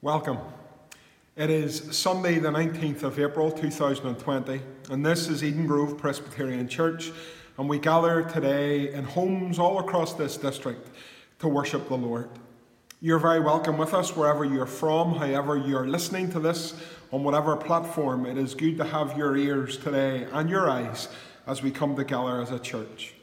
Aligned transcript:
Welcome. 0.00 0.38
It 1.34 1.50
is 1.50 1.96
Sunday, 1.96 2.38
the 2.38 2.50
19th 2.50 3.02
of 3.02 3.18
April 3.18 3.50
2020, 3.50 4.60
and 4.92 5.04
this 5.04 5.26
is 5.26 5.42
Eden 5.42 5.66
Grove 5.66 5.98
Presbyterian 5.98 6.68
Church, 6.68 7.10
and 7.58 7.68
we 7.68 7.80
gather 7.80 8.22
today 8.22 8.92
in 8.92 9.02
homes 9.02 9.58
all 9.58 9.80
across 9.80 10.14
this 10.14 10.36
district 10.36 10.88
to 11.40 11.48
worship 11.48 11.88
the 11.88 11.96
Lord. 11.96 12.28
You're 13.00 13.18
very 13.18 13.40
welcome 13.40 13.76
with 13.76 13.92
us 13.92 14.14
wherever 14.14 14.44
you're 14.44 14.66
from, 14.66 15.16
however, 15.16 15.56
you're 15.56 15.88
listening 15.88 16.30
to 16.30 16.38
this 16.38 16.74
on 17.10 17.24
whatever 17.24 17.56
platform. 17.56 18.24
It 18.24 18.38
is 18.38 18.54
good 18.54 18.76
to 18.76 18.84
have 18.84 19.18
your 19.18 19.36
ears 19.36 19.78
today 19.78 20.28
and 20.32 20.48
your 20.48 20.70
eyes 20.70 21.08
as 21.44 21.60
we 21.60 21.72
come 21.72 21.96
together 21.96 22.40
as 22.40 22.52
a 22.52 22.60
church. 22.60 23.14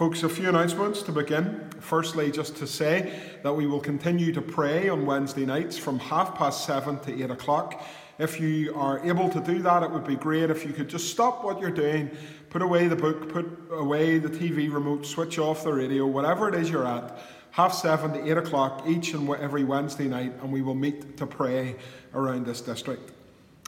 Folks, 0.00 0.22
a 0.22 0.30
few 0.30 0.48
announcements 0.48 1.02
to 1.02 1.12
begin. 1.12 1.68
Firstly, 1.78 2.30
just 2.30 2.56
to 2.56 2.66
say 2.66 3.12
that 3.42 3.52
we 3.52 3.66
will 3.66 3.80
continue 3.80 4.32
to 4.32 4.40
pray 4.40 4.88
on 4.88 5.04
Wednesday 5.04 5.44
nights 5.44 5.76
from 5.76 5.98
half 5.98 6.34
past 6.36 6.64
seven 6.64 6.98
to 7.00 7.22
eight 7.22 7.30
o'clock. 7.30 7.86
If 8.18 8.40
you 8.40 8.74
are 8.74 9.06
able 9.06 9.28
to 9.28 9.40
do 9.42 9.60
that, 9.60 9.82
it 9.82 9.90
would 9.90 10.06
be 10.06 10.16
great 10.16 10.48
if 10.48 10.64
you 10.64 10.72
could 10.72 10.88
just 10.88 11.10
stop 11.10 11.44
what 11.44 11.60
you're 11.60 11.70
doing, 11.70 12.10
put 12.48 12.62
away 12.62 12.88
the 12.88 12.96
book, 12.96 13.28
put 13.28 13.46
away 13.72 14.18
the 14.18 14.30
TV 14.30 14.72
remote, 14.72 15.04
switch 15.04 15.38
off 15.38 15.64
the 15.64 15.72
radio, 15.74 16.06
whatever 16.06 16.48
it 16.48 16.54
is 16.54 16.70
you're 16.70 16.86
at, 16.86 17.18
half 17.50 17.74
seven 17.74 18.14
to 18.14 18.26
eight 18.26 18.38
o'clock 18.38 18.84
each 18.88 19.12
and 19.12 19.28
every 19.34 19.64
Wednesday 19.64 20.08
night, 20.08 20.32
and 20.40 20.50
we 20.50 20.62
will 20.62 20.74
meet 20.74 21.18
to 21.18 21.26
pray 21.26 21.76
around 22.14 22.46
this 22.46 22.62
district. 22.62 23.12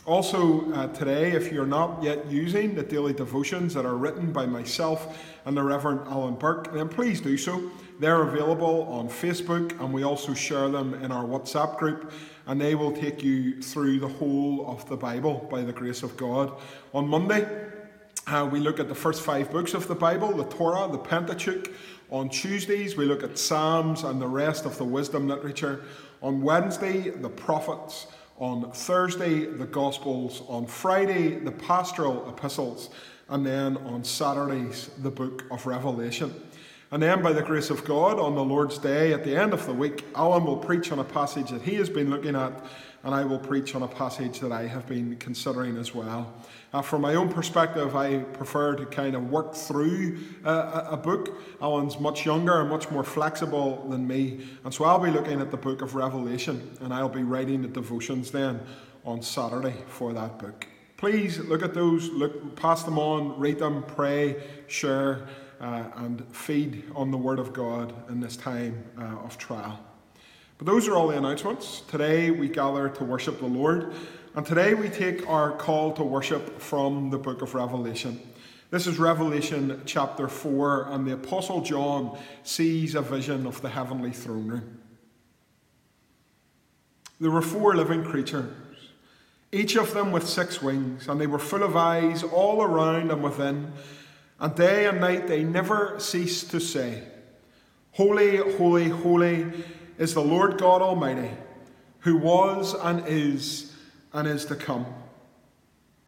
Also, 0.04 0.68
uh, 0.72 0.88
today, 0.88 1.30
if 1.30 1.52
you're 1.52 1.64
not 1.64 2.02
yet 2.02 2.26
using 2.26 2.74
the 2.74 2.82
daily 2.82 3.12
devotions 3.12 3.72
that 3.72 3.86
are 3.86 3.96
written 3.96 4.32
by 4.32 4.44
myself 4.44 5.16
and 5.44 5.56
the 5.56 5.62
Reverend 5.62 6.00
Alan 6.08 6.34
Burke, 6.34 6.72
then 6.74 6.88
please 6.88 7.20
do 7.20 7.38
so. 7.38 7.70
They're 8.00 8.22
available 8.22 8.82
on 8.90 9.08
Facebook 9.08 9.78
and 9.78 9.94
we 9.94 10.02
also 10.02 10.34
share 10.34 10.68
them 10.68 10.94
in 10.94 11.12
our 11.12 11.22
WhatsApp 11.24 11.78
group, 11.78 12.10
and 12.48 12.60
they 12.60 12.74
will 12.74 12.90
take 12.90 13.22
you 13.22 13.62
through 13.62 14.00
the 14.00 14.08
whole 14.08 14.66
of 14.68 14.88
the 14.88 14.96
Bible 14.96 15.46
by 15.48 15.62
the 15.62 15.72
grace 15.72 16.02
of 16.02 16.16
God. 16.16 16.52
On 16.92 17.06
Monday, 17.06 17.46
uh, 18.26 18.48
we 18.50 18.58
look 18.58 18.80
at 18.80 18.88
the 18.88 18.96
first 18.96 19.22
five 19.22 19.52
books 19.52 19.72
of 19.72 19.86
the 19.86 19.94
Bible 19.94 20.32
the 20.32 20.46
Torah, 20.46 20.90
the 20.90 20.98
Pentateuch. 20.98 21.70
On 22.10 22.28
Tuesdays, 22.28 22.96
we 22.96 23.04
look 23.04 23.22
at 23.22 23.38
Psalms 23.38 24.02
and 24.02 24.20
the 24.20 24.26
rest 24.26 24.66
of 24.66 24.76
the 24.78 24.84
wisdom 24.84 25.28
literature. 25.28 25.84
On 26.22 26.42
Wednesday, 26.42 27.10
the 27.10 27.30
prophets. 27.30 28.08
On 28.42 28.72
Thursday, 28.72 29.44
the 29.44 29.66
Gospels. 29.66 30.42
On 30.48 30.66
Friday, 30.66 31.38
the 31.38 31.52
pastoral 31.52 32.28
epistles. 32.28 32.90
And 33.28 33.46
then 33.46 33.76
on 33.76 34.02
Saturdays, 34.02 34.90
the 34.98 35.12
book 35.12 35.44
of 35.52 35.64
Revelation. 35.64 36.34
And 36.90 37.00
then, 37.00 37.22
by 37.22 37.32
the 37.32 37.42
grace 37.42 37.70
of 37.70 37.84
God, 37.84 38.18
on 38.18 38.34
the 38.34 38.42
Lord's 38.42 38.78
Day, 38.78 39.12
at 39.12 39.22
the 39.22 39.36
end 39.36 39.52
of 39.52 39.64
the 39.64 39.72
week, 39.72 40.04
Alan 40.16 40.44
will 40.44 40.56
preach 40.56 40.90
on 40.90 40.98
a 40.98 41.04
passage 41.04 41.50
that 41.50 41.62
he 41.62 41.76
has 41.76 41.88
been 41.88 42.10
looking 42.10 42.34
at, 42.34 42.52
and 43.04 43.14
I 43.14 43.24
will 43.24 43.38
preach 43.38 43.74
on 43.74 43.82
a 43.82 43.88
passage 43.88 44.40
that 44.40 44.52
I 44.52 44.66
have 44.66 44.86
been 44.86 45.16
considering 45.16 45.76
as 45.76 45.94
well. 45.94 46.32
Uh, 46.72 46.82
from 46.82 47.02
my 47.02 47.14
own 47.14 47.28
perspective, 47.28 47.96
I 47.96 48.18
prefer 48.18 48.76
to 48.76 48.86
kind 48.86 49.16
of 49.16 49.30
work 49.30 49.54
through 49.54 50.18
uh, 50.44 50.86
a 50.90 50.96
book. 50.96 51.40
Alan's 51.60 51.98
much 51.98 52.24
younger 52.24 52.60
and 52.60 52.70
much 52.70 52.90
more 52.90 53.04
flexible 53.04 53.86
than 53.88 54.06
me, 54.06 54.46
and 54.64 54.72
so 54.72 54.84
I'll 54.84 54.98
be 54.98 55.10
looking 55.10 55.40
at 55.40 55.50
the 55.50 55.56
book 55.56 55.82
of 55.82 55.94
Revelation, 55.94 56.76
and 56.80 56.94
I'll 56.94 57.08
be 57.08 57.24
writing 57.24 57.62
the 57.62 57.68
devotions 57.68 58.30
then 58.30 58.60
on 59.04 59.20
Saturday 59.20 59.74
for 59.88 60.12
that 60.12 60.38
book. 60.38 60.66
Please 60.96 61.40
look 61.40 61.62
at 61.62 61.74
those, 61.74 62.08
look, 62.10 62.54
pass 62.54 62.84
them 62.84 62.98
on, 62.98 63.38
read 63.38 63.58
them, 63.58 63.82
pray, 63.82 64.40
share, 64.68 65.26
uh, 65.60 65.84
and 65.96 66.24
feed 66.34 66.84
on 66.94 67.10
the 67.10 67.18
Word 67.18 67.40
of 67.40 67.52
God 67.52 67.92
in 68.08 68.20
this 68.20 68.36
time 68.36 68.84
uh, 68.96 69.24
of 69.24 69.36
trial. 69.36 69.80
But 70.62 70.70
those 70.70 70.86
are 70.86 70.94
all 70.94 71.08
the 71.08 71.18
announcements. 71.18 71.80
Today 71.88 72.30
we 72.30 72.46
gather 72.46 72.88
to 72.88 73.02
worship 73.02 73.40
the 73.40 73.46
Lord. 73.46 73.92
And 74.36 74.46
today 74.46 74.74
we 74.74 74.88
take 74.90 75.28
our 75.28 75.50
call 75.50 75.92
to 75.94 76.04
worship 76.04 76.60
from 76.60 77.10
the 77.10 77.18
book 77.18 77.42
of 77.42 77.56
Revelation. 77.56 78.20
This 78.70 78.86
is 78.86 78.96
Revelation 78.96 79.82
chapter 79.86 80.28
4, 80.28 80.92
and 80.92 81.04
the 81.04 81.14
Apostle 81.14 81.62
John 81.62 82.16
sees 82.44 82.94
a 82.94 83.02
vision 83.02 83.44
of 83.44 83.60
the 83.60 83.70
heavenly 83.70 84.12
throne 84.12 84.46
room. 84.46 84.80
There 87.18 87.32
were 87.32 87.42
four 87.42 87.74
living 87.74 88.04
creatures, 88.04 88.54
each 89.50 89.74
of 89.74 89.92
them 89.94 90.12
with 90.12 90.28
six 90.28 90.62
wings, 90.62 91.08
and 91.08 91.20
they 91.20 91.26
were 91.26 91.40
full 91.40 91.64
of 91.64 91.74
eyes 91.74 92.22
all 92.22 92.62
around 92.62 93.10
and 93.10 93.20
within, 93.20 93.72
and 94.38 94.54
day 94.54 94.86
and 94.86 95.00
night 95.00 95.26
they 95.26 95.42
never 95.42 95.98
ceased 95.98 96.52
to 96.52 96.60
say, 96.60 97.02
Holy, 97.90 98.36
holy, 98.36 98.90
holy 98.90 99.52
is 99.98 100.14
the 100.14 100.20
Lord 100.20 100.58
God 100.58 100.82
Almighty, 100.82 101.30
who 102.00 102.16
was 102.16 102.74
and 102.74 103.06
is 103.06 103.72
and 104.12 104.28
is 104.28 104.44
to 104.46 104.56
come. 104.56 104.86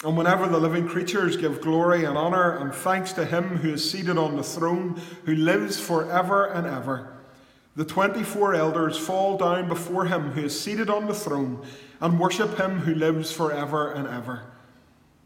And 0.05 0.19
whenever 0.19 0.47
the 0.47 0.59
living 0.59 0.87
creatures 0.87 1.37
give 1.37 1.62
glory 1.62 2.05
and 2.05 2.17
honour 2.17 2.59
and 2.59 2.75
thanks 2.75 3.12
to 3.15 3.25
him 3.25 3.44
who 3.59 3.73
is 3.73 3.91
seated 3.91 4.19
on 4.19 4.37
the 4.37 4.43
throne, 4.43 5.00
who 5.25 5.34
lives 5.34 5.81
for 5.81 6.11
ever 6.11 6.47
and 6.47 6.67
ever, 6.67 7.15
the 7.75 7.84
24 7.84 8.55
elders 8.55 8.99
fall 8.99 9.39
down 9.39 9.69
before 9.69 10.05
him 10.05 10.33
who 10.33 10.44
is 10.44 10.61
seated 10.61 10.91
on 10.91 11.06
the 11.06 11.15
throne 11.15 11.67
and 12.00 12.21
worship 12.21 12.59
him 12.59 12.81
who 12.81 12.94
lives 12.94 13.33
for 13.33 13.50
ever 13.50 13.93
and 13.93 14.06
ever. 14.06 14.43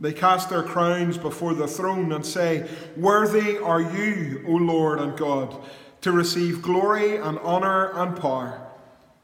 They 0.01 0.13
cast 0.13 0.49
their 0.49 0.63
crowns 0.63 1.19
before 1.19 1.55
the 1.55 1.67
throne 1.67 2.13
and 2.13 2.25
say, 2.25 2.69
Worthy 2.97 3.59
are 3.59 3.81
you, 3.81 4.45
O 4.47 4.53
Lord 4.53 5.01
and 5.01 5.19
God, 5.19 5.61
to 6.01 6.13
receive 6.13 6.63
glory 6.63 7.17
and 7.17 7.39
honour 7.39 7.93
and 7.93 8.17
power. 8.17 8.67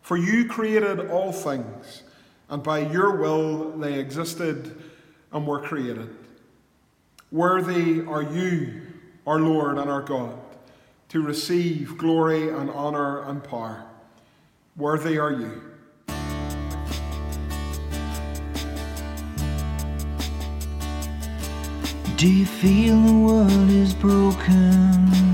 For 0.03 0.17
you 0.17 0.49
created 0.49 1.11
all 1.11 1.33
things 1.33 2.03
and 2.49 2.62
by 2.62 2.81
your 2.81 3.17
will 3.17 3.71
they 3.73 3.99
existed 3.99 4.81
and 5.33 5.47
were 5.47 5.61
created. 5.61 6.15
Worthy 7.33 8.05
are 8.07 8.23
you, 8.23 8.83
our 9.27 9.41
Lord 9.41 9.79
and 9.79 9.91
our 9.91 10.03
God, 10.03 10.39
to 11.09 11.21
receive 11.21 11.99
glory 11.99 12.49
and 12.51 12.71
honour 12.71 13.23
and 13.23 13.43
power. 13.43 13.85
Worthy 14.77 15.19
are 15.19 15.33
you. 15.33 15.62
Do 22.17 22.29
you 22.29 22.47
feel 22.47 23.03
the 23.03 23.12
world 23.12 23.71
is 23.71 23.93
broken? 23.95 25.34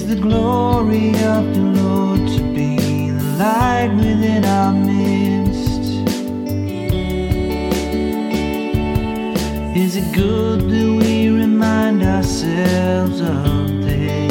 Is 0.00 0.06
the 0.06 0.16
glory 0.16 1.10
of 1.10 1.44
the 1.54 1.60
Lord 1.60 2.20
to 2.20 2.42
be 2.54 3.10
the 3.10 3.22
light 3.36 3.92
within 3.94 4.46
our 4.46 4.72
midst? 4.72 5.84
Is 9.76 9.96
it 9.96 10.10
good 10.14 10.62
that 10.62 11.04
we 11.04 11.28
remind 11.28 12.02
ourselves 12.02 13.20
of 13.20 13.82
this? 13.84 14.29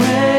Conquered 0.00 0.29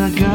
Does 0.00 0.22
our 0.22 0.29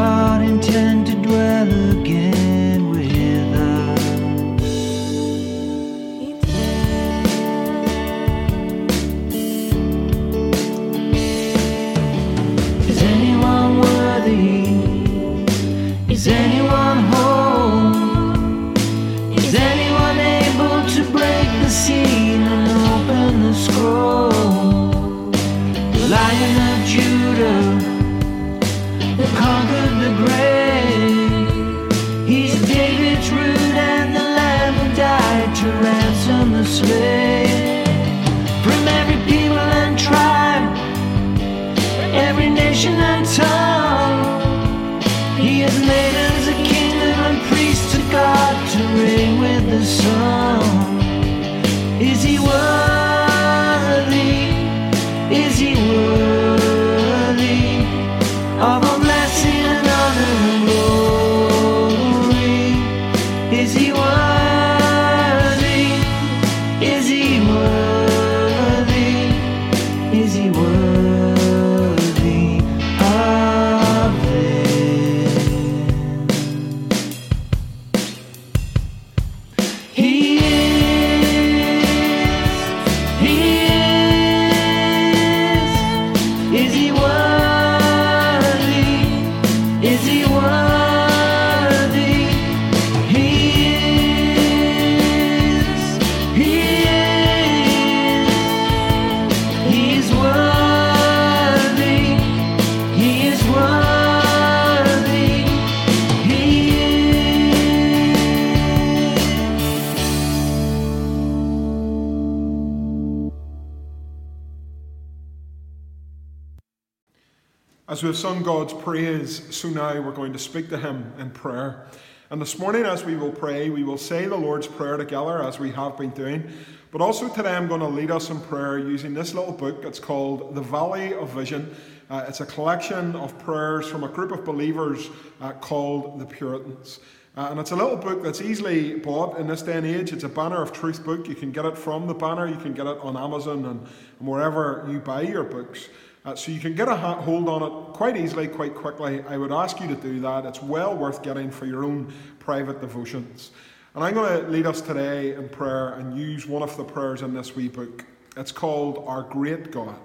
As 118.06 118.10
we've 118.10 118.18
sung 118.18 118.44
God's 118.44 118.72
praise, 118.72 119.42
so 119.50 119.68
now 119.68 120.00
we're 120.00 120.12
going 120.12 120.32
to 120.32 120.38
speak 120.38 120.70
to 120.70 120.78
Him 120.78 121.12
in 121.18 121.32
prayer. 121.32 121.88
And 122.30 122.40
this 122.40 122.60
morning, 122.60 122.86
as 122.86 123.04
we 123.04 123.16
will 123.16 123.32
pray, 123.32 123.72
we 123.72 123.84
will 123.84 123.98
say 123.98 124.28
the 124.28 124.36
Lord's 124.36 124.68
Prayer 124.68 124.96
together 124.96 125.42
as 125.42 125.58
we 125.58 125.72
have 125.72 125.98
been 125.98 126.12
doing. 126.12 126.48
But 126.92 127.02
also 127.02 127.28
today, 127.30 127.56
I'm 127.56 127.68
going 127.68 127.80
to 127.80 127.88
lead 127.88 128.12
us 128.12 128.30
in 128.30 128.40
prayer 128.42 128.78
using 128.78 129.16
this 129.16 129.34
little 129.34 129.54
book. 129.54 129.84
It's 129.84 129.98
called 129.98 130.54
The 130.54 130.62
Valley 130.62 131.16
of 131.16 131.32
Vision. 131.32 131.76
Uh, 132.12 132.26
it's 132.28 132.42
a 132.42 132.46
collection 132.46 133.16
of 133.16 133.40
prayers 133.40 133.88
from 133.88 134.04
a 134.04 134.08
group 134.08 134.32
of 134.32 134.46
believers 134.46 135.10
uh, 135.42 135.54
called 135.54 136.20
the 136.20 136.28
Puritans. 136.28 137.00
Uh, 137.36 137.48
and 137.50 137.60
it's 137.60 137.72
a 137.72 137.76
little 137.76 137.98
book 137.98 138.22
that's 138.22 138.40
easily 138.40 139.00
bought 139.00 139.40
in 139.40 139.48
this 139.48 139.64
day 139.64 139.78
and 139.78 139.86
age. 139.88 140.14
It's 140.14 140.24
a 140.24 140.30
Banner 140.30 140.62
of 140.62 140.72
Truth 140.72 141.04
book. 141.04 141.28
You 141.28 141.34
can 141.34 141.52
get 141.52 141.66
it 141.66 141.76
from 141.76 142.06
the 142.06 142.14
Banner, 142.14 142.48
you 142.48 142.58
can 142.58 142.74
get 142.74 142.86
it 142.86 143.00
on 143.00 143.18
Amazon 143.18 143.66
and, 143.66 143.88
and 144.20 144.28
wherever 144.28 144.86
you 144.88 145.00
buy 145.00 145.22
your 145.22 145.44
books. 145.44 145.90
Uh, 146.26 146.36
so 146.36 146.52
you 146.52 146.60
can 146.60 146.74
get 146.74 146.88
a 146.88 146.96
hold 146.96 147.48
on 147.48 147.62
it 147.62 147.94
quite 147.94 148.18
easily, 148.18 148.48
quite 148.48 148.74
quickly. 148.74 149.24
I 149.30 149.38
would 149.38 149.52
ask 149.52 149.80
you 149.80 149.88
to 149.88 149.96
do 149.96 150.20
that. 150.22 150.44
It's 150.46 150.62
well 150.62 150.96
worth 150.96 151.22
getting 151.22 151.52
for 151.52 151.68
your 151.68 151.84
own 151.84 152.12
private 152.40 152.82
devotions. 152.82 153.52
And 153.94 154.04
I'm 154.04 154.16
going 154.16 154.42
to 154.44 154.50
lead 154.50 154.66
us 154.66 154.82
today 154.82 155.36
in 155.36 155.48
prayer 155.48 155.90
and 155.94 156.18
use 156.18 156.48
one 156.48 156.64
of 156.64 156.76
the 156.78 156.84
prayers 156.84 157.22
in 157.22 157.36
this 157.36 157.56
wee 157.56 157.68
book. 157.68 158.06
It's 158.36 158.52
called 158.52 159.04
Our 159.08 159.22
Great 159.22 159.72
God. 159.72 160.00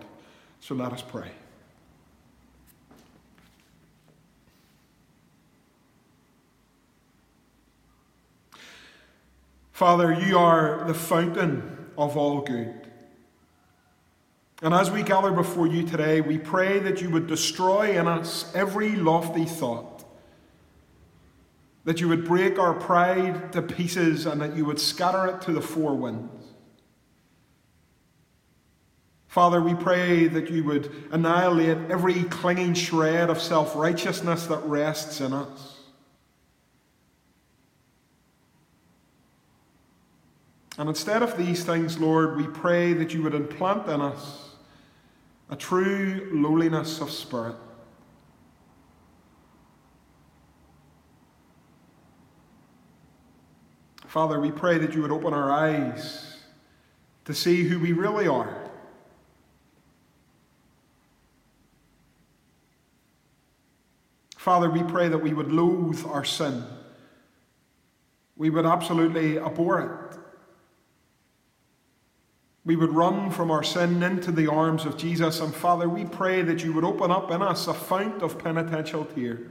So 0.60 0.74
let 0.74 0.92
us 0.92 1.00
pray. 1.00 1.30
Father, 9.72 10.12
you 10.12 10.36
are 10.36 10.84
the 10.86 10.92
fountain 10.92 11.88
of 11.96 12.14
all 12.14 12.42
good. 12.42 12.79
And 14.62 14.74
as 14.74 14.90
we 14.90 15.02
gather 15.02 15.30
before 15.30 15.66
you 15.66 15.86
today, 15.86 16.20
we 16.20 16.36
pray 16.36 16.80
that 16.80 17.00
you 17.00 17.08
would 17.10 17.26
destroy 17.26 17.98
in 17.98 18.06
us 18.06 18.54
every 18.54 18.94
lofty 18.94 19.46
thought, 19.46 20.04
that 21.84 22.00
you 22.00 22.08
would 22.08 22.26
break 22.26 22.58
our 22.58 22.74
pride 22.74 23.52
to 23.54 23.62
pieces, 23.62 24.26
and 24.26 24.40
that 24.42 24.56
you 24.56 24.66
would 24.66 24.78
scatter 24.78 25.26
it 25.28 25.40
to 25.42 25.52
the 25.52 25.62
four 25.62 25.94
winds. 25.94 26.44
Father, 29.28 29.62
we 29.62 29.74
pray 29.74 30.26
that 30.26 30.50
you 30.50 30.62
would 30.64 30.92
annihilate 31.10 31.78
every 31.90 32.24
clinging 32.24 32.74
shred 32.74 33.30
of 33.30 33.40
self 33.40 33.74
righteousness 33.76 34.46
that 34.48 34.62
rests 34.64 35.22
in 35.22 35.32
us. 35.32 35.78
And 40.76 40.88
instead 40.88 41.22
of 41.22 41.38
these 41.38 41.64
things, 41.64 41.98
Lord, 41.98 42.36
we 42.36 42.46
pray 42.46 42.92
that 42.94 43.14
you 43.14 43.22
would 43.22 43.34
implant 43.34 43.86
in 43.86 44.00
us 44.00 44.49
a 45.50 45.56
true 45.56 46.28
lowliness 46.32 47.00
of 47.00 47.10
spirit. 47.10 47.56
Father, 54.06 54.40
we 54.40 54.50
pray 54.50 54.78
that 54.78 54.94
you 54.94 55.02
would 55.02 55.10
open 55.10 55.32
our 55.34 55.50
eyes 55.52 56.38
to 57.24 57.34
see 57.34 57.64
who 57.64 57.78
we 57.78 57.92
really 57.92 58.26
are. 58.26 58.56
Father, 64.36 64.70
we 64.70 64.82
pray 64.82 65.08
that 65.08 65.18
we 65.18 65.32
would 65.32 65.52
loathe 65.52 66.04
our 66.06 66.24
sin. 66.24 66.64
We 68.36 68.50
would 68.50 68.66
absolutely 68.66 69.38
abhor 69.38 69.80
it. 69.80 70.19
We 72.70 72.76
would 72.76 72.92
run 72.92 73.32
from 73.32 73.50
our 73.50 73.64
sin 73.64 74.00
into 74.00 74.30
the 74.30 74.46
arms 74.46 74.84
of 74.84 74.96
Jesus. 74.96 75.40
And 75.40 75.52
Father, 75.52 75.88
we 75.88 76.04
pray 76.04 76.42
that 76.42 76.62
you 76.62 76.72
would 76.72 76.84
open 76.84 77.10
up 77.10 77.32
in 77.32 77.42
us 77.42 77.66
a 77.66 77.74
fount 77.74 78.22
of 78.22 78.38
penitential 78.38 79.06
tears. 79.06 79.50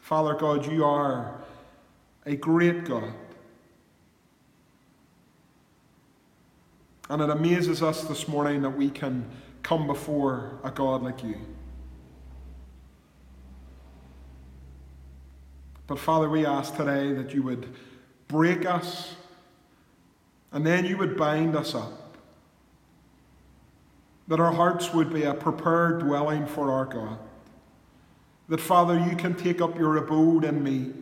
Father 0.00 0.32
God, 0.32 0.64
you 0.72 0.86
are 0.86 1.44
a 2.24 2.34
great 2.34 2.86
God. 2.86 3.12
And 7.10 7.20
it 7.20 7.28
amazes 7.28 7.82
us 7.82 8.04
this 8.04 8.26
morning 8.26 8.62
that 8.62 8.70
we 8.70 8.88
can 8.88 9.28
come 9.62 9.86
before 9.86 10.60
a 10.64 10.70
God 10.70 11.02
like 11.02 11.22
you. 11.22 11.36
But 15.86 15.98
Father, 15.98 16.30
we 16.30 16.46
ask 16.46 16.74
today 16.74 17.12
that 17.12 17.34
you 17.34 17.42
would 17.42 17.68
break 18.28 18.66
us 18.66 19.14
and 20.52 20.64
then 20.64 20.84
you 20.84 20.96
would 20.96 21.16
bind 21.16 21.56
us 21.56 21.74
up. 21.74 22.16
That 24.28 24.40
our 24.40 24.52
hearts 24.52 24.94
would 24.94 25.12
be 25.12 25.24
a 25.24 25.34
prepared 25.34 25.98
dwelling 26.00 26.46
for 26.46 26.70
our 26.70 26.84
God. 26.84 27.18
That, 28.48 28.60
Father, 28.60 28.98
you 28.98 29.16
can 29.16 29.34
take 29.34 29.60
up 29.60 29.76
your 29.76 29.96
abode 29.96 30.44
in 30.44 30.62
me. 30.62 30.92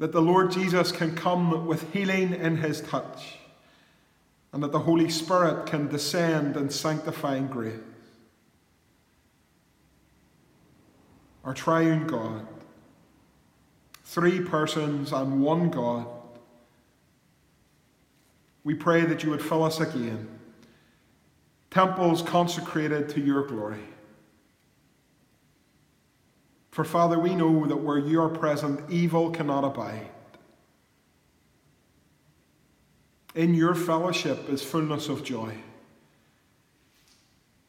that 0.00 0.12
the 0.12 0.22
Lord 0.22 0.50
Jesus 0.50 0.90
can 0.90 1.14
come 1.14 1.66
with 1.66 1.92
healing 1.92 2.32
in 2.32 2.56
his 2.56 2.80
touch, 2.80 3.36
and 4.50 4.62
that 4.62 4.72
the 4.72 4.78
Holy 4.78 5.10
Spirit 5.10 5.66
can 5.66 5.88
descend 5.88 6.56
in 6.56 6.70
sanctifying 6.70 7.46
grace. 7.48 7.74
Our 11.44 11.52
triune 11.52 12.06
God, 12.06 12.46
three 14.04 14.40
persons 14.40 15.12
and 15.12 15.42
one 15.42 15.68
God, 15.68 16.06
we 18.64 18.74
pray 18.74 19.02
that 19.02 19.22
you 19.22 19.30
would 19.30 19.42
fill 19.42 19.64
us 19.64 19.80
again, 19.80 20.28
temples 21.70 22.22
consecrated 22.22 23.08
to 23.10 23.20
your 23.20 23.46
glory. 23.46 23.80
For 26.70 26.84
Father, 26.84 27.18
we 27.18 27.34
know 27.34 27.66
that 27.66 27.76
where 27.76 27.98
you 27.98 28.20
are 28.22 28.28
present, 28.28 28.88
evil 28.90 29.30
cannot 29.30 29.64
abide. 29.64 30.08
In 33.34 33.54
your 33.54 33.74
fellowship 33.74 34.48
is 34.48 34.62
fullness 34.62 35.08
of 35.08 35.24
joy. 35.24 35.56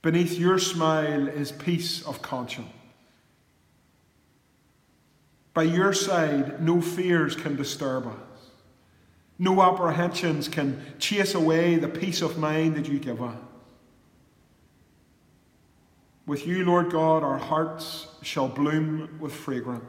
Beneath 0.01 0.37
your 0.37 0.57
smile 0.57 1.27
is 1.27 1.51
peace 1.51 2.03
of 2.05 2.21
conscience. 2.21 2.67
By 5.53 5.63
your 5.63 5.93
side, 5.93 6.61
no 6.63 6.81
fears 6.81 7.35
can 7.35 7.55
disturb 7.55 8.07
us. 8.07 8.30
No 9.41 9.59
apprehensions 9.63 10.47
can 10.47 10.85
chase 10.99 11.33
away 11.33 11.77
the 11.77 11.87
peace 11.87 12.21
of 12.21 12.37
mind 12.37 12.75
that 12.75 12.87
you 12.87 12.99
give 12.99 13.23
us. 13.23 13.35
With 16.27 16.45
you, 16.45 16.63
Lord 16.63 16.91
God, 16.91 17.23
our 17.23 17.39
hearts 17.39 18.05
shall 18.21 18.47
bloom 18.47 19.17
with 19.19 19.33
fragrance. 19.33 19.83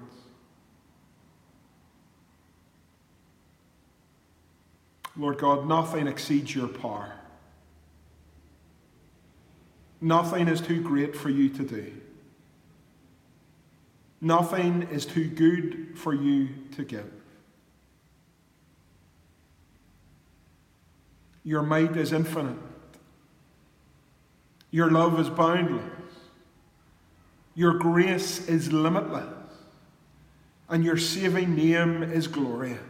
Lord 5.19 5.37
God, 5.37 5.69
nothing 5.69 6.07
exceeds 6.07 6.55
your 6.55 6.69
power. 6.69 7.13
Nothing 10.01 10.49
is 10.49 10.63
too 10.63 10.81
great 10.81 11.15
for 11.15 11.29
you 11.29 11.51
to 11.51 11.63
do. 11.63 11.93
Nothing 14.23 14.89
is 14.91 15.05
too 15.05 15.29
good 15.29 15.99
for 15.99 16.15
you 16.15 16.49
to 16.75 16.85
give. 16.85 17.22
Your 21.45 21.63
might 21.63 21.97
is 21.97 22.13
infinite. 22.13 22.59
Your 24.71 24.91
love 24.91 25.19
is 25.21 25.29
boundless. 25.29 25.83
Your 27.55 27.75
grace 27.75 28.49
is 28.49 28.73
limitless, 28.73 29.29
and 30.71 30.83
your 30.83 30.97
saving 30.97 31.55
name 31.55 32.03
is 32.03 32.27
glorious. 32.27 32.81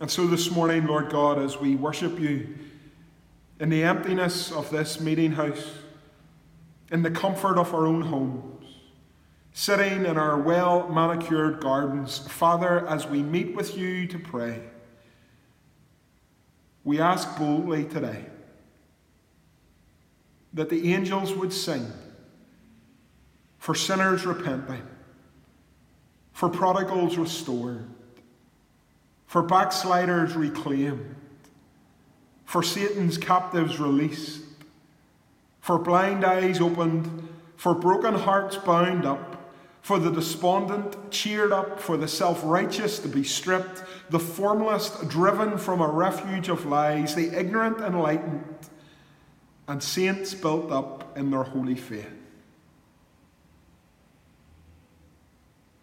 And 0.00 0.10
so 0.10 0.26
this 0.26 0.50
morning, 0.50 0.86
Lord 0.86 1.10
God, 1.10 1.38
as 1.38 1.58
we 1.58 1.76
worship 1.76 2.18
you 2.18 2.48
in 3.60 3.68
the 3.68 3.84
emptiness 3.84 4.50
of 4.50 4.70
this 4.70 5.00
meeting 5.00 5.32
house, 5.32 5.70
in 6.90 7.02
the 7.02 7.10
comfort 7.10 7.58
of 7.58 7.72
our 7.74 7.86
own 7.86 8.00
homes, 8.00 8.66
sitting 9.52 10.04
in 10.06 10.16
our 10.16 10.40
well 10.40 10.88
manicured 10.88 11.60
gardens, 11.60 12.18
Father, 12.18 12.86
as 12.88 13.06
we 13.06 13.22
meet 13.22 13.54
with 13.54 13.76
you 13.76 14.06
to 14.08 14.18
pray, 14.18 14.62
we 16.84 17.00
ask 17.00 17.36
boldly 17.38 17.84
today 17.84 18.26
that 20.52 20.68
the 20.68 20.92
angels 20.92 21.34
would 21.34 21.52
sing 21.52 21.90
for 23.58 23.74
sinners 23.74 24.26
repenting, 24.26 24.82
for 26.32 26.48
prodigals 26.50 27.16
restored, 27.16 27.88
for 29.26 29.42
backsliders 29.42 30.36
reclaimed, 30.36 31.16
for 32.44 32.62
Satan's 32.62 33.16
captives 33.16 33.80
released, 33.80 34.42
for 35.60 35.78
blind 35.78 36.24
eyes 36.24 36.60
opened, 36.60 37.26
for 37.56 37.74
broken 37.74 38.14
hearts 38.14 38.56
bound 38.56 39.06
up, 39.06 39.33
for 39.84 39.98
the 39.98 40.10
despondent 40.10 41.10
cheered 41.10 41.52
up, 41.52 41.78
for 41.78 41.98
the 41.98 42.08
self 42.08 42.40
righteous 42.42 42.98
to 43.00 43.06
be 43.06 43.22
stripped, 43.22 43.82
the 44.08 44.18
formless 44.18 44.98
driven 45.08 45.58
from 45.58 45.82
a 45.82 45.86
refuge 45.86 46.48
of 46.48 46.64
lies, 46.64 47.14
the 47.14 47.38
ignorant 47.38 47.78
enlightened 47.80 48.56
and 49.68 49.82
saints 49.82 50.32
built 50.32 50.72
up 50.72 51.18
in 51.18 51.30
their 51.30 51.42
holy 51.42 51.74
faith. 51.74 52.08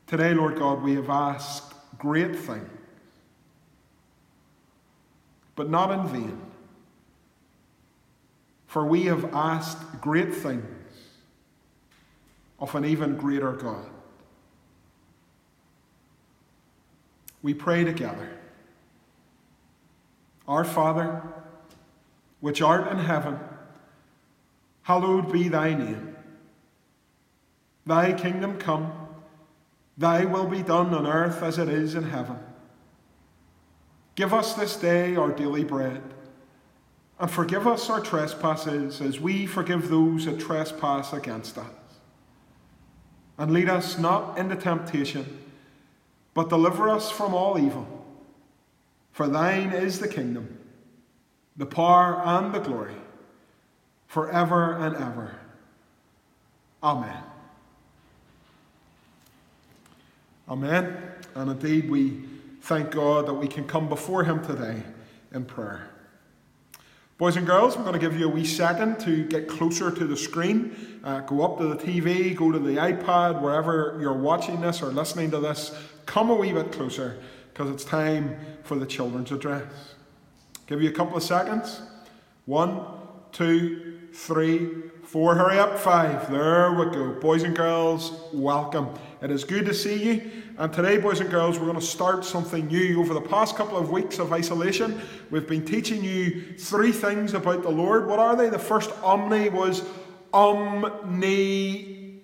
Today, 0.08 0.34
Lord 0.34 0.58
God, 0.58 0.82
we 0.82 0.96
have 0.96 1.12
asked 1.12 1.72
great 2.00 2.36
things, 2.36 2.72
but 5.56 5.70
not 5.70 5.92
in 5.92 6.08
vain. 6.08 6.42
For 8.66 8.84
we 8.84 9.04
have 9.04 9.26
asked 9.36 10.02
great 10.02 10.34
things 10.34 10.81
of 12.62 12.74
an 12.76 12.86
even 12.86 13.18
greater 13.18 13.52
God. 13.52 13.90
We 17.42 17.54
pray 17.54 17.84
together. 17.84 18.38
Our 20.48 20.64
Father, 20.64 21.22
which 22.40 22.62
art 22.62 22.90
in 22.92 23.00
heaven, 23.00 23.40
Hallowed 24.84 25.32
be 25.32 25.48
thy 25.48 25.74
name. 25.74 26.16
Thy 27.86 28.14
kingdom 28.14 28.58
come, 28.58 28.92
thy 29.98 30.26
will 30.26 30.48
be 30.48 30.64
done 30.64 30.94
on 30.94 31.06
earth 31.08 31.42
as 31.44 31.58
it 31.58 31.70
is 31.70 31.96
in 31.96 32.04
heaven. 32.04 32.38
Give 34.16 34.34
us 34.34 34.54
this 34.54 34.76
day 34.76 35.16
our 35.16 35.32
daily 35.32 35.64
bread, 35.64 36.02
and 37.20 37.30
forgive 37.30 37.68
us 37.68 37.90
our 37.90 38.02
trespasses 38.02 39.02
as 39.02 39.20
we 39.20 39.46
forgive 39.46 39.90
those 39.90 40.26
that 40.26 40.40
trespass 40.40 41.14
against 41.14 41.58
us. 41.58 41.81
And 43.42 43.50
lead 43.50 43.70
us 43.70 43.98
not 43.98 44.38
into 44.38 44.56
temptation, 44.56 45.26
but 46.36 46.48
deliver 46.48 46.88
us 46.92 47.10
from 47.10 47.34
all 47.34 47.58
evil. 47.58 47.88
For 49.14 49.28
thine 49.28 49.72
is 49.72 49.98
the 49.98 50.08
kingdom, 50.08 50.60
the 51.58 51.66
power, 51.66 52.22
and 52.24 52.54
the 52.54 52.60
glory 52.60 52.94
forever 54.06 54.78
and 54.78 54.96
ever. 54.96 55.38
Amen. 56.84 57.24
Amen. 60.48 60.98
And 61.34 61.50
indeed, 61.50 61.90
we 61.90 62.22
thank 62.62 62.92
God 62.92 63.26
that 63.26 63.34
we 63.34 63.48
can 63.48 63.66
come 63.66 63.90
before 63.90 64.24
Him 64.24 64.46
today 64.46 64.84
in 65.34 65.46
prayer. 65.46 65.90
Boys 67.22 67.36
and 67.36 67.46
girls, 67.46 67.76
I'm 67.76 67.84
going 67.84 67.94
to 67.94 68.00
give 68.00 68.20
you 68.20 68.26
a 68.26 68.30
wee 68.32 68.44
second 68.44 69.00
to 69.02 69.24
get 69.26 69.48
closer 69.48 69.92
to 69.92 70.08
the 70.08 70.18
screen. 70.18 71.00
Uh, 71.04 71.20
go 71.20 71.44
up 71.44 71.60
to 71.60 71.68
the 71.68 71.76
TV, 71.76 72.36
go 72.36 72.52
to 72.52 72.58
the 72.58 72.78
iPad, 72.78 73.44
wherever 73.44 73.96
you're 74.02 74.12
watching 74.12 74.60
this 74.60 74.82
or 74.82 74.88
listening 74.88 75.30
to 75.30 75.40
this. 75.40 75.72
Come 76.08 76.32
a 76.32 76.36
wee 76.36 76.52
bit 76.52 76.72
closer 76.72 77.22
because 77.54 77.70
it's 77.70 77.84
time 77.84 78.40
for 78.64 78.76
the 78.76 78.88
children's 78.88 79.32
address. 79.32 79.94
Give 80.66 80.82
you 80.82 80.90
a 80.90 80.94
couple 80.94 81.16
of 81.16 81.22
seconds. 81.22 81.84
One, 82.46 82.84
two, 83.32 84.00
three, 84.14 84.90
four, 85.12 85.36
hurry 85.36 85.60
up, 85.60 85.78
five. 85.78 86.32
There 86.32 86.72
we 86.72 86.86
go. 86.86 87.12
Boys 87.20 87.44
and 87.44 87.54
girls, 87.54 88.18
welcome. 88.32 88.88
It 89.22 89.30
is 89.30 89.44
good 89.44 89.66
to 89.66 89.74
see 89.74 90.02
you. 90.02 90.32
And 90.58 90.72
today, 90.72 91.00
boys 91.00 91.20
and 91.20 91.30
girls, 91.30 91.60
we're 91.60 91.66
going 91.66 91.78
to 91.78 91.86
start 91.86 92.24
something 92.24 92.68
new. 92.68 92.98
Over 93.02 93.14
the 93.14 93.20
past 93.20 93.58
couple 93.58 93.78
of 93.78 93.92
weeks 93.92 94.20
of 94.20 94.32
isolation, 94.32 95.02
we've 95.30 95.46
been 95.46 95.66
teaching 95.66 96.02
you 96.02 96.56
three 96.58 96.94
things 96.94 97.34
about 97.34 97.62
the 97.62 97.70
Lord. 97.70 98.08
What 98.08 98.20
are 98.20 98.38
they? 98.38 98.48
The 98.48 98.58
first 98.58 98.90
omni 99.04 99.50
was 99.50 99.84
omni. 100.34 102.22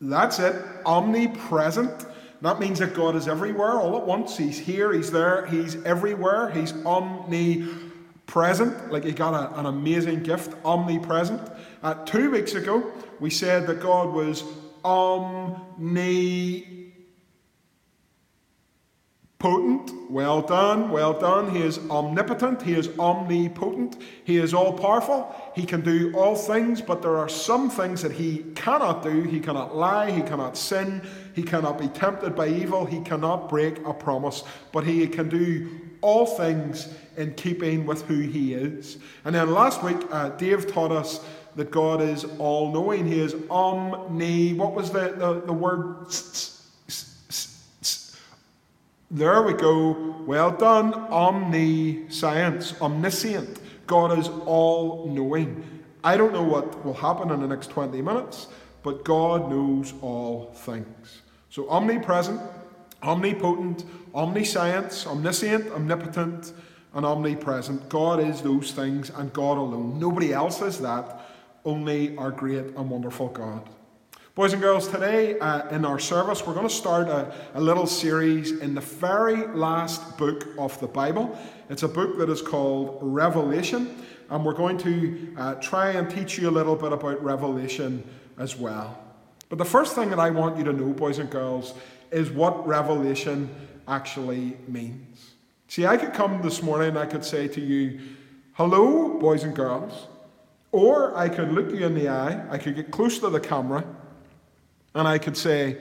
That's 0.00 0.38
it, 0.38 0.54
omnipresent. 0.86 2.06
That 2.42 2.60
means 2.60 2.78
that 2.78 2.94
God 2.94 3.16
is 3.16 3.26
everywhere 3.26 3.72
all 3.72 3.96
at 3.96 4.06
once. 4.06 4.36
He's 4.36 4.56
here, 4.56 4.92
He's 4.92 5.10
there, 5.10 5.46
He's 5.46 5.82
everywhere. 5.82 6.50
He's 6.50 6.72
omnipresent 6.86 7.91
present, 8.26 8.92
like 8.92 9.04
he 9.04 9.12
got 9.12 9.34
a, 9.34 9.58
an 9.58 9.66
amazing 9.66 10.22
gift, 10.22 10.54
omnipresent. 10.64 11.40
Uh, 11.82 11.94
two 12.04 12.30
weeks 12.30 12.54
ago, 12.54 12.92
we 13.20 13.30
said 13.30 13.66
that 13.66 13.80
God 13.80 14.12
was 14.12 14.44
omnipotent. 19.42 20.10
Well 20.10 20.42
done, 20.42 20.90
well 20.90 21.18
done. 21.18 21.54
He 21.54 21.62
is 21.62 21.78
omnipotent, 21.90 22.62
he 22.62 22.74
is 22.74 22.88
omnipotent, 22.98 23.96
he 24.24 24.36
is 24.36 24.52
all 24.52 24.72
powerful, 24.72 25.34
he 25.54 25.64
can 25.64 25.80
do 25.80 26.12
all 26.14 26.36
things, 26.36 26.80
but 26.80 27.02
there 27.02 27.16
are 27.16 27.28
some 27.28 27.70
things 27.70 28.02
that 28.02 28.12
he 28.12 28.44
cannot 28.54 29.02
do. 29.02 29.22
He 29.22 29.40
cannot 29.40 29.74
lie, 29.76 30.10
he 30.10 30.22
cannot 30.22 30.56
sin, 30.56 31.02
he 31.34 31.42
cannot 31.42 31.78
be 31.78 31.88
tempted 31.88 32.36
by 32.36 32.48
evil, 32.48 32.84
he 32.84 33.00
cannot 33.00 33.48
break 33.48 33.78
a 33.86 33.94
promise, 33.94 34.44
but 34.70 34.84
he 34.84 35.06
can 35.06 35.28
do 35.28 35.80
all 36.02 36.26
things 36.26 36.92
in 37.16 37.32
keeping 37.34 37.86
with 37.86 38.02
who 38.06 38.20
he 38.20 38.54
is. 38.54 38.98
And 39.24 39.34
then 39.34 39.52
last 39.52 39.82
week, 39.82 39.98
uh, 40.10 40.30
Dave 40.30 40.70
taught 40.70 40.92
us 40.92 41.24
that 41.54 41.70
God 41.70 42.00
is 42.00 42.24
all 42.38 42.72
knowing. 42.72 43.06
He 43.06 43.20
is 43.20 43.36
omni. 43.50 44.54
What 44.54 44.74
was 44.74 44.90
the, 44.90 45.14
the, 45.16 45.42
the 45.46 45.52
word? 45.52 46.06
There 49.14 49.42
we 49.42 49.52
go. 49.52 50.16
Well 50.26 50.52
done. 50.52 50.94
Omniscience, 50.94 52.80
omniscient. 52.80 53.60
God 53.86 54.18
is 54.18 54.28
all 54.46 55.06
knowing. 55.06 55.82
I 56.02 56.16
don't 56.16 56.32
know 56.32 56.42
what 56.42 56.82
will 56.82 56.94
happen 56.94 57.30
in 57.30 57.42
the 57.42 57.46
next 57.46 57.68
20 57.68 58.00
minutes, 58.00 58.46
but 58.82 59.04
God 59.04 59.50
knows 59.50 59.92
all 60.00 60.54
things. 60.54 61.20
So 61.50 61.68
omnipresent, 61.68 62.40
omnipotent, 63.02 63.84
omniscience, 64.14 65.06
omniscient, 65.06 65.70
omnipotent, 65.72 66.54
and 66.94 67.04
omnipresent. 67.04 67.90
God 67.90 68.18
is 68.18 68.40
those 68.40 68.72
things 68.72 69.10
and 69.10 69.30
God 69.34 69.58
alone. 69.58 70.00
Nobody 70.00 70.32
else 70.32 70.62
is 70.62 70.80
that, 70.80 71.20
only 71.66 72.16
our 72.16 72.30
great 72.30 72.64
and 72.64 72.88
wonderful 72.88 73.28
God. 73.28 73.68
Boys 74.34 74.54
and 74.54 74.62
girls, 74.62 74.88
today 74.88 75.38
uh, 75.40 75.68
in 75.68 75.84
our 75.84 75.98
service, 75.98 76.46
we're 76.46 76.54
going 76.54 76.66
to 76.66 76.74
start 76.74 77.06
a, 77.06 77.34
a, 77.52 77.60
little 77.60 77.86
series 77.86 78.50
in 78.50 78.74
the 78.74 78.80
very 78.80 79.46
last 79.48 80.16
book 80.16 80.48
of 80.56 80.80
the 80.80 80.86
Bible. 80.86 81.38
It's 81.68 81.82
a 81.82 81.88
book 81.88 82.16
that 82.16 82.30
is 82.30 82.40
called 82.40 82.98
Revelation, 83.02 83.94
and 84.30 84.42
we're 84.42 84.54
going 84.54 84.78
to 84.78 85.34
uh, 85.36 85.54
try 85.56 85.90
and 85.90 86.10
teach 86.10 86.38
you 86.38 86.48
a 86.48 86.50
little 86.50 86.74
bit 86.74 86.94
about 86.94 87.22
Revelation 87.22 88.02
as 88.38 88.56
well. 88.56 88.98
But 89.50 89.58
the 89.58 89.66
first 89.66 89.94
thing 89.94 90.08
that 90.08 90.18
I 90.18 90.30
want 90.30 90.56
you 90.56 90.64
to 90.64 90.72
know, 90.72 90.94
boys 90.94 91.18
and 91.18 91.28
girls, 91.28 91.74
is 92.10 92.30
what 92.30 92.66
Revelation 92.66 93.54
actually 93.86 94.56
means. 94.66 95.32
See, 95.68 95.84
I 95.84 95.98
could 95.98 96.14
come 96.14 96.40
this 96.40 96.62
morning 96.62 96.88
and 96.88 96.98
I 96.98 97.04
could 97.04 97.26
say 97.26 97.48
to 97.48 97.60
you, 97.60 98.00
Hello, 98.54 99.18
boys 99.18 99.44
and 99.44 99.54
girls. 99.54 100.06
Or 100.70 101.14
I 101.14 101.28
could 101.28 101.52
look 101.52 101.70
you 101.70 101.84
in 101.84 101.94
the 101.94 102.08
eye, 102.08 102.46
I 102.48 102.56
could 102.56 102.76
get 102.76 102.90
close 102.90 103.18
to 103.18 103.28
the 103.28 103.38
camera, 103.38 103.84
and 104.94 105.08
I 105.08 105.18
could 105.18 105.36
say, 105.36 105.78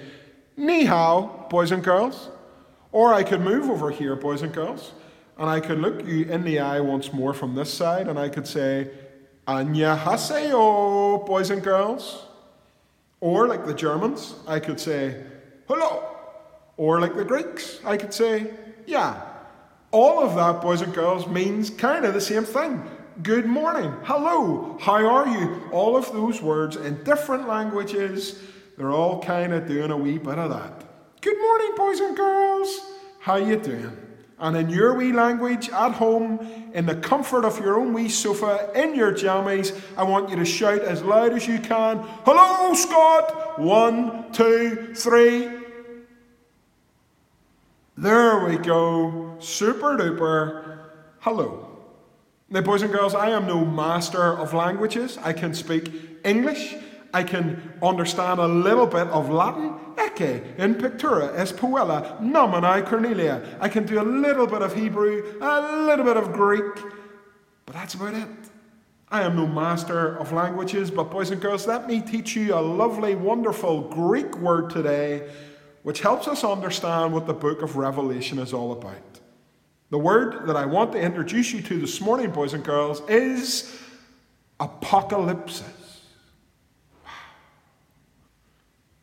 Ni 0.58 0.86
hao, 0.86 1.48
boys 1.50 1.72
and 1.72 1.84
girls. 1.84 2.30
Or 2.91 3.13
I 3.13 3.24
could 3.24 3.41
move 3.41 3.70
over 3.70 3.89
here, 3.89 4.15
boys 4.15 4.41
and 4.41 4.53
girls, 4.53 4.91
and 5.38 5.50
I 5.50 5.62
could 5.62 5.80
look 5.80 6.06
you 6.06 6.25
in 6.25 6.44
the 6.44 6.60
eye 6.60 6.82
once 6.82 7.13
more 7.13 7.34
from 7.34 7.56
this 7.56 7.74
side, 7.74 8.08
and 8.10 8.20
I 8.20 8.27
could 8.27 8.46
say, 8.46 8.89
Anya 9.48 10.00
haseo, 10.03 11.25
boys 11.25 11.50
and 11.50 11.63
girls. 11.63 12.25
Or 13.22 13.48
like 13.48 13.65
the 13.65 13.74
Germans, 13.74 14.36
I 14.48 14.60
could 14.60 14.80
say, 14.80 15.24
Hello. 15.68 16.03
Or 16.75 17.00
like 17.00 17.15
the 17.15 17.24
Greeks, 17.24 17.80
I 17.86 17.98
could 17.98 18.13
say, 18.13 18.51
Yeah. 18.86 19.22
All 19.91 20.24
of 20.24 20.36
that, 20.36 20.62
boys 20.62 20.82
and 20.82 20.94
girls, 20.94 21.27
means 21.27 21.70
kind 21.70 22.06
of 22.06 22.13
the 22.13 22.22
same 22.22 22.46
thing. 22.46 22.82
Good 23.24 23.46
morning. 23.46 23.94
Hello. 24.03 24.77
How 24.80 25.06
are 25.06 25.27
you? 25.27 25.70
All 25.72 25.96
of 25.98 26.12
those 26.13 26.41
words 26.41 26.77
in 26.77 27.03
different 27.03 27.48
languages 27.48 28.39
they're 28.78 28.92
all 28.92 29.22
kind 29.22 29.54
of 29.54 29.68
doing 29.68 29.92
a 29.92 29.98
wee 29.98 30.18
bit 30.18 30.38
of 30.38 30.50
that. 30.50 30.84
Good 31.22 31.40
morning, 31.40 31.72
boys 31.75 32.00
and 32.00 32.18
girls. 32.18 32.80
How 33.20 33.36
you 33.36 33.58
doing? 33.58 33.98
And 34.40 34.58
in 34.58 34.70
your 34.70 34.96
wee 34.96 35.13
language, 35.13 35.70
at 35.70 35.92
home, 35.92 36.40
in 36.74 36.88
the 36.88 36.96
comfort 36.96 37.46
of 37.46 37.60
your 37.60 37.79
own 37.79 37.94
wee 37.94 38.10
sofa, 38.10 38.72
in 38.74 38.96
your 38.96 39.14
jammies, 39.14 39.79
I 39.96 40.03
want 40.03 40.31
you 40.31 40.36
to 40.38 40.46
shout 40.46 40.81
as 40.81 41.03
loud 41.03 41.34
as 41.34 41.48
you 41.48 41.60
can, 41.60 42.00
Hello, 42.25 42.74
Scott! 42.74 43.60
One, 43.60 44.31
two, 44.31 44.96
three. 44.96 45.48
There 47.96 48.46
we 48.46 48.57
go. 48.57 49.36
Super 49.38 49.96
duper. 49.96 50.79
Hello. 51.20 51.68
Now, 52.50 52.62
boys 52.62 52.81
and 52.81 52.92
girls, 52.92 53.14
I 53.14 53.29
am 53.29 53.46
no 53.46 53.64
master 53.64 54.24
of 54.24 54.55
languages. 54.55 55.20
I 55.20 55.34
can 55.34 55.53
speak 55.53 55.92
English. 56.25 56.75
I 57.13 57.24
can 57.24 57.74
understand 57.81 58.39
a 58.39 58.47
little 58.47 58.87
bit 58.87 59.07
of 59.07 59.29
Latin, 59.29 59.74
ecce, 59.95 60.57
in 60.57 60.75
pictura, 60.75 61.33
es 61.35 61.51
puella, 61.51 62.19
nomini 62.21 62.81
Cornelia. 62.83 63.57
I 63.59 63.67
can 63.69 63.85
do 63.85 64.01
a 64.01 64.03
little 64.03 64.47
bit 64.47 64.61
of 64.61 64.74
Hebrew, 64.74 65.37
a 65.41 65.85
little 65.85 66.05
bit 66.05 66.17
of 66.17 66.31
Greek, 66.31 66.75
but 67.65 67.75
that's 67.75 67.95
about 67.95 68.13
it. 68.13 68.27
I 69.09 69.24
am 69.24 69.35
no 69.35 69.45
master 69.45 70.17
of 70.17 70.31
languages, 70.31 70.89
but 70.89 71.11
boys 71.11 71.31
and 71.31 71.41
girls, 71.41 71.67
let 71.67 71.85
me 71.85 72.00
teach 72.00 72.33
you 72.35 72.55
a 72.55 72.61
lovely, 72.61 73.15
wonderful 73.15 73.89
Greek 73.89 74.37
word 74.37 74.69
today, 74.69 75.29
which 75.83 76.00
helps 76.00 76.29
us 76.29 76.45
understand 76.45 77.11
what 77.11 77.27
the 77.27 77.33
book 77.33 77.61
of 77.61 77.75
Revelation 77.75 78.39
is 78.39 78.53
all 78.53 78.71
about. 78.71 79.19
The 79.89 79.97
word 79.97 80.47
that 80.47 80.55
I 80.55 80.65
want 80.65 80.93
to 80.93 81.01
introduce 81.01 81.51
you 81.51 81.61
to 81.63 81.79
this 81.79 82.00
morning, 82.00 82.31
boys 82.31 82.53
and 82.53 82.63
girls, 82.63 83.01
is 83.09 83.77
apocalypse. 84.61 85.61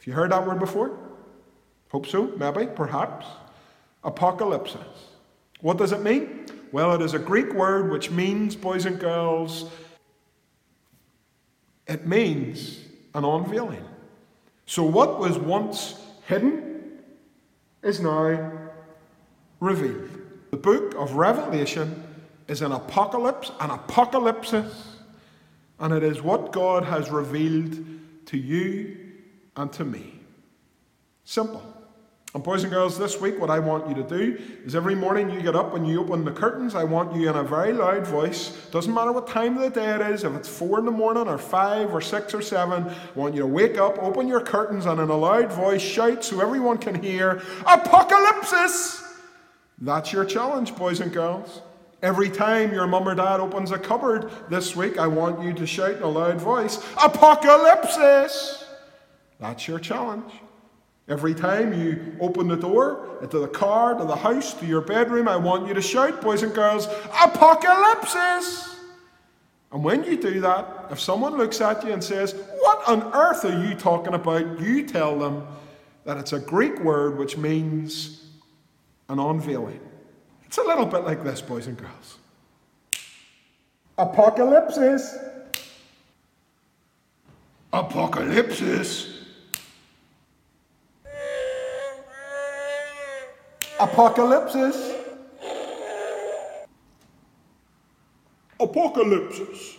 You 0.09 0.15
heard 0.15 0.33
that 0.33 0.47
word 0.47 0.59
before? 0.59 0.99
Hope 1.91 2.07
so, 2.07 2.33
maybe, 2.39 2.67
perhaps. 2.75 3.27
Apocalypse. 4.03 4.75
What 5.61 5.77
does 5.77 5.93
it 5.93 6.01
mean? 6.01 6.47
Well, 6.73 6.95
it 6.95 7.03
is 7.03 7.13
a 7.13 7.19
Greek 7.19 7.53
word 7.53 7.91
which 7.91 8.11
means, 8.11 8.57
boys 8.57 8.87
and 8.87 8.99
girls, 8.99 9.71
it 11.87 12.07
means 12.07 12.81
an 13.15 13.27
unveiling. 13.27 13.85
So, 14.65 14.83
what 14.83 15.19
was 15.19 15.37
once 15.37 16.01
hidden 16.27 17.01
is 17.83 18.01
now 18.01 18.51
revealed. 19.61 20.09
The 20.53 20.57
book 20.57 20.95
of 20.95 21.17
Revelation 21.17 22.03
is 22.47 22.63
an 22.63 22.73
apocalypse, 22.73 23.53
an 23.61 23.69
apocalypse, 23.69 24.55
and 24.55 25.93
it 25.93 26.03
is 26.03 26.23
what 26.23 26.51
God 26.51 26.85
has 26.85 27.11
revealed 27.11 27.79
to 28.25 28.39
you 28.39 29.08
and 29.59 29.73
to 29.73 29.85
me. 29.85 30.15
Simple. 31.25 31.63
And 32.35 32.45
boys 32.45 32.63
and 32.63 32.73
girls, 32.73 32.97
this 32.97 33.21
week 33.21 33.41
what 33.41 33.51
I 33.51 33.59
want 33.59 33.89
you 33.89 33.95
to 33.97 34.03
do 34.03 34.41
is 34.65 34.77
every 34.77 34.95
morning 34.95 35.31
you 35.31 35.43
get 35.43 35.57
up 35.57 35.75
and 35.75 35.87
you 35.87 36.01
open 36.01 36.25
the 36.25 36.31
curtains, 36.31 36.75
I 36.75 36.85
want 36.85 37.15
you 37.15 37.29
in 37.29 37.35
a 37.35 37.43
very 37.43 37.73
loud 37.73 38.07
voice, 38.07 38.51
doesn't 38.71 38.93
matter 38.93 39.11
what 39.13 39.27
time 39.27 39.57
of 39.57 39.63
the 39.63 39.81
day 39.81 39.95
it 39.95 40.01
is, 40.13 40.25
if 40.25 40.35
it's 40.35 40.49
four 40.49 40.79
in 40.79 40.85
the 40.85 40.93
morning 40.93 41.27
or 41.27 41.39
five 41.39 41.93
or 41.93 42.01
six 42.01 42.35
or 42.35 42.43
seven, 42.43 42.85
I 42.85 42.95
want 43.15 43.35
you 43.35 43.41
to 43.41 43.47
wake 43.47 43.79
up, 43.79 43.99
open 43.99 44.29
your 44.29 44.43
curtains, 44.43 44.87
and 44.87 45.01
in 45.01 45.09
a 45.09 45.17
loud 45.17 45.51
voice 45.51 45.83
shout 45.83 46.23
so 46.23 46.41
everyone 46.41 46.79
can 46.79 47.03
hear, 47.03 47.43
Apocalypse! 47.67 49.03
That's 49.81 50.13
your 50.13 50.25
challenge, 50.25 50.77
boys 50.77 51.01
and 51.01 51.13
girls. 51.13 51.63
Every 52.03 52.31
time 52.31 52.73
your 52.73 52.87
mum 52.87 53.09
or 53.09 53.15
dad 53.15 53.41
opens 53.41 53.73
a 53.73 53.79
cupboard 53.79 54.31
this 54.51 54.77
week, 54.77 54.99
I 54.99 55.09
want 55.09 55.43
you 55.43 55.53
to 55.55 55.67
shout 55.67 55.97
in 55.97 56.03
a 56.03 56.09
loud 56.09 56.41
voice, 56.41 56.77
Apocalypse! 57.03 58.68
That's 59.41 59.69
your 59.69 59.79
challenge. 59.79 60.33
Every 61.09 61.35
time 61.35 61.73
you 61.73 62.17
open 62.21 62.49
the 62.49 62.57
door 62.57 63.19
into 63.23 63.39
the 63.39 63.49
car, 63.49 63.95
to 63.95 64.05
the 64.05 64.17
house, 64.17 64.53
to 64.55 64.67
your 64.67 64.83
bedroom, 64.83 65.27
I 65.27 65.37
want 65.37 65.67
you 65.67 65.75
to 65.75 65.81
shout, 65.81 66.21
boys 66.21 66.43
and 66.43 66.55
girls, 66.55 66.87
Apocalypse! 67.23 68.77
And 69.73 69.85
when 69.85 70.05
you 70.05 70.21
do 70.21 70.41
that, 70.41 70.89
if 70.91 71.01
someone 71.01 71.37
looks 71.37 71.61
at 71.61 71.85
you 71.85 71.93
and 71.93 72.03
says, 72.03 72.35
What 72.61 72.87
on 72.89 73.03
earth 73.15 73.45
are 73.45 73.67
you 73.67 73.75
talking 73.75 74.15
about? 74.15 74.61
You 74.61 74.87
tell 74.87 75.19
them 75.19 75.47
that 76.05 76.17
it's 76.17 76.33
a 76.33 76.41
Greek 76.41 76.79
word 76.81 77.19
which 77.19 77.37
means 77.37 78.25
an 79.09 79.19
unveiling. 79.19 79.81
It's 80.45 80.59
a 80.59 80.63
little 80.63 80.87
bit 80.87 81.05
like 81.05 81.23
this, 81.25 81.41
boys 81.41 81.67
and 81.67 81.77
girls. 81.77 82.17
Apocalypse. 83.99 84.79
Apocalypse. 87.73 89.18
Apocalypse. 93.81 94.93
Apocalypse. 98.59 99.77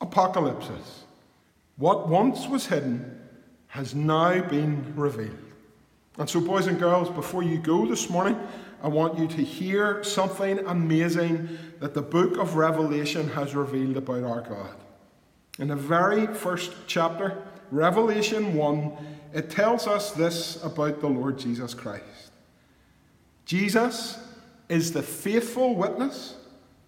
Apocalypse. 0.00 1.04
What 1.76 2.08
once 2.08 2.46
was 2.46 2.66
hidden 2.66 3.20
has 3.68 3.94
now 3.94 4.40
been 4.40 4.94
revealed. 4.96 5.36
And 6.18 6.30
so, 6.30 6.40
boys 6.40 6.66
and 6.66 6.78
girls, 6.78 7.10
before 7.10 7.42
you 7.42 7.58
go 7.58 7.86
this 7.86 8.08
morning, 8.08 8.38
I 8.82 8.88
want 8.88 9.18
you 9.18 9.26
to 9.26 9.42
hear 9.42 10.02
something 10.04 10.60
amazing 10.60 11.58
that 11.80 11.92
the 11.92 12.02
book 12.02 12.38
of 12.38 12.56
Revelation 12.56 13.28
has 13.30 13.54
revealed 13.54 13.96
about 13.96 14.22
our 14.22 14.40
God. 14.42 14.74
In 15.58 15.68
the 15.68 15.76
very 15.76 16.26
first 16.28 16.72
chapter, 16.86 17.42
Revelation 17.70 18.54
1, 18.54 18.92
it 19.36 19.50
tells 19.50 19.86
us 19.86 20.12
this 20.12 20.62
about 20.64 21.00
the 21.02 21.08
Lord 21.08 21.38
Jesus 21.38 21.74
Christ. 21.74 22.30
Jesus 23.44 24.18
is 24.70 24.92
the 24.92 25.02
faithful 25.02 25.74
witness, 25.74 26.36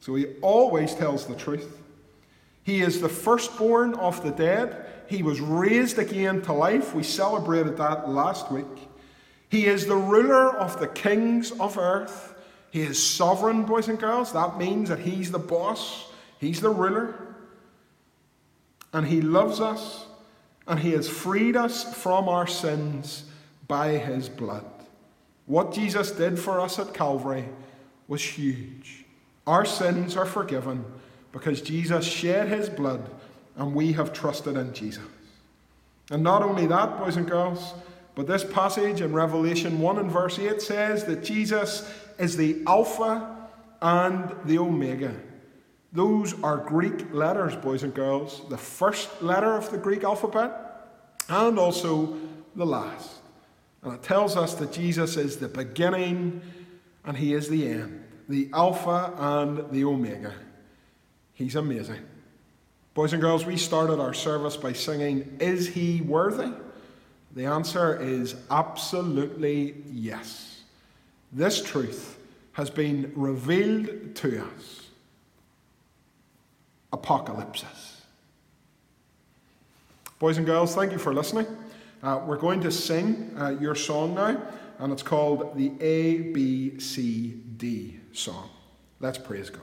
so 0.00 0.14
he 0.14 0.28
always 0.40 0.94
tells 0.94 1.26
the 1.26 1.34
truth. 1.34 1.76
He 2.62 2.80
is 2.80 3.02
the 3.02 3.08
firstborn 3.08 3.92
of 3.94 4.22
the 4.22 4.30
dead. 4.30 4.86
He 5.08 5.22
was 5.22 5.40
raised 5.40 5.98
again 5.98 6.40
to 6.42 6.54
life. 6.54 6.94
We 6.94 7.02
celebrated 7.02 7.76
that 7.76 8.08
last 8.08 8.50
week. 8.50 8.64
He 9.50 9.66
is 9.66 9.86
the 9.86 9.96
ruler 9.96 10.56
of 10.56 10.80
the 10.80 10.88
kings 10.88 11.50
of 11.52 11.76
earth. 11.76 12.34
He 12.70 12.80
is 12.80 13.02
sovereign, 13.02 13.64
boys 13.64 13.88
and 13.88 13.98
girls. 13.98 14.32
That 14.32 14.56
means 14.56 14.88
that 14.88 15.00
he's 15.00 15.30
the 15.30 15.38
boss, 15.38 16.10
he's 16.38 16.62
the 16.62 16.70
ruler. 16.70 17.14
and 18.92 19.06
He 19.06 19.20
loves 19.20 19.60
us, 19.60 20.06
and 20.68 20.78
He 20.78 20.92
has 20.92 21.08
freed 21.08 21.56
us 21.56 21.82
from 21.94 22.28
our 22.28 22.46
sins 22.46 23.24
by 23.66 23.92
His 23.92 24.28
blood. 24.28 24.64
What 25.46 25.72
Jesus 25.72 26.12
did 26.12 26.38
for 26.38 26.60
us 26.60 26.78
at 26.78 26.94
Calvary 26.94 27.46
was 28.06 28.22
huge. 28.22 29.04
Our 29.46 29.64
sins 29.64 30.16
are 30.16 30.26
forgiven 30.26 30.84
because 31.32 31.62
Jesus 31.62 32.04
shed 32.04 32.48
His 32.48 32.68
blood, 32.68 33.10
and 33.56 33.74
we 33.74 33.92
have 33.92 34.12
trusted 34.12 34.56
in 34.56 34.74
Jesus. 34.74 35.02
And 36.10 36.22
not 36.22 36.42
only 36.42 36.66
that, 36.66 36.98
boys 36.98 37.16
and 37.16 37.28
girls, 37.28 37.74
but 38.14 38.26
this 38.26 38.44
passage 38.44 39.00
in 39.00 39.12
Revelation 39.12 39.78
1 39.78 39.98
and 39.98 40.10
verse 40.10 40.38
8 40.38 40.60
says 40.60 41.04
that 41.04 41.22
Jesus 41.22 41.92
is 42.18 42.36
the 42.36 42.62
Alpha 42.66 43.36
and 43.80 44.34
the 44.44 44.58
Omega. 44.58 45.14
Those 45.92 46.40
are 46.42 46.58
Greek 46.58 47.12
letters, 47.12 47.56
boys 47.56 47.82
and 47.82 47.94
girls. 47.94 48.42
The 48.48 48.58
first 48.58 49.22
letter 49.22 49.54
of 49.54 49.70
the 49.70 49.78
Greek 49.78 50.04
alphabet 50.04 50.68
and 51.28 51.58
also 51.58 52.16
the 52.56 52.66
last. 52.66 53.10
And 53.82 53.94
it 53.94 54.02
tells 54.02 54.36
us 54.36 54.54
that 54.54 54.72
Jesus 54.72 55.16
is 55.16 55.36
the 55.36 55.48
beginning 55.48 56.42
and 57.04 57.16
he 57.16 57.32
is 57.32 57.48
the 57.48 57.68
end, 57.68 58.04
the 58.28 58.50
Alpha 58.52 59.14
and 59.16 59.70
the 59.70 59.84
Omega. 59.84 60.34
He's 61.32 61.56
amazing. 61.56 62.00
Boys 62.94 63.12
and 63.12 63.22
girls, 63.22 63.46
we 63.46 63.56
started 63.56 64.00
our 64.00 64.12
service 64.12 64.56
by 64.56 64.72
singing, 64.72 65.36
Is 65.40 65.68
He 65.68 66.00
Worthy? 66.00 66.52
The 67.34 67.46
answer 67.46 67.96
is 67.96 68.34
absolutely 68.50 69.76
yes. 69.90 70.62
This 71.32 71.62
truth 71.62 72.18
has 72.52 72.70
been 72.70 73.12
revealed 73.14 74.16
to 74.16 74.44
us. 74.56 74.87
Apocalypsis. 76.92 77.96
Boys 80.18 80.36
and 80.36 80.46
girls, 80.46 80.74
thank 80.74 80.90
you 80.92 80.98
for 80.98 81.14
listening. 81.14 81.46
Uh, 82.02 82.20
we're 82.26 82.36
going 82.36 82.60
to 82.60 82.70
sing 82.70 83.32
uh, 83.38 83.50
your 83.60 83.74
song 83.74 84.14
now, 84.14 84.40
and 84.78 84.92
it's 84.92 85.02
called 85.02 85.56
the 85.56 85.70
ABCD 85.70 86.80
song. 88.12 88.50
Let's 89.00 89.18
praise 89.18 89.50
God. 89.50 89.62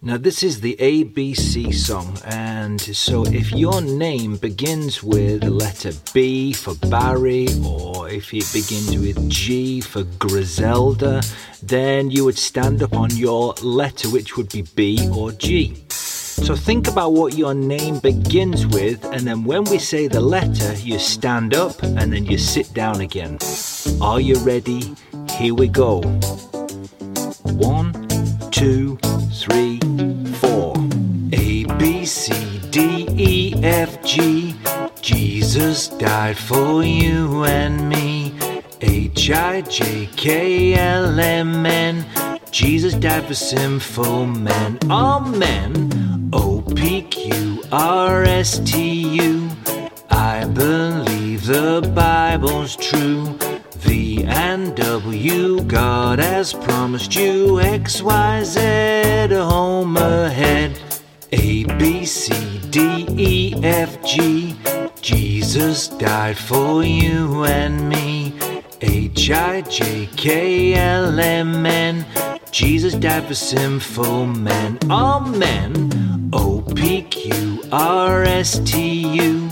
Now, 0.00 0.16
this 0.16 0.44
is 0.44 0.60
the 0.60 0.76
ABC 0.76 1.74
song, 1.74 2.18
and 2.24 2.80
so 2.80 3.26
if 3.26 3.50
your 3.50 3.80
name 3.80 4.36
begins 4.36 5.02
with 5.02 5.40
the 5.40 5.50
letter 5.50 5.90
B 6.14 6.52
for 6.52 6.76
Barry, 6.86 7.48
or 7.64 8.08
if 8.08 8.32
it 8.32 8.48
begins 8.52 8.96
with 8.96 9.28
G 9.28 9.80
for 9.80 10.04
Griselda, 10.20 11.20
then 11.64 12.12
you 12.12 12.24
would 12.24 12.38
stand 12.38 12.80
up 12.80 12.94
on 12.94 13.10
your 13.16 13.54
letter, 13.60 14.08
which 14.08 14.36
would 14.36 14.50
be 14.50 14.62
B 14.62 15.08
or 15.12 15.32
G. 15.32 15.82
So 16.42 16.56
think 16.56 16.88
about 16.88 17.12
what 17.12 17.34
your 17.34 17.54
name 17.54 17.98
begins 17.98 18.66
with, 18.66 19.04
and 19.04 19.26
then 19.26 19.44
when 19.44 19.64
we 19.64 19.78
say 19.78 20.08
the 20.08 20.20
letter, 20.20 20.72
you 20.74 20.98
stand 20.98 21.54
up 21.54 21.82
and 21.82 22.12
then 22.12 22.24
you 22.24 22.38
sit 22.38 22.72
down 22.72 23.00
again. 23.00 23.38
Are 24.00 24.20
you 24.20 24.36
ready? 24.38 24.94
Here 25.32 25.54
we 25.54 25.68
go. 25.68 26.00
One, 27.44 27.92
two, 28.50 28.98
three, 29.32 29.78
four. 30.40 30.74
A, 31.32 31.64
B, 31.78 32.06
C, 32.06 32.60
D, 32.70 33.06
E, 33.10 33.54
F, 33.62 34.02
G. 34.02 34.54
Jesus 35.02 35.88
died 35.88 36.38
for 36.38 36.82
you 36.82 37.44
and 37.44 37.88
me. 37.88 38.34
H, 38.80 39.30
I, 39.30 39.60
J, 39.62 40.08
K, 40.16 40.74
L, 40.74 41.18
M, 41.20 41.66
N. 41.66 42.06
Jesus 42.50 42.94
died 42.94 43.26
for 43.26 43.34
sinful 43.34 44.26
men. 44.26 44.78
Amen. 44.90 46.17
P, 46.78 47.02
Q, 47.02 47.60
R, 47.72 48.22
S, 48.22 48.60
T, 48.60 49.20
U. 49.20 49.50
I 50.10 50.44
believe 50.44 51.44
the 51.44 51.82
Bible's 51.92 52.76
true. 52.76 53.36
V 53.78 54.22
and 54.24 54.76
W, 54.76 55.60
God 55.64 56.20
has 56.20 56.52
promised 56.52 57.16
you 57.16 57.60
X, 57.60 58.00
Y, 58.00 58.44
Z, 58.44 59.34
home 59.34 59.96
ahead. 59.96 60.80
A, 61.32 61.64
B, 61.78 62.04
C, 62.04 62.60
D, 62.70 63.06
E, 63.10 63.54
F, 63.64 64.00
G. 64.04 64.56
Jesus 65.00 65.88
died 65.88 66.38
for 66.38 66.84
you 66.84 67.44
and 67.44 67.88
me. 67.88 68.34
H, 68.80 69.32
I, 69.32 69.62
J, 69.62 70.08
K, 70.16 70.74
L, 70.74 71.18
M, 71.18 71.66
N. 71.66 72.06
Jesus 72.52 72.94
died 72.94 73.24
for 73.24 73.34
sinful 73.34 74.26
men. 74.26 74.78
Amen. 74.88 76.30
O, 76.32 76.57
P, 76.78 77.02
Q, 77.02 77.60
R, 77.72 78.22
S, 78.22 78.60
T, 78.60 79.12
U. 79.20 79.50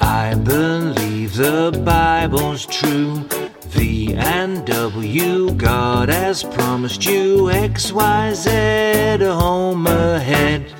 I 0.00 0.34
believe 0.34 1.34
the 1.34 1.72
Bible's 1.82 2.66
true. 2.66 3.26
V 3.68 4.12
and 4.12 4.66
W, 4.66 5.54
God 5.54 6.10
has 6.10 6.42
promised 6.42 7.06
you 7.06 7.50
X, 7.50 7.90
Y, 7.90 8.34
Z, 8.34 8.50
home 9.24 9.86
ahead. 9.86 10.70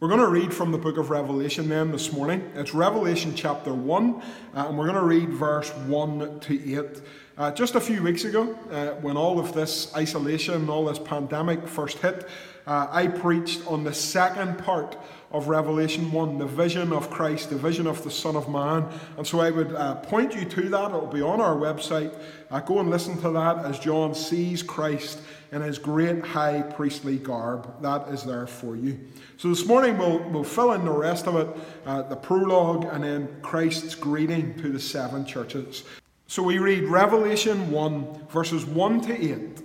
We're 0.00 0.08
going 0.08 0.20
to 0.20 0.28
read 0.28 0.52
from 0.52 0.70
the 0.70 0.78
book 0.78 0.98
of 0.98 1.08
Revelation 1.08 1.70
then 1.70 1.90
this 1.90 2.12
morning. 2.12 2.42
It's 2.54 2.74
Revelation 2.74 3.34
chapter 3.34 3.72
1, 3.72 4.14
uh, 4.14 4.66
and 4.68 4.76
we're 4.76 4.86
going 4.86 4.96
to 4.96 5.02
read 5.02 5.30
verse 5.30 5.70
1 5.70 6.40
to 6.40 6.78
8. 6.78 7.02
Uh, 7.38 7.50
just 7.52 7.74
a 7.74 7.80
few 7.80 8.02
weeks 8.02 8.24
ago, 8.24 8.54
uh, 8.70 9.00
when 9.00 9.16
all 9.16 9.38
of 9.38 9.54
this 9.54 9.96
isolation, 9.96 10.56
and 10.56 10.68
all 10.68 10.84
this 10.84 10.98
pandemic 10.98 11.66
first 11.66 11.98
hit, 12.00 12.28
uh, 12.66 12.88
I 12.90 13.06
preached 13.06 13.66
on 13.66 13.84
the 13.84 13.94
second 13.94 14.58
part 14.58 14.96
of 15.32 15.48
Revelation 15.48 16.10
1, 16.10 16.38
the 16.38 16.46
vision 16.46 16.92
of 16.92 17.08
Christ, 17.10 17.50
the 17.50 17.56
vision 17.56 17.86
of 17.86 18.02
the 18.02 18.10
Son 18.10 18.34
of 18.34 18.48
Man. 18.48 18.88
And 19.16 19.26
so 19.26 19.40
I 19.40 19.50
would 19.50 19.72
uh, 19.72 19.96
point 19.96 20.34
you 20.34 20.44
to 20.44 20.62
that. 20.70 20.86
It'll 20.86 21.06
be 21.06 21.22
on 21.22 21.40
our 21.40 21.54
website. 21.54 22.12
Uh, 22.50 22.60
go 22.60 22.80
and 22.80 22.90
listen 22.90 23.20
to 23.22 23.30
that 23.30 23.64
as 23.64 23.78
John 23.78 24.14
sees 24.14 24.62
Christ 24.62 25.20
in 25.52 25.62
his 25.62 25.78
great 25.78 26.24
high 26.24 26.62
priestly 26.62 27.16
garb. 27.16 27.80
That 27.80 28.08
is 28.08 28.24
there 28.24 28.46
for 28.46 28.76
you. 28.76 28.98
So 29.36 29.48
this 29.48 29.66
morning 29.66 29.98
we'll, 29.98 30.18
we'll 30.30 30.44
fill 30.44 30.72
in 30.72 30.84
the 30.84 30.92
rest 30.92 31.26
of 31.26 31.36
it, 31.36 31.56
uh, 31.86 32.02
the 32.02 32.16
prologue, 32.16 32.84
and 32.84 33.04
then 33.04 33.40
Christ's 33.40 33.94
greeting 33.94 34.54
to 34.60 34.70
the 34.70 34.80
seven 34.80 35.24
churches. 35.24 35.84
So 36.26 36.42
we 36.42 36.58
read 36.58 36.84
Revelation 36.84 37.70
1, 37.70 38.26
verses 38.28 38.64
1 38.64 39.00
to 39.02 39.32
8, 39.32 39.62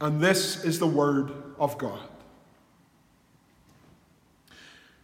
and 0.00 0.20
this 0.20 0.64
is 0.64 0.78
the 0.78 0.86
word 0.86 1.32
of 1.58 1.78
God. 1.78 2.00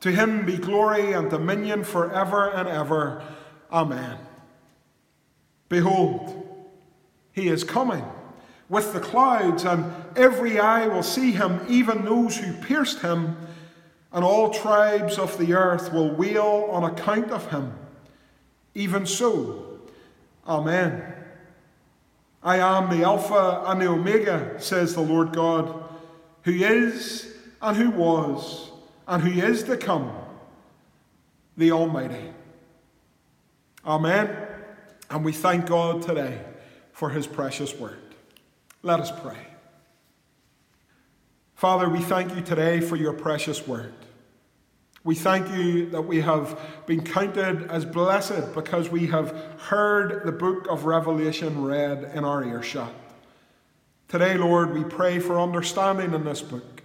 To 0.00 0.10
him 0.12 0.44
be 0.44 0.56
glory 0.56 1.12
and 1.12 1.30
dominion 1.30 1.84
forever 1.84 2.50
and 2.50 2.68
ever. 2.68 3.22
Amen. 3.72 4.18
Behold, 5.68 6.44
he 7.32 7.48
is 7.48 7.64
coming 7.64 8.04
with 8.68 8.92
the 8.92 9.00
clouds, 9.00 9.64
and 9.64 9.92
every 10.16 10.58
eye 10.58 10.86
will 10.86 11.02
see 11.02 11.32
him, 11.32 11.60
even 11.68 12.04
those 12.04 12.36
who 12.36 12.52
pierced 12.54 13.00
him, 13.00 13.36
and 14.12 14.24
all 14.24 14.50
tribes 14.50 15.18
of 15.18 15.36
the 15.38 15.54
earth 15.54 15.92
will 15.92 16.14
wail 16.14 16.68
on 16.70 16.84
account 16.84 17.30
of 17.30 17.50
him. 17.50 17.72
Even 18.74 19.06
so, 19.06 19.66
Amen. 20.46 21.02
I 22.42 22.58
am 22.58 22.96
the 22.96 23.04
Alpha 23.04 23.64
and 23.66 23.80
the 23.80 23.88
Omega, 23.88 24.54
says 24.60 24.94
the 24.94 25.00
Lord 25.00 25.32
God, 25.32 25.82
who 26.42 26.52
is, 26.52 27.34
and 27.60 27.76
who 27.76 27.90
was, 27.90 28.65
and 29.06 29.22
who 29.22 29.40
is 29.40 29.62
to 29.64 29.76
come, 29.76 30.12
the 31.56 31.72
Almighty. 31.72 32.32
Amen. 33.84 34.36
And 35.10 35.24
we 35.24 35.32
thank 35.32 35.66
God 35.66 36.02
today 36.02 36.40
for 36.92 37.10
his 37.10 37.26
precious 37.26 37.74
word. 37.74 37.98
Let 38.82 39.00
us 39.00 39.10
pray. 39.20 39.38
Father, 41.54 41.88
we 41.88 42.00
thank 42.00 42.34
you 42.34 42.42
today 42.42 42.80
for 42.80 42.96
your 42.96 43.12
precious 43.12 43.66
word. 43.66 43.94
We 45.04 45.14
thank 45.14 45.48
you 45.56 45.88
that 45.90 46.02
we 46.02 46.20
have 46.20 46.58
been 46.86 47.02
counted 47.02 47.70
as 47.70 47.84
blessed 47.84 48.54
because 48.54 48.90
we 48.90 49.06
have 49.06 49.30
heard 49.60 50.26
the 50.26 50.32
book 50.32 50.66
of 50.68 50.84
Revelation 50.84 51.62
read 51.62 52.10
in 52.12 52.24
our 52.24 52.44
earshot. 52.44 52.92
Today, 54.08 54.36
Lord, 54.36 54.74
we 54.74 54.82
pray 54.82 55.20
for 55.20 55.40
understanding 55.40 56.12
in 56.12 56.24
this 56.24 56.42
book, 56.42 56.75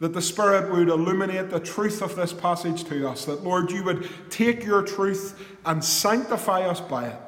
that 0.00 0.14
the 0.14 0.22
Spirit 0.22 0.70
would 0.72 0.88
illuminate 0.88 1.50
the 1.50 1.58
truth 1.58 2.02
of 2.02 2.14
this 2.14 2.32
passage 2.32 2.84
to 2.84 3.08
us, 3.08 3.24
that, 3.24 3.42
Lord, 3.42 3.70
you 3.70 3.82
would 3.82 4.08
take 4.30 4.64
your 4.64 4.82
truth 4.82 5.56
and 5.66 5.84
sanctify 5.84 6.62
us 6.62 6.80
by 6.80 7.08
it. 7.08 7.20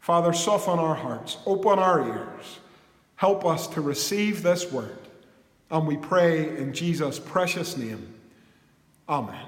Father, 0.00 0.34
soften 0.34 0.78
our 0.78 0.94
hearts, 0.94 1.38
open 1.46 1.78
our 1.78 2.06
ears, 2.06 2.58
help 3.16 3.46
us 3.46 3.66
to 3.68 3.80
receive 3.80 4.42
this 4.42 4.70
word. 4.70 4.98
And 5.70 5.86
we 5.86 5.96
pray 5.96 6.58
in 6.58 6.74
Jesus' 6.74 7.18
precious 7.18 7.76
name. 7.76 8.12
Amen. 9.08 9.46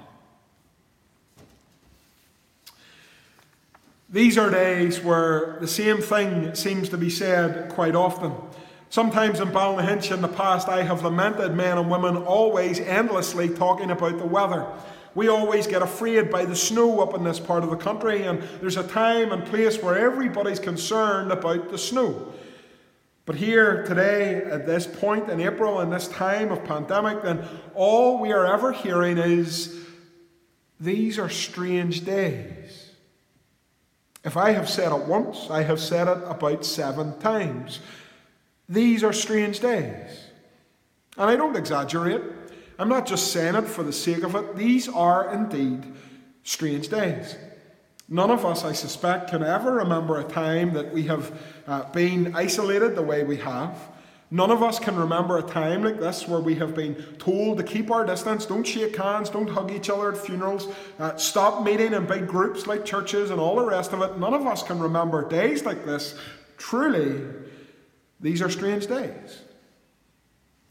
These 4.08 4.38
are 4.38 4.48
days 4.48 5.00
where 5.00 5.58
the 5.60 5.68
same 5.68 5.98
thing 5.98 6.54
seems 6.54 6.88
to 6.88 6.96
be 6.96 7.10
said 7.10 7.68
quite 7.70 7.94
often. 7.94 8.32
Sometimes 8.88 9.40
in 9.40 9.48
Ballynahinch 9.48 10.12
in 10.12 10.22
the 10.22 10.28
past, 10.28 10.68
I 10.68 10.82
have 10.82 11.02
lamented 11.02 11.54
men 11.54 11.78
and 11.78 11.90
women 11.90 12.16
always 12.16 12.80
endlessly 12.80 13.48
talking 13.48 13.90
about 13.90 14.18
the 14.18 14.26
weather. 14.26 14.66
We 15.14 15.28
always 15.28 15.66
get 15.66 15.82
afraid 15.82 16.30
by 16.30 16.44
the 16.44 16.54
snow 16.54 17.00
up 17.00 17.14
in 17.14 17.24
this 17.24 17.40
part 17.40 17.64
of 17.64 17.70
the 17.70 17.76
country, 17.76 18.24
and 18.24 18.42
there's 18.60 18.76
a 18.76 18.86
time 18.86 19.32
and 19.32 19.44
place 19.46 19.82
where 19.82 19.98
everybody's 19.98 20.60
concerned 20.60 21.32
about 21.32 21.70
the 21.70 21.78
snow. 21.78 22.32
But 23.24 23.36
here 23.36 23.82
today, 23.84 24.36
at 24.44 24.66
this 24.66 24.86
point 24.86 25.28
in 25.28 25.40
April, 25.40 25.80
in 25.80 25.90
this 25.90 26.06
time 26.06 26.52
of 26.52 26.64
pandemic, 26.64 27.22
then 27.22 27.44
all 27.74 28.20
we 28.20 28.30
are 28.30 28.46
ever 28.46 28.72
hearing 28.72 29.18
is 29.18 29.84
these 30.78 31.18
are 31.18 31.28
strange 31.28 32.04
days. 32.04 32.92
If 34.22 34.36
I 34.36 34.50
have 34.52 34.68
said 34.68 34.92
it 34.92 35.06
once, 35.06 35.50
I 35.50 35.62
have 35.62 35.80
said 35.80 36.08
it 36.08 36.22
about 36.26 36.64
seven 36.64 37.18
times. 37.18 37.80
These 38.68 39.04
are 39.04 39.12
strange 39.12 39.60
days. 39.60 40.26
And 41.16 41.30
I 41.30 41.36
don't 41.36 41.56
exaggerate. 41.56 42.22
I'm 42.78 42.88
not 42.88 43.06
just 43.06 43.32
saying 43.32 43.54
it 43.54 43.66
for 43.66 43.82
the 43.82 43.92
sake 43.92 44.22
of 44.22 44.34
it. 44.34 44.56
These 44.56 44.88
are 44.88 45.32
indeed 45.32 45.84
strange 46.42 46.88
days. 46.88 47.36
None 48.08 48.30
of 48.30 48.44
us, 48.44 48.64
I 48.64 48.72
suspect, 48.72 49.30
can 49.30 49.42
ever 49.42 49.72
remember 49.72 50.20
a 50.20 50.24
time 50.24 50.74
that 50.74 50.92
we 50.92 51.04
have 51.04 51.32
uh, 51.66 51.90
been 51.90 52.34
isolated 52.36 52.94
the 52.94 53.02
way 53.02 53.24
we 53.24 53.36
have. 53.38 53.76
None 54.30 54.50
of 54.50 54.62
us 54.62 54.78
can 54.78 54.96
remember 54.96 55.38
a 55.38 55.42
time 55.42 55.84
like 55.84 56.00
this 56.00 56.26
where 56.26 56.40
we 56.40 56.56
have 56.56 56.74
been 56.74 56.94
told 57.18 57.58
to 57.58 57.64
keep 57.64 57.90
our 57.90 58.04
distance, 58.04 58.44
don't 58.44 58.64
shake 58.64 58.96
hands, 58.96 59.30
don't 59.30 59.48
hug 59.48 59.70
each 59.70 59.88
other 59.88 60.12
at 60.12 60.18
funerals, 60.18 60.68
uh, 60.98 61.16
stop 61.16 61.64
meeting 61.64 61.94
in 61.94 62.06
big 62.06 62.26
groups 62.26 62.66
like 62.66 62.84
churches 62.84 63.30
and 63.30 63.40
all 63.40 63.56
the 63.56 63.64
rest 63.64 63.92
of 63.92 64.02
it. 64.02 64.18
None 64.18 64.34
of 64.34 64.46
us 64.46 64.64
can 64.64 64.80
remember 64.80 65.28
days 65.28 65.64
like 65.64 65.84
this. 65.84 66.16
Truly, 66.58 67.24
these 68.20 68.42
are 68.42 68.50
strange 68.50 68.86
days. 68.86 69.42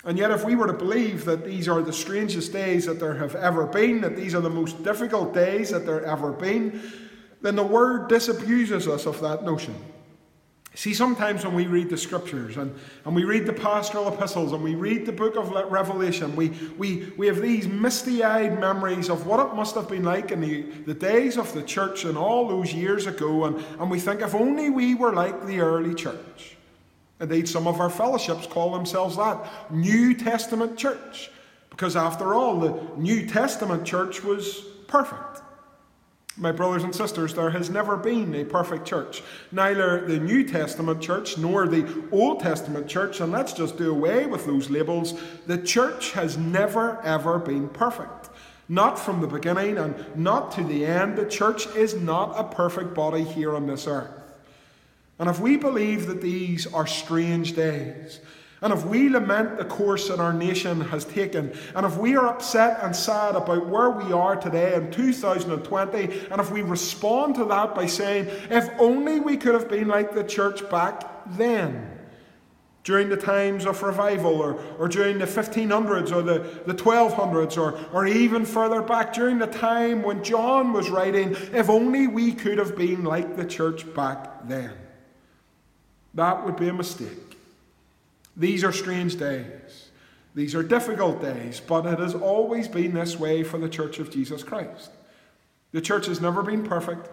And 0.03 0.19
yet, 0.19 0.29
if 0.29 0.45
we 0.45 0.55
were 0.55 0.67
to 0.67 0.73
believe 0.73 1.25
that 1.25 1.43
these 1.43 1.67
are 1.67 1.81
the 1.81 1.93
strangest 1.93 2.53
days 2.53 2.85
that 2.85 2.99
there 2.99 3.15
have 3.15 3.35
ever 3.35 3.65
been, 3.65 4.01
that 4.01 4.15
these 4.15 4.35
are 4.35 4.41
the 4.41 4.49
most 4.49 4.83
difficult 4.83 5.33
days 5.33 5.71
that 5.71 5.85
there 5.85 6.05
ever 6.05 6.31
been, 6.31 6.79
then 7.41 7.55
the 7.55 7.63
word 7.63 8.09
disabuses 8.09 8.87
us 8.87 9.07
of 9.07 9.19
that 9.21 9.43
notion. 9.43 9.75
See, 10.75 10.93
sometimes 10.93 11.45
when 11.45 11.55
we 11.55 11.67
read 11.67 11.89
the 11.89 11.97
scriptures 11.97 12.57
and, 12.57 12.75
and 13.05 13.15
we 13.15 13.23
read 13.23 13.45
the 13.45 13.53
pastoral 13.53 14.13
epistles 14.13 14.51
and 14.51 14.61
we 14.61 14.75
read 14.75 15.05
the 15.05 15.11
book 15.11 15.37
of 15.37 15.49
Revelation, 15.71 16.35
we, 16.35 16.49
we, 16.77 17.13
we 17.17 17.27
have 17.27 17.41
these 17.41 17.65
misty 17.65 18.23
eyed 18.23 18.59
memories 18.59 19.09
of 19.09 19.25
what 19.25 19.39
it 19.39 19.55
must 19.55 19.73
have 19.75 19.89
been 19.89 20.03
like 20.03 20.31
in 20.31 20.41
the, 20.41 20.63
the 20.85 20.93
days 20.93 21.37
of 21.37 21.51
the 21.53 21.63
church 21.63 22.03
and 22.03 22.17
all 22.17 22.47
those 22.47 22.73
years 22.73 23.07
ago. 23.07 23.45
And, 23.45 23.63
and 23.79 23.89
we 23.89 24.01
think, 24.01 24.21
if 24.21 24.35
only 24.35 24.69
we 24.69 24.95
were 24.95 25.13
like 25.13 25.47
the 25.47 25.61
early 25.61 25.95
church. 25.95 26.54
Indeed, 27.19 27.47
some 27.47 27.67
of 27.67 27.79
our 27.79 27.89
fellowships 27.89 28.45
call 28.45 28.73
themselves 28.73 29.15
that 29.17 29.71
New 29.71 30.13
Testament 30.13 30.77
church. 30.77 31.31
Because 31.69 31.95
after 31.95 32.33
all, 32.33 32.59
the 32.59 32.81
New 32.97 33.25
Testament 33.27 33.85
church 33.85 34.23
was 34.23 34.65
perfect. 34.87 35.41
My 36.37 36.51
brothers 36.51 36.83
and 36.83 36.93
sisters, 36.93 37.33
there 37.33 37.49
has 37.51 37.69
never 37.69 37.95
been 37.95 38.35
a 38.35 38.43
perfect 38.43 38.85
church. 38.85 39.23
Neither 39.53 40.05
the 40.05 40.19
New 40.19 40.43
Testament 40.43 41.01
church 41.01 41.37
nor 41.37 41.65
the 41.65 42.03
Old 42.11 42.41
Testament 42.41 42.89
church, 42.89 43.21
and 43.21 43.31
let's 43.31 43.53
just 43.53 43.77
do 43.77 43.91
away 43.91 44.25
with 44.25 44.45
those 44.45 44.69
labels. 44.69 45.17
The 45.47 45.57
church 45.57 46.11
has 46.11 46.37
never, 46.37 47.01
ever 47.03 47.39
been 47.39 47.69
perfect. 47.69 48.29
Not 48.67 48.99
from 48.99 49.21
the 49.21 49.27
beginning 49.27 49.77
and 49.77 49.95
not 50.17 50.51
to 50.53 50.63
the 50.63 50.85
end. 50.85 51.17
The 51.17 51.25
church 51.25 51.67
is 51.67 51.93
not 51.93 52.33
a 52.37 52.43
perfect 52.43 52.93
body 52.93 53.23
here 53.23 53.55
on 53.55 53.67
this 53.67 53.87
earth. 53.87 54.14
And 55.17 55.29
if 55.29 55.39
we 55.39 55.55
believe 55.57 56.07
that 56.07 56.21
these 56.21 56.67
are 56.73 56.85
strange 56.85 57.55
days, 57.55 58.19
and 58.61 58.73
if 58.73 58.85
we 58.85 59.09
lament 59.09 59.57
the 59.57 59.65
course 59.65 60.07
that 60.07 60.19
our 60.19 60.33
nation 60.33 60.81
has 60.81 61.05
taken, 61.05 61.53
and 61.75 61.85
if 61.85 61.97
we 61.97 62.15
are 62.15 62.27
upset 62.27 62.79
and 62.81 62.95
sad 62.95 63.35
about 63.35 63.67
where 63.67 63.91
we 63.91 64.11
are 64.11 64.35
today 64.35 64.73
in 64.73 64.91
2020, 64.91 66.27
and 66.31 66.41
if 66.41 66.51
we 66.51 66.61
respond 66.61 67.35
to 67.35 67.45
that 67.45 67.75
by 67.75 67.85
saying, 67.85 68.27
if 68.49 68.69
only 68.79 69.19
we 69.19 69.37
could 69.37 69.53
have 69.53 69.69
been 69.69 69.87
like 69.87 70.13
the 70.13 70.23
church 70.23 70.67
back 70.69 71.03
then, 71.37 71.91
during 72.83 73.09
the 73.09 73.17
times 73.17 73.65
of 73.65 73.81
revival, 73.81 74.33
or, 74.35 74.53
or 74.77 74.87
during 74.87 75.17
the 75.17 75.25
1500s, 75.25 76.11
or 76.11 76.21
the, 76.21 76.39
the 76.65 76.73
1200s, 76.73 77.57
or, 77.57 77.77
or 77.93 78.05
even 78.05 78.45
further 78.45 78.81
back, 78.81 79.11
during 79.11 79.39
the 79.39 79.47
time 79.47 80.03
when 80.03 80.23
John 80.23 80.71
was 80.71 80.89
writing, 80.89 81.35
if 81.51 81.69
only 81.69 82.07
we 82.07 82.31
could 82.31 82.57
have 82.57 82.75
been 82.75 83.03
like 83.03 83.35
the 83.35 83.45
church 83.45 83.91
back 83.95 84.47
then. 84.47 84.71
That 86.15 86.45
would 86.45 86.55
be 86.55 86.69
a 86.69 86.73
mistake. 86.73 87.37
These 88.35 88.63
are 88.63 88.71
strange 88.71 89.17
days. 89.17 89.89
These 90.33 90.55
are 90.55 90.63
difficult 90.63 91.21
days, 91.21 91.61
but 91.65 91.85
it 91.85 91.99
has 91.99 92.13
always 92.13 92.67
been 92.67 92.93
this 92.93 93.17
way 93.17 93.43
for 93.43 93.57
the 93.57 93.69
Church 93.69 93.99
of 93.99 94.11
Jesus 94.11 94.43
Christ. 94.43 94.91
The 95.71 95.81
church 95.81 96.07
has 96.07 96.21
never 96.21 96.41
been 96.41 96.63
perfect, 96.63 97.09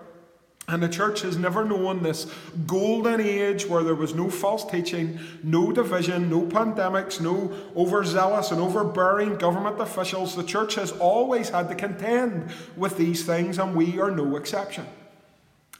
and 0.69 0.83
the 0.83 0.89
church 0.89 1.23
has 1.23 1.37
never 1.37 1.65
known 1.65 2.03
this 2.03 2.33
golden 2.67 3.21
age 3.21 3.67
where 3.67 3.83
there 3.83 3.95
was 3.95 4.15
no 4.15 4.31
false 4.31 4.65
teaching, 4.65 5.19
no 5.43 5.73
division, 5.73 6.31
no 6.31 6.43
pandemics, 6.43 7.21
no 7.21 7.53
overzealous 7.77 8.53
and 8.53 8.61
overbearing 8.61 9.37
government 9.37 9.81
officials. 9.81 10.37
The 10.37 10.45
church 10.45 10.77
has 10.77 10.93
always 10.93 11.49
had 11.49 11.69
to 11.69 11.75
contend 11.75 12.51
with 12.77 12.97
these 12.97 13.25
things, 13.25 13.59
and 13.59 13.75
we 13.75 14.01
are 14.01 14.11
no 14.11 14.37
exception. 14.37 14.87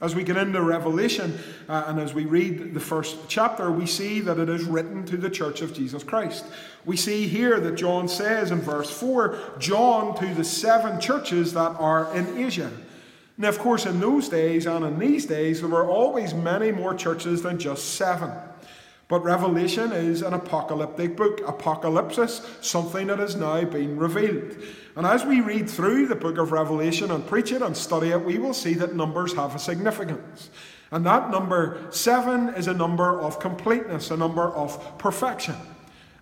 As 0.03 0.13
we 0.13 0.25
get 0.25 0.35
into 0.35 0.61
Revelation 0.61 1.39
uh, 1.69 1.85
and 1.87 1.97
as 1.97 2.13
we 2.13 2.25
read 2.25 2.73
the 2.73 2.79
first 2.81 3.15
chapter, 3.29 3.71
we 3.71 3.85
see 3.85 4.19
that 4.19 4.37
it 4.37 4.49
is 4.49 4.65
written 4.65 5.05
to 5.05 5.15
the 5.15 5.29
church 5.29 5.61
of 5.61 5.73
Jesus 5.73 6.03
Christ. 6.03 6.43
We 6.83 6.97
see 6.97 7.25
here 7.25 7.57
that 7.61 7.75
John 7.75 8.09
says 8.09 8.51
in 8.51 8.59
verse 8.59 8.91
4 8.91 9.39
John 9.59 10.13
to 10.17 10.33
the 10.35 10.43
seven 10.43 10.99
churches 10.99 11.53
that 11.53 11.77
are 11.79 12.13
in 12.13 12.37
Asia. 12.37 12.69
Now, 13.37 13.47
of 13.47 13.59
course, 13.59 13.85
in 13.85 14.01
those 14.01 14.27
days 14.27 14.65
and 14.65 14.83
in 14.83 14.99
these 14.99 15.25
days, 15.25 15.61
there 15.61 15.69
were 15.69 15.89
always 15.89 16.33
many 16.33 16.73
more 16.73 16.93
churches 16.93 17.41
than 17.41 17.57
just 17.57 17.95
seven. 17.95 18.29
But 19.07 19.23
Revelation 19.23 19.91
is 19.91 20.21
an 20.21 20.33
apocalyptic 20.33 21.17
book, 21.17 21.41
apocalypsis, 21.41 22.63
something 22.63 23.07
that 23.07 23.19
has 23.19 23.35
now 23.35 23.63
been 23.65 23.97
revealed. 23.97 24.57
And 24.95 25.05
as 25.05 25.25
we 25.25 25.41
read 25.41 25.69
through 25.69 26.07
the 26.07 26.15
book 26.15 26.37
of 26.37 26.51
Revelation 26.51 27.11
and 27.11 27.25
preach 27.25 27.51
it 27.51 27.61
and 27.61 27.75
study 27.75 28.09
it, 28.09 28.23
we 28.23 28.37
will 28.37 28.53
see 28.53 28.73
that 28.75 28.95
numbers 28.95 29.33
have 29.33 29.55
a 29.55 29.59
significance. 29.59 30.49
And 30.91 31.05
that 31.05 31.31
number 31.31 31.87
seven 31.89 32.49
is 32.49 32.67
a 32.67 32.73
number 32.73 33.19
of 33.19 33.39
completeness, 33.39 34.11
a 34.11 34.17
number 34.17 34.43
of 34.43 34.97
perfection. 34.97 35.55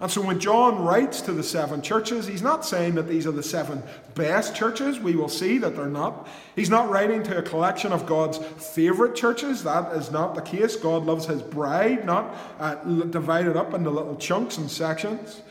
And 0.01 0.09
so 0.09 0.19
when 0.19 0.39
John 0.39 0.83
writes 0.83 1.21
to 1.21 1.31
the 1.31 1.43
seven 1.43 1.83
churches, 1.83 2.25
he's 2.25 2.41
not 2.41 2.65
saying 2.65 2.95
that 2.95 3.07
these 3.07 3.27
are 3.27 3.31
the 3.31 3.43
seven 3.43 3.83
best 4.15 4.55
churches. 4.55 4.99
We 4.99 5.15
will 5.15 5.29
see 5.29 5.59
that 5.59 5.75
they're 5.75 5.85
not. 5.85 6.27
He's 6.55 6.71
not 6.71 6.89
writing 6.89 7.21
to 7.23 7.37
a 7.37 7.43
collection 7.43 7.91
of 7.93 8.07
God's 8.07 8.39
favourite 8.39 9.13
churches. 9.13 9.63
That 9.63 9.95
is 9.95 10.09
not 10.09 10.33
the 10.33 10.41
case. 10.41 10.75
God 10.75 11.05
loves 11.05 11.27
his 11.27 11.43
bride, 11.43 12.03
not 12.03 12.35
uh, 12.59 12.73
divided 13.11 13.55
up 13.55 13.75
into 13.75 13.91
little 13.91 14.15
chunks 14.15 14.57
and 14.57 14.71
sections. 14.71 15.43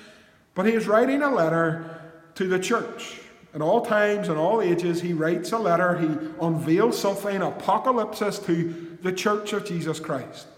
But 0.56 0.66
he 0.66 0.72
is 0.72 0.88
writing 0.88 1.22
a 1.22 1.30
letter 1.30 2.02
to 2.34 2.48
the 2.48 2.58
church. 2.58 3.20
At 3.54 3.62
all 3.62 3.86
times 3.86 4.28
and 4.28 4.36
all 4.36 4.60
ages, 4.60 5.00
he 5.00 5.12
writes 5.12 5.52
a 5.52 5.58
letter. 5.58 5.96
He 5.96 6.08
unveils 6.40 6.98
something, 6.98 7.40
apocalypsis, 7.40 8.44
to 8.46 8.98
the 9.00 9.12
church 9.12 9.52
of 9.52 9.64
Jesus 9.64 10.00
Christ. 10.00 10.48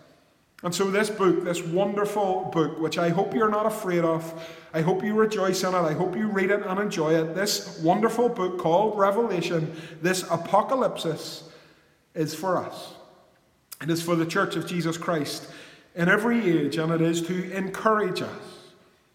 And 0.62 0.72
so, 0.72 0.90
this 0.90 1.10
book, 1.10 1.42
this 1.42 1.60
wonderful 1.60 2.50
book, 2.52 2.78
which 2.78 2.96
I 2.96 3.08
hope 3.08 3.34
you're 3.34 3.50
not 3.50 3.66
afraid 3.66 4.04
of, 4.04 4.48
I 4.72 4.80
hope 4.80 5.02
you 5.02 5.14
rejoice 5.14 5.64
in 5.64 5.74
it, 5.74 5.78
I 5.78 5.92
hope 5.92 6.16
you 6.16 6.28
read 6.28 6.50
it 6.50 6.62
and 6.64 6.78
enjoy 6.78 7.14
it, 7.14 7.34
this 7.34 7.80
wonderful 7.80 8.28
book 8.28 8.58
called 8.58 8.96
Revelation, 8.96 9.74
this 10.00 10.22
apocalypse, 10.30 11.44
is 12.14 12.34
for 12.34 12.58
us. 12.58 12.94
It 13.82 13.90
is 13.90 14.00
for 14.00 14.14
the 14.14 14.26
Church 14.26 14.54
of 14.54 14.66
Jesus 14.66 14.96
Christ 14.96 15.48
in 15.96 16.08
every 16.08 16.48
age, 16.48 16.76
and 16.76 16.92
it 16.92 17.00
is 17.00 17.22
to 17.22 17.52
encourage 17.52 18.22
us. 18.22 18.61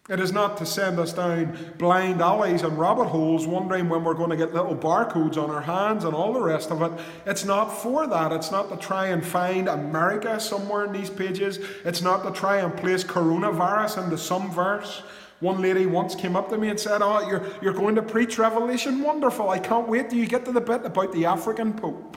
It 0.08 0.20
is 0.20 0.32
not 0.32 0.56
to 0.56 0.66
send 0.66 0.98
us 0.98 1.12
down 1.12 1.74
blind 1.76 2.22
alleys 2.22 2.62
and 2.62 2.78
rabbit 2.78 3.08
holes 3.08 3.46
wondering 3.46 3.90
when 3.90 4.04
we're 4.04 4.14
going 4.14 4.30
to 4.30 4.36
get 4.36 4.54
little 4.54 4.74
barcodes 4.74 5.36
on 5.36 5.50
our 5.50 5.60
hands 5.60 6.04
and 6.04 6.14
all 6.14 6.32
the 6.32 6.40
rest 6.40 6.70
of 6.70 6.80
it. 6.80 6.92
It's 7.26 7.44
not 7.44 7.66
for 7.66 8.06
that. 8.06 8.32
It's 8.32 8.50
not 8.50 8.70
to 8.70 8.76
try 8.78 9.08
and 9.08 9.24
find 9.24 9.68
America 9.68 10.40
somewhere 10.40 10.86
in 10.86 10.92
these 10.92 11.10
pages. 11.10 11.58
It's 11.84 12.00
not 12.00 12.24
to 12.24 12.30
try 12.30 12.56
and 12.58 12.74
place 12.74 13.04
coronavirus 13.04 14.02
into 14.04 14.16
some 14.16 14.50
verse. 14.50 15.02
One 15.40 15.60
lady 15.60 15.84
once 15.84 16.14
came 16.14 16.36
up 16.36 16.48
to 16.48 16.56
me 16.56 16.70
and 16.70 16.80
said, 16.80 17.02
Oh, 17.02 17.28
you're, 17.28 17.46
you're 17.60 17.74
going 17.74 17.94
to 17.96 18.02
preach 18.02 18.38
Revelation? 18.38 19.02
Wonderful. 19.02 19.50
I 19.50 19.58
can't 19.58 19.88
wait 19.88 20.08
till 20.08 20.18
you 20.18 20.26
get 20.26 20.46
to 20.46 20.52
the 20.52 20.60
bit 20.60 20.86
about 20.86 21.12
the 21.12 21.26
African 21.26 21.74
Pope. 21.74 22.16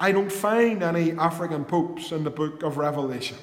I 0.00 0.12
don't 0.12 0.32
find 0.32 0.82
any 0.82 1.12
African 1.12 1.66
popes 1.66 2.10
in 2.10 2.24
the 2.24 2.30
book 2.30 2.62
of 2.62 2.78
Revelation. 2.78 3.36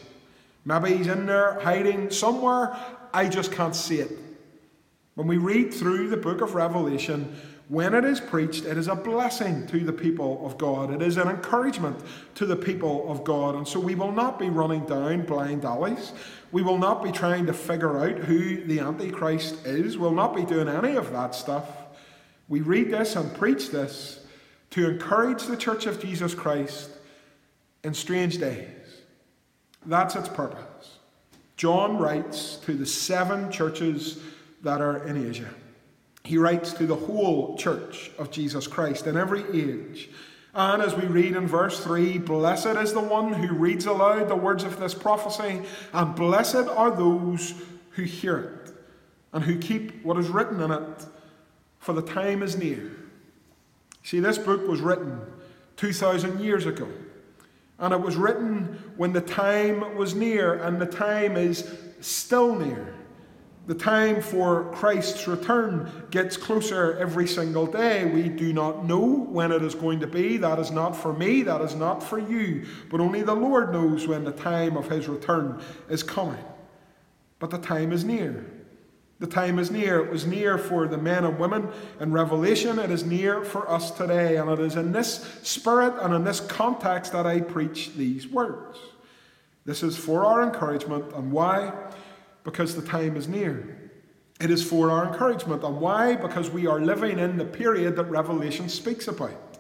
Maybe 0.68 0.98
he's 0.98 1.08
in 1.08 1.26
there 1.26 1.62
hiding 1.62 2.12
somewhere. 2.12 2.76
I 3.14 3.30
just 3.30 3.54
can't 3.54 3.74
see 3.74 4.00
it. 4.00 4.12
When 5.16 5.26
we 5.26 5.38
read 5.38 5.74
through 5.74 6.10
the 6.10 6.18
book 6.18 6.42
of 6.42 6.56
Revelation, 6.56 7.34
when 7.70 7.94
it 7.94 8.04
is 8.04 8.20
preached, 8.20 8.66
it 8.66 8.78
is 8.78 8.90
a 8.90 8.96
blessing 8.96 9.66
to 9.68 9.80
the 9.80 9.94
people 9.94 10.46
of 10.46 10.58
God. 10.58 10.94
It 10.94 11.02
is 11.02 11.16
an 11.16 11.30
encouragement 11.30 11.98
to 12.36 12.46
the 12.46 12.58
people 12.58 13.10
of 13.10 13.24
God. 13.24 13.56
And 13.56 13.66
so 13.66 13.80
we 13.80 13.96
will 13.96 14.12
not 14.12 14.40
be 14.40 14.50
running 14.50 14.84
down 14.84 15.22
blind 15.22 15.64
alleys. 15.64 16.12
We 16.52 16.64
will 16.64 16.78
not 16.78 17.02
be 17.02 17.14
trying 17.14 17.46
to 17.46 17.54
figure 17.54 18.00
out 18.00 18.26
who 18.26 18.66
the 18.66 18.82
Antichrist 18.82 19.66
is. 19.66 19.98
We'll 19.98 20.12
not 20.12 20.36
be 20.36 20.44
doing 20.44 20.68
any 20.68 20.98
of 20.98 21.14
that 21.14 21.34
stuff. 21.34 21.66
We 22.50 22.60
read 22.60 22.92
this 22.92 23.16
and 23.16 23.34
preach 23.34 23.70
this 23.70 24.26
to 24.72 24.90
encourage 24.90 25.44
the 25.44 25.56
Church 25.56 25.86
of 25.86 26.02
Jesus 26.02 26.36
Christ 26.36 26.90
in 27.86 27.94
strange 27.94 28.38
days. 28.38 28.77
That's 29.88 30.16
its 30.16 30.30
purpose. 30.30 30.98
John 31.56 31.98
writes 31.98 32.58
to 32.66 32.74
the 32.74 32.86
seven 32.86 33.52
churches 33.52 34.20
that 34.62 34.82
are 34.82 35.08
in 35.08 35.30
Asia. 35.30 35.50
He 36.24 36.38
writes 36.38 36.74
to 36.74 36.86
the 36.86 36.96
whole 36.96 37.58
church 37.58 38.12
of 38.20 38.30
Jesus 38.30 38.68
Christ 38.68 39.08
in 39.08 39.18
every 39.18 39.44
age. 39.58 40.10
And 40.54 40.82
as 40.82 40.94
we 40.94 41.06
read 41.06 41.36
in 41.36 41.48
verse 41.48 41.80
3, 41.84 42.18
blessed 42.18 42.66
is 42.66 42.94
the 42.94 43.00
one 43.00 43.32
who 43.32 43.56
reads 43.56 43.86
aloud 43.86 44.28
the 44.28 44.36
words 44.36 44.64
of 44.64 44.80
this 44.80 44.94
prophecy, 44.94 45.62
and 45.94 46.16
blessed 46.16 46.68
are 46.68 46.92
those 46.92 47.54
who 47.92 48.04
hear 48.04 48.40
it 48.40 48.74
and 49.34 49.44
who 49.44 49.58
keep 49.58 50.04
what 50.04 50.18
is 50.18 50.30
written 50.30 50.60
in 50.60 50.72
it, 50.72 51.06
for 51.80 51.94
the 51.94 52.02
time 52.02 52.44
is 52.44 52.58
near. 52.58 52.92
See, 54.04 54.20
this 54.20 54.38
book 54.38 54.68
was 54.68 54.82
written 54.82 55.22
2,000 55.78 56.40
years 56.40 56.66
ago. 56.66 56.88
And 57.80 57.94
it 57.94 58.02
was 58.02 58.16
written 58.16 58.94
when 58.98 59.14
the 59.14 59.22
time 59.22 59.96
was 59.96 60.16
near, 60.16 60.56
and 60.64 60.82
the 60.82 60.86
time 60.86 61.38
is 61.38 61.72
still 62.02 62.56
near. 62.56 62.94
The 63.68 63.76
time 63.76 64.22
for 64.22 64.72
Christ's 64.72 65.28
return 65.28 65.92
gets 66.10 66.38
closer 66.38 66.98
every 66.98 67.28
single 67.28 67.66
day. 67.66 68.06
We 68.06 68.30
do 68.30 68.54
not 68.54 68.86
know 68.86 69.06
when 69.06 69.52
it 69.52 69.62
is 69.62 69.76
going 69.76 70.00
to 70.00 70.08
be. 70.08 70.38
That 70.38 70.58
is 70.58 70.72
not 70.72 70.96
for 70.96 71.12
me, 71.12 71.44
that 71.44 71.60
is 71.60 71.76
not 71.76 72.02
for 72.02 72.18
you. 72.18 72.66
But 72.90 73.02
only 73.02 73.24
the 73.24 73.36
Lord 73.36 73.74
knows 73.74 74.08
when 74.08 74.24
the 74.24 74.32
time 74.32 74.78
of 74.78 74.90
his 74.90 75.10
return 75.10 75.62
is 75.90 76.02
coming. 76.02 76.44
But 77.40 77.52
the 77.52 77.58
time 77.58 77.92
is 77.92 78.06
near. 78.06 78.46
The 79.20 79.28
time 79.28 79.58
is 79.58 79.72
near. 79.72 80.06
It 80.06 80.12
was 80.12 80.28
near 80.28 80.58
for 80.58 80.88
the 80.88 80.98
men 80.98 81.26
and 81.26 81.40
women 81.40 81.70
in 82.00 82.12
Revelation. 82.12 82.78
It 82.78 82.92
is 82.92 83.04
near 83.04 83.44
for 83.44 83.68
us 83.70 83.90
today. 83.92 84.38
And 84.38 84.50
it 84.50 84.60
is 84.60 84.76
in 84.76 84.92
this 84.92 85.40
spirit 85.42 85.96
and 86.02 86.14
in 86.14 86.24
this 86.24 86.40
context 86.40 87.14
that 87.14 87.26
I 87.26 87.42
preach 87.42 87.94
these 87.96 88.28
words. 88.28 88.78
This 89.66 89.82
is 89.82 89.98
for 89.98 90.24
our 90.26 90.44
encouragement. 90.44 91.14
And 91.14 91.32
why? 91.32 91.74
Because 92.44 92.76
the 92.76 92.84
time 92.84 93.18
is 93.18 93.28
near. 93.28 93.92
It 94.40 94.52
is 94.52 94.64
for 94.64 94.92
our 94.92 95.08
encouragement. 95.08 95.64
And 95.64 95.82
why? 95.82 96.16
Because 96.16 96.52
we 96.52 96.68
are 96.68 96.80
living 96.80 97.18
in 97.18 97.38
the 97.38 97.46
period 97.46 97.96
that 97.96 98.06
Revelation 98.06 98.70
speaks 98.70 99.08
about. 99.08 99.58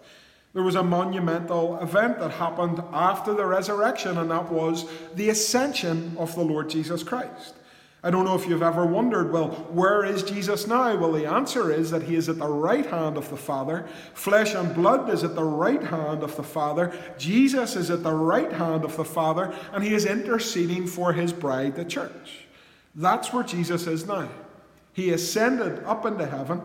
There 0.53 0.63
was 0.63 0.75
a 0.75 0.83
monumental 0.83 1.77
event 1.81 2.19
that 2.19 2.31
happened 2.31 2.81
after 2.93 3.33
the 3.33 3.45
resurrection, 3.45 4.17
and 4.17 4.31
that 4.31 4.51
was 4.51 4.85
the 5.15 5.29
ascension 5.29 6.15
of 6.17 6.33
the 6.35 6.43
Lord 6.43 6.69
Jesus 6.69 7.03
Christ. 7.03 7.55
I 8.03 8.11
don't 8.11 8.25
know 8.25 8.35
if 8.35 8.47
you've 8.47 8.61
ever 8.61 8.85
wondered, 8.85 9.33
well, 9.33 9.49
where 9.71 10.05
is 10.05 10.21
Jesus 10.21 10.67
now? 10.67 10.95
Well, 10.95 11.11
the 11.11 11.25
answer 11.25 11.71
is 11.71 11.89
that 11.89 12.03
he 12.03 12.15
is 12.15 12.29
at 12.29 12.37
the 12.37 12.47
right 12.47 12.85
hand 12.85 13.17
of 13.17 13.29
the 13.29 13.37
Father. 13.37 13.87
Flesh 14.13 14.53
and 14.53 14.73
blood 14.75 15.09
is 15.09 15.23
at 15.23 15.33
the 15.33 15.43
right 15.43 15.81
hand 15.81 16.21
of 16.21 16.35
the 16.35 16.43
Father. 16.43 16.93
Jesus 17.17 17.75
is 17.75 17.89
at 17.89 18.03
the 18.03 18.13
right 18.13 18.53
hand 18.53 18.85
of 18.85 18.95
the 18.95 19.03
Father, 19.03 19.51
and 19.73 19.83
he 19.83 19.95
is 19.95 20.05
interceding 20.05 20.85
for 20.85 21.11
his 21.11 21.33
bride, 21.33 21.75
the 21.75 21.83
church. 21.83 22.45
That's 22.93 23.33
where 23.33 23.43
Jesus 23.43 23.87
is 23.87 24.05
now. 24.05 24.29
He 24.93 25.11
ascended 25.11 25.83
up 25.83 26.05
into 26.05 26.27
heaven, 26.27 26.61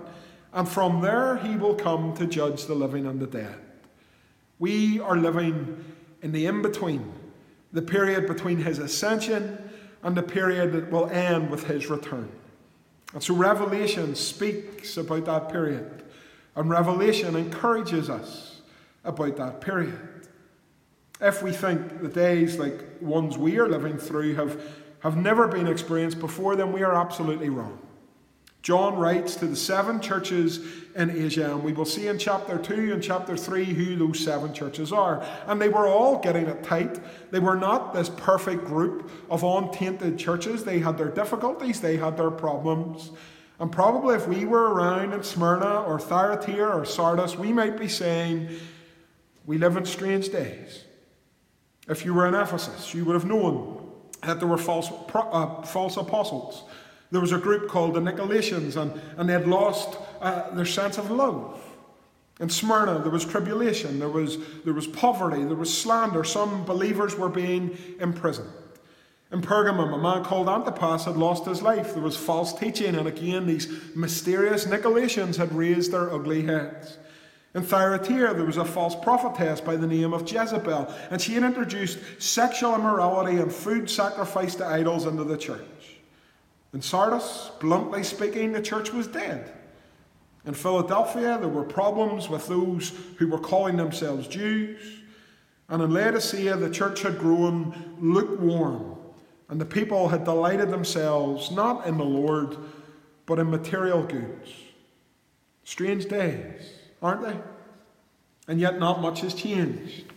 and 0.53 0.69
from 0.69 1.01
there 1.01 1.39
he 1.39 1.57
will 1.57 1.75
come 1.75 2.15
to 2.17 2.27
judge 2.27 2.67
the 2.67 2.75
living 2.75 3.07
and 3.07 3.19
the 3.19 3.27
dead. 3.27 3.57
We 4.59 5.01
are 5.01 5.17
living 5.17 5.83
in 6.21 6.33
the 6.33 6.45
in 6.45 6.61
between, 6.61 7.11
the 7.73 7.83
period 7.83 8.27
between 8.27 8.59
his 8.59 8.79
ascension 8.79 9.71
and 10.03 10.17
the 10.17 10.23
period 10.23 10.73
that 10.73 10.91
will 10.91 11.09
end 11.11 11.51
with 11.51 11.65
his 11.65 11.89
return. 11.89 12.31
And 13.15 13.23
so 13.23 13.35
Revelation 13.35 14.15
speaks 14.15 14.97
about 14.97 15.27
that 15.27 15.51
period, 15.51 16.03
and 16.57 16.71
Revelation 16.71 17.37
encourages 17.37 18.09
us 18.09 18.61
about 19.05 19.37
that 19.37 19.61
period. 19.61 19.99
If 21.21 21.43
we 21.43 21.53
think 21.53 22.03
the 22.03 22.09
days 22.09 22.59
like 22.59 22.83
ones 23.01 23.39
we 23.39 23.59
are 23.59 23.69
living 23.69 23.97
through 23.97 24.35
have, 24.35 24.61
have 25.01 25.17
never 25.17 25.47
been 25.47 25.69
experienced 25.69 26.19
before, 26.19 26.57
then 26.57 26.73
we 26.73 26.83
are 26.83 26.95
absolutely 26.95 27.49
wrong. 27.49 27.79
John 28.63 28.95
writes 28.95 29.35
to 29.37 29.47
the 29.47 29.57
seven 29.57 30.01
churches 30.01 30.61
in 30.95 31.11
Asia, 31.11 31.53
and 31.53 31.65
we 31.65 31.73
will 31.73 31.85
see 31.85 32.07
in 32.07 32.17
chapter 32.17 32.59
2 32.59 32.93
and 32.93 33.03
chapter 33.03 33.37
3 33.37 33.65
who 33.65 33.97
those 33.97 34.21
seven 34.21 34.55
churches 34.55 34.93
are. 34.93 35.27
And 35.47 35.61
they 35.61 35.69
were 35.69 35.89
all 35.89 36.21
getting 36.21 36.47
it 36.47 36.63
tight. 36.63 37.01
They 37.33 37.41
were 37.41 37.57
not 37.57 37.93
this 37.93 38.09
perfect 38.09 38.65
group 38.65 39.11
of 39.29 39.43
untainted 39.43 40.17
churches. 40.17 40.63
They 40.63 40.79
had 40.79 40.97
their 40.97 41.11
difficulties, 41.11 41.81
they 41.81 41.97
had 41.97 42.17
their 42.17 42.31
problems. 42.31 43.11
And 43.59 43.71
probably 43.71 44.15
if 44.15 44.29
we 44.29 44.45
were 44.45 44.73
around 44.73 45.13
in 45.13 45.25
Smyrna 45.25 45.83
or 45.83 45.99
Thyatira 45.99 46.79
or 46.79 46.85
Sardis, 46.85 47.37
we 47.37 47.53
might 47.53 47.77
be 47.77 47.89
saying, 47.89 48.49
We 49.45 49.59
live 49.59 49.77
in 49.77 49.85
strange 49.87 50.29
days. 50.29 50.85
If 51.89 52.05
you 52.05 52.15
were 52.15 52.29
in 52.29 52.35
Ephesus, 52.35 52.95
you 52.95 53.05
would 53.07 53.15
have 53.15 53.25
known 53.25 53.91
that 54.23 54.39
there 54.39 54.49
were 54.49 54.59
false, 54.59 54.89
uh, 55.13 55.63
false 55.63 55.97
apostles 55.97 56.63
there 57.13 57.21
was 57.21 57.33
a 57.33 57.39
group 57.39 57.69
called 57.69 57.95
the 57.95 58.01
Nicolaitans, 58.01 58.77
and, 58.77 59.01
and 59.19 59.29
they 59.29 59.35
had 59.35 59.47
lost 59.47 59.99
uh, 60.23 60.51
their 60.55 60.65
sense 60.65 60.97
of 60.97 61.11
love. 61.11 61.63
In 62.41 62.49
Smyrna, 62.49 63.01
there 63.01 63.11
was 63.11 63.27
tribulation, 63.27 63.99
there 63.99 64.09
was, 64.09 64.39
there 64.65 64.73
was 64.73 64.87
poverty, 64.87 65.45
there 65.45 65.55
was 65.55 65.73
slander. 65.73 66.25
Some 66.25 66.65
believers 66.65 67.15
were 67.15 67.29
being 67.29 67.77
imprisoned. 68.01 68.51
In 69.31 69.43
Pergamum, 69.43 69.95
a 69.95 69.99
man 69.99 70.25
called 70.25 70.49
Antipas 70.49 71.05
had 71.05 71.19
lost 71.19 71.45
his 71.45 71.61
life. 71.61 71.93
There 71.93 72.03
was 72.03 72.17
false 72.17 72.59
teaching, 72.59 72.95
and 72.97 73.07
again, 73.07 73.47
these 73.47 73.69
mysterious 73.95 74.65
Nicolaitans 74.65 75.37
had 75.37 75.55
raised 75.55 75.93
their 75.93 76.11
ugly 76.13 76.43
heads. 76.43 76.97
In 77.55 77.63
Thyatira, 77.63 78.33
there 78.33 78.47
was 78.47 78.57
a 78.57 78.65
false 78.65 78.95
prophetess 78.95 79.61
by 79.61 79.77
the 79.77 79.87
name 79.87 80.15
of 80.15 80.23
Jezebel, 80.23 80.93
and 81.11 81.21
she 81.21 81.35
had 81.35 81.43
introduced 81.43 81.99
sexual 82.19 82.75
immorality 82.75 83.37
and 83.37 83.53
food 83.53 83.91
sacrifice 83.91 84.55
to 84.55 84.67
idols 84.67 85.05
into 85.05 85.25
the 85.25 85.37
church. 85.37 85.61
In 86.73 86.81
Sardis, 86.81 87.51
bluntly 87.61 88.03
speaking, 88.03 88.53
the 88.53 88.63
church 88.63 88.93
was 88.93 89.07
dead. 89.07 89.53
In 90.47 90.55
Philadelphia, 90.55 91.39
there 91.39 91.49
were 91.49 91.65
problems 91.65 92.29
with 92.29 92.49
those 92.49 92.93
who 93.19 93.29
were 93.29 93.39
calling 93.39 93.77
themselves 93.77 94.27
Jews. 94.27 95.01
And 95.69 95.83
in 95.83 95.93
Laodicea, 95.93 96.57
the 96.57 96.71
church 96.71 97.03
had 97.03 97.19
grown 97.19 97.97
lukewarm, 98.01 98.97
and 99.49 99.61
the 99.61 99.67
people 99.67 100.09
had 100.09 100.25
delighted 100.25 100.71
themselves 100.71 101.51
not 101.51 101.87
in 101.87 101.99
the 101.99 102.05
Lord, 102.05 102.57
but 103.27 103.39
in 103.39 103.51
material 103.51 104.03
goods. 104.03 104.51
Strange 105.65 106.07
days, 106.07 106.73
aren't 107.01 107.23
they? 107.23 107.37
And 108.49 108.59
yet, 108.59 108.79
not 108.79 109.01
much 109.01 109.21
has 109.21 109.35
changed. 109.35 110.12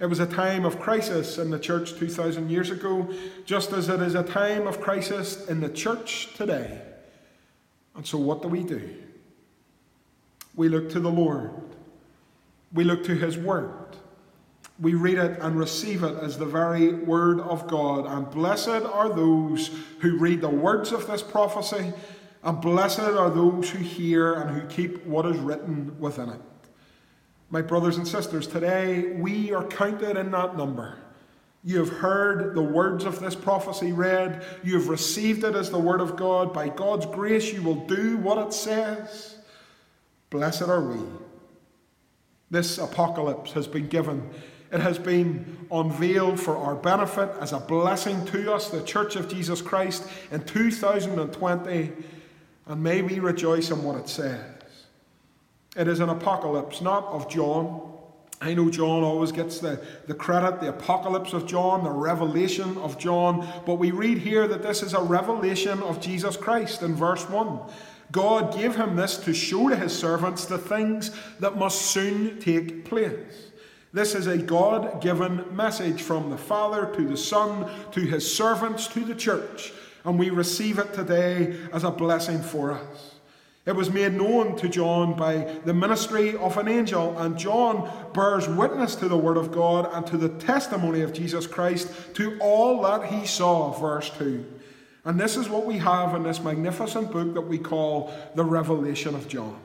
It 0.00 0.06
was 0.06 0.20
a 0.20 0.26
time 0.26 0.64
of 0.64 0.78
crisis 0.78 1.38
in 1.38 1.50
the 1.50 1.58
church 1.58 1.94
2,000 1.94 2.50
years 2.50 2.70
ago, 2.70 3.12
just 3.44 3.72
as 3.72 3.88
it 3.88 4.00
is 4.00 4.14
a 4.14 4.22
time 4.22 4.66
of 4.68 4.80
crisis 4.80 5.46
in 5.48 5.60
the 5.60 5.68
church 5.68 6.34
today. 6.34 6.80
And 7.96 8.06
so, 8.06 8.16
what 8.16 8.42
do 8.42 8.48
we 8.48 8.62
do? 8.62 8.94
We 10.54 10.68
look 10.68 10.88
to 10.90 11.00
the 11.00 11.10
Lord, 11.10 11.50
we 12.72 12.84
look 12.84 13.02
to 13.04 13.14
His 13.14 13.36
Word, 13.36 13.96
we 14.80 14.94
read 14.94 15.18
it 15.18 15.40
and 15.40 15.58
receive 15.58 16.04
it 16.04 16.16
as 16.22 16.38
the 16.38 16.46
very 16.46 16.94
word 16.94 17.40
of 17.40 17.66
God. 17.66 18.06
And 18.06 18.30
blessed 18.30 18.68
are 18.68 19.08
those 19.08 19.70
who 19.98 20.16
read 20.18 20.40
the 20.40 20.48
words 20.48 20.92
of 20.92 21.08
this 21.08 21.22
prophecy, 21.22 21.92
and 22.44 22.60
blessed 22.60 23.00
are 23.00 23.30
those 23.30 23.70
who 23.70 23.78
hear 23.78 24.34
and 24.34 24.50
who 24.50 24.68
keep 24.68 25.04
what 25.04 25.26
is 25.26 25.36
written 25.38 25.98
within 25.98 26.28
it. 26.28 26.40
My 27.50 27.62
brothers 27.62 27.96
and 27.96 28.06
sisters, 28.06 28.46
today 28.46 29.12
we 29.14 29.52
are 29.52 29.66
counted 29.66 30.16
in 30.16 30.30
that 30.32 30.56
number. 30.56 30.98
You 31.64 31.78
have 31.78 31.88
heard 31.88 32.54
the 32.54 32.62
words 32.62 33.04
of 33.04 33.20
this 33.20 33.34
prophecy 33.34 33.92
read. 33.92 34.44
You 34.62 34.74
have 34.78 34.88
received 34.88 35.44
it 35.44 35.54
as 35.54 35.70
the 35.70 35.78
word 35.78 36.00
of 36.00 36.16
God. 36.16 36.52
By 36.52 36.68
God's 36.68 37.06
grace, 37.06 37.52
you 37.52 37.62
will 37.62 37.86
do 37.86 38.16
what 38.18 38.38
it 38.38 38.52
says. 38.52 39.36
Blessed 40.30 40.62
are 40.62 40.82
we. 40.82 41.00
This 42.50 42.78
apocalypse 42.78 43.52
has 43.52 43.66
been 43.66 43.88
given 43.88 44.30
it 44.70 44.80
has 44.80 44.98
been 44.98 45.66
unveiled 45.70 46.38
for 46.38 46.56
our 46.56 46.74
benefit 46.74 47.30
as 47.40 47.52
a 47.52 47.58
blessing 47.58 48.24
to 48.26 48.52
us, 48.52 48.68
the 48.68 48.82
Church 48.82 49.16
of 49.16 49.28
Jesus 49.28 49.62
Christ, 49.62 50.06
in 50.30 50.44
2020, 50.44 51.92
and 52.66 52.82
may 52.82 53.00
we 53.00 53.18
rejoice 53.18 53.70
in 53.70 53.82
what 53.82 53.96
it 53.96 54.08
says. 54.08 54.57
It 55.78 55.86
is 55.86 56.00
an 56.00 56.08
apocalypse, 56.08 56.80
not 56.80 57.04
of 57.04 57.30
John. 57.30 57.80
I 58.40 58.52
know 58.52 58.68
John 58.68 59.04
always 59.04 59.30
gets 59.30 59.60
the, 59.60 59.80
the 60.08 60.14
credit, 60.14 60.60
the 60.60 60.70
apocalypse 60.70 61.32
of 61.32 61.46
John, 61.46 61.84
the 61.84 61.90
revelation 61.90 62.76
of 62.78 62.98
John, 62.98 63.46
but 63.64 63.76
we 63.76 63.92
read 63.92 64.18
here 64.18 64.48
that 64.48 64.62
this 64.62 64.82
is 64.82 64.92
a 64.92 65.00
revelation 65.00 65.80
of 65.84 66.00
Jesus 66.00 66.36
Christ 66.36 66.82
in 66.82 66.96
verse 66.96 67.28
1. 67.28 67.60
God 68.10 68.52
gave 68.52 68.74
him 68.74 68.96
this 68.96 69.18
to 69.18 69.32
show 69.32 69.68
to 69.68 69.76
his 69.76 69.96
servants 69.96 70.46
the 70.46 70.58
things 70.58 71.12
that 71.38 71.56
must 71.56 71.82
soon 71.82 72.40
take 72.40 72.84
place. 72.84 73.52
This 73.92 74.16
is 74.16 74.26
a 74.26 74.36
God 74.36 75.00
given 75.00 75.44
message 75.54 76.02
from 76.02 76.30
the 76.30 76.38
Father 76.38 76.92
to 76.96 77.06
the 77.06 77.16
Son, 77.16 77.70
to 77.92 78.00
his 78.00 78.34
servants, 78.34 78.88
to 78.88 79.04
the 79.04 79.14
church, 79.14 79.72
and 80.04 80.18
we 80.18 80.30
receive 80.30 80.80
it 80.80 80.92
today 80.92 81.56
as 81.72 81.84
a 81.84 81.90
blessing 81.92 82.42
for 82.42 82.72
us. 82.72 83.07
It 83.68 83.76
was 83.76 83.90
made 83.90 84.14
known 84.14 84.56
to 84.56 84.66
John 84.66 85.12
by 85.14 85.60
the 85.66 85.74
ministry 85.74 86.34
of 86.38 86.56
an 86.56 86.68
angel, 86.68 87.18
and 87.18 87.36
John 87.36 87.86
bears 88.14 88.48
witness 88.48 88.94
to 88.94 89.08
the 89.08 89.16
Word 89.18 89.36
of 89.36 89.52
God 89.52 89.90
and 89.92 90.06
to 90.06 90.16
the 90.16 90.30
testimony 90.30 91.02
of 91.02 91.12
Jesus 91.12 91.46
Christ 91.46 91.90
to 92.14 92.38
all 92.40 92.80
that 92.84 93.12
he 93.12 93.26
saw. 93.26 93.72
Verse 93.72 94.08
2. 94.16 94.42
And 95.04 95.20
this 95.20 95.36
is 95.36 95.50
what 95.50 95.66
we 95.66 95.76
have 95.76 96.14
in 96.14 96.22
this 96.22 96.40
magnificent 96.40 97.12
book 97.12 97.34
that 97.34 97.42
we 97.42 97.58
call 97.58 98.10
the 98.34 98.42
Revelation 98.42 99.14
of 99.14 99.28
John. 99.28 99.60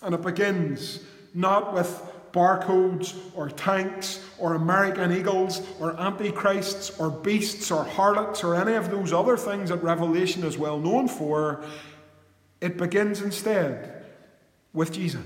And 0.00 0.14
it 0.14 0.22
begins 0.22 1.00
not 1.34 1.74
with 1.74 2.02
barcodes 2.32 3.18
or 3.34 3.50
tanks 3.50 4.24
or 4.38 4.54
American 4.54 5.12
eagles 5.12 5.60
or 5.78 5.98
antichrists 6.00 6.98
or 6.98 7.10
beasts 7.10 7.70
or 7.70 7.84
harlots 7.84 8.42
or 8.42 8.54
any 8.54 8.74
of 8.76 8.90
those 8.90 9.12
other 9.12 9.36
things 9.36 9.68
that 9.68 9.82
Revelation 9.82 10.42
is 10.44 10.56
well 10.56 10.78
known 10.78 11.06
for, 11.06 11.62
it 12.60 12.76
begins 12.76 13.22
instead 13.22 14.04
with 14.72 14.92
Jesus. 14.92 15.22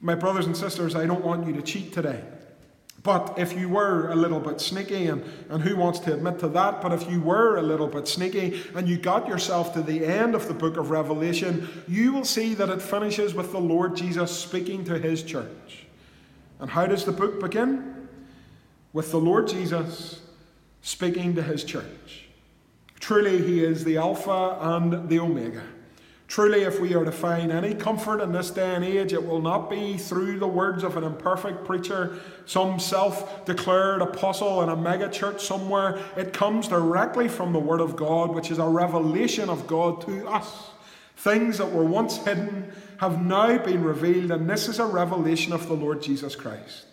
My 0.00 0.14
brothers 0.14 0.46
and 0.46 0.56
sisters, 0.56 0.94
I 0.94 1.06
don't 1.06 1.24
want 1.24 1.46
you 1.46 1.52
to 1.54 1.62
cheat 1.62 1.92
today. 1.92 2.22
But 3.02 3.38
if 3.38 3.56
you 3.56 3.68
were 3.68 4.10
a 4.10 4.14
little 4.14 4.40
bit 4.40 4.60
sneaky, 4.60 5.06
and, 5.06 5.24
and 5.48 5.62
who 5.62 5.76
wants 5.76 6.00
to 6.00 6.12
admit 6.12 6.38
to 6.40 6.48
that? 6.48 6.82
But 6.82 6.92
if 6.92 7.10
you 7.10 7.20
were 7.20 7.56
a 7.56 7.62
little 7.62 7.86
bit 7.86 8.06
sneaky 8.06 8.62
and 8.74 8.86
you 8.86 8.98
got 8.98 9.26
yourself 9.26 9.72
to 9.74 9.82
the 9.82 10.04
end 10.04 10.34
of 10.34 10.48
the 10.48 10.54
book 10.54 10.76
of 10.76 10.90
Revelation, 10.90 11.68
you 11.88 12.12
will 12.12 12.26
see 12.26 12.52
that 12.54 12.68
it 12.68 12.82
finishes 12.82 13.34
with 13.34 13.52
the 13.52 13.60
Lord 13.60 13.96
Jesus 13.96 14.36
speaking 14.36 14.84
to 14.84 14.98
his 14.98 15.22
church. 15.22 15.86
And 16.58 16.70
how 16.70 16.86
does 16.86 17.06
the 17.06 17.12
book 17.12 17.40
begin? 17.40 18.08
With 18.92 19.12
the 19.12 19.20
Lord 19.20 19.48
Jesus 19.48 20.20
speaking 20.82 21.34
to 21.36 21.42
his 21.42 21.64
church. 21.64 22.26
Truly, 22.98 23.42
he 23.42 23.64
is 23.64 23.84
the 23.84 23.96
Alpha 23.96 24.58
and 24.60 25.08
the 25.08 25.20
Omega. 25.20 25.62
Truly, 26.30 26.62
if 26.62 26.78
we 26.78 26.94
are 26.94 27.04
to 27.04 27.10
find 27.10 27.50
any 27.50 27.74
comfort 27.74 28.20
in 28.20 28.30
this 28.30 28.52
day 28.52 28.76
and 28.76 28.84
age, 28.84 29.12
it 29.12 29.26
will 29.26 29.42
not 29.42 29.68
be 29.68 29.96
through 29.96 30.38
the 30.38 30.46
words 30.46 30.84
of 30.84 30.96
an 30.96 31.02
imperfect 31.02 31.64
preacher, 31.64 32.20
some 32.46 32.78
self 32.78 33.44
declared 33.44 34.00
apostle 34.00 34.62
in 34.62 34.68
a 34.68 34.76
megachurch 34.76 35.40
somewhere. 35.40 35.98
It 36.16 36.32
comes 36.32 36.68
directly 36.68 37.26
from 37.26 37.52
the 37.52 37.58
Word 37.58 37.80
of 37.80 37.96
God, 37.96 38.32
which 38.32 38.52
is 38.52 38.58
a 38.58 38.64
revelation 38.64 39.50
of 39.50 39.66
God 39.66 40.02
to 40.02 40.28
us. 40.28 40.70
Things 41.16 41.58
that 41.58 41.72
were 41.72 41.84
once 41.84 42.18
hidden 42.18 42.70
have 42.98 43.20
now 43.20 43.58
been 43.58 43.82
revealed, 43.82 44.30
and 44.30 44.48
this 44.48 44.68
is 44.68 44.78
a 44.78 44.86
revelation 44.86 45.52
of 45.52 45.66
the 45.66 45.74
Lord 45.74 46.00
Jesus 46.00 46.36
Christ. 46.36 46.84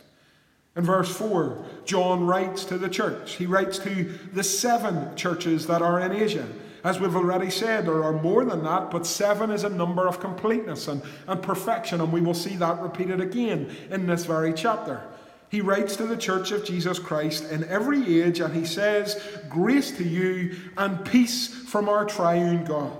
In 0.75 0.83
verse 0.83 1.15
4, 1.15 1.63
John 1.85 2.25
writes 2.25 2.65
to 2.65 2.79
the 2.79 2.89
church. 2.89 3.33
He 3.33 3.45
writes 3.45 3.77
to 3.79 4.17
the 4.33 4.43
seven 4.43 5.15
churches 5.15 5.67
that 5.67 5.83
are 5.83 5.99
in 5.99 6.11
Asia. 6.11 6.47
As 6.87 7.01
we've 7.01 7.17
already 7.17 7.49
said, 7.49 7.85
there 7.85 8.01
are 8.01 8.13
more 8.13 8.45
than 8.45 8.63
that, 8.63 8.91
but 8.91 9.05
seven 9.05 9.51
is 9.51 9.65
a 9.65 9.69
number 9.69 10.07
of 10.07 10.21
completeness 10.21 10.87
and, 10.87 11.01
and 11.27 11.43
perfection, 11.43 11.99
and 11.99 12.13
we 12.13 12.21
will 12.21 12.33
see 12.33 12.55
that 12.55 12.79
repeated 12.81 13.19
again 13.19 13.75
in 13.91 14.07
this 14.07 14.25
very 14.25 14.53
chapter. 14.53 15.01
He 15.49 15.59
writes 15.59 15.97
to 15.97 16.05
the 16.05 16.15
church 16.15 16.51
of 16.51 16.63
Jesus 16.63 16.97
Christ 16.97 17.51
in 17.51 17.65
every 17.65 18.21
age, 18.21 18.39
and 18.39 18.55
he 18.55 18.63
says, 18.63 19.21
Grace 19.49 19.91
to 19.97 20.05
you 20.05 20.55
and 20.77 21.03
peace 21.03 21.49
from 21.49 21.89
our 21.89 22.05
triune 22.05 22.63
God. 22.63 22.97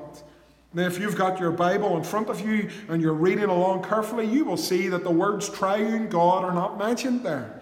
Now, 0.73 0.85
if 0.85 0.99
you've 0.99 1.15
got 1.15 1.39
your 1.39 1.51
Bible 1.51 1.95
in 1.95 2.03
front 2.03 2.27
of 2.27 2.41
you 2.41 2.69
and 2.89 3.01
you're 3.01 3.13
reading 3.13 3.45
along 3.45 3.85
carefully, 3.85 4.25
you 4.25 4.43
will 4.43 4.57
see 4.57 4.89
that 4.89 5.05
the 5.05 5.11
words 5.11 5.47
triune 5.47 6.09
God 6.09 6.43
are 6.43 6.53
not 6.53 6.77
mentioned 6.77 7.23
there. 7.23 7.61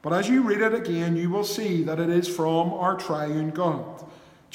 But 0.00 0.12
as 0.12 0.28
you 0.28 0.42
read 0.42 0.60
it 0.60 0.74
again, 0.74 1.16
you 1.16 1.28
will 1.28 1.42
see 1.42 1.82
that 1.82 1.98
it 1.98 2.08
is 2.08 2.28
from 2.28 2.72
our 2.72 2.96
triune 2.96 3.50
God. 3.50 4.04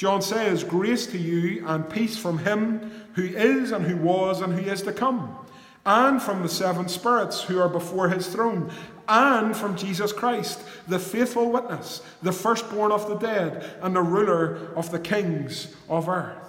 John 0.02 0.20
says, 0.20 0.64
Grace 0.64 1.06
to 1.06 1.16
you 1.16 1.64
and 1.64 1.88
peace 1.88 2.18
from 2.18 2.38
him 2.38 2.90
who 3.14 3.22
is 3.22 3.70
and 3.70 3.86
who 3.86 3.96
was 3.96 4.40
and 4.40 4.52
who 4.52 4.68
is 4.68 4.82
to 4.82 4.92
come, 4.92 5.38
and 5.86 6.20
from 6.20 6.42
the 6.42 6.48
seven 6.48 6.88
spirits 6.88 7.42
who 7.42 7.60
are 7.60 7.68
before 7.68 8.08
his 8.08 8.26
throne, 8.26 8.72
and 9.06 9.56
from 9.56 9.76
Jesus 9.76 10.12
Christ, 10.12 10.60
the 10.88 10.98
faithful 10.98 11.52
witness, 11.52 12.02
the 12.20 12.32
firstborn 12.32 12.90
of 12.90 13.08
the 13.08 13.14
dead, 13.14 13.76
and 13.80 13.94
the 13.94 14.02
ruler 14.02 14.72
of 14.74 14.90
the 14.90 14.98
kings 14.98 15.72
of 15.88 16.08
earth. 16.08 16.48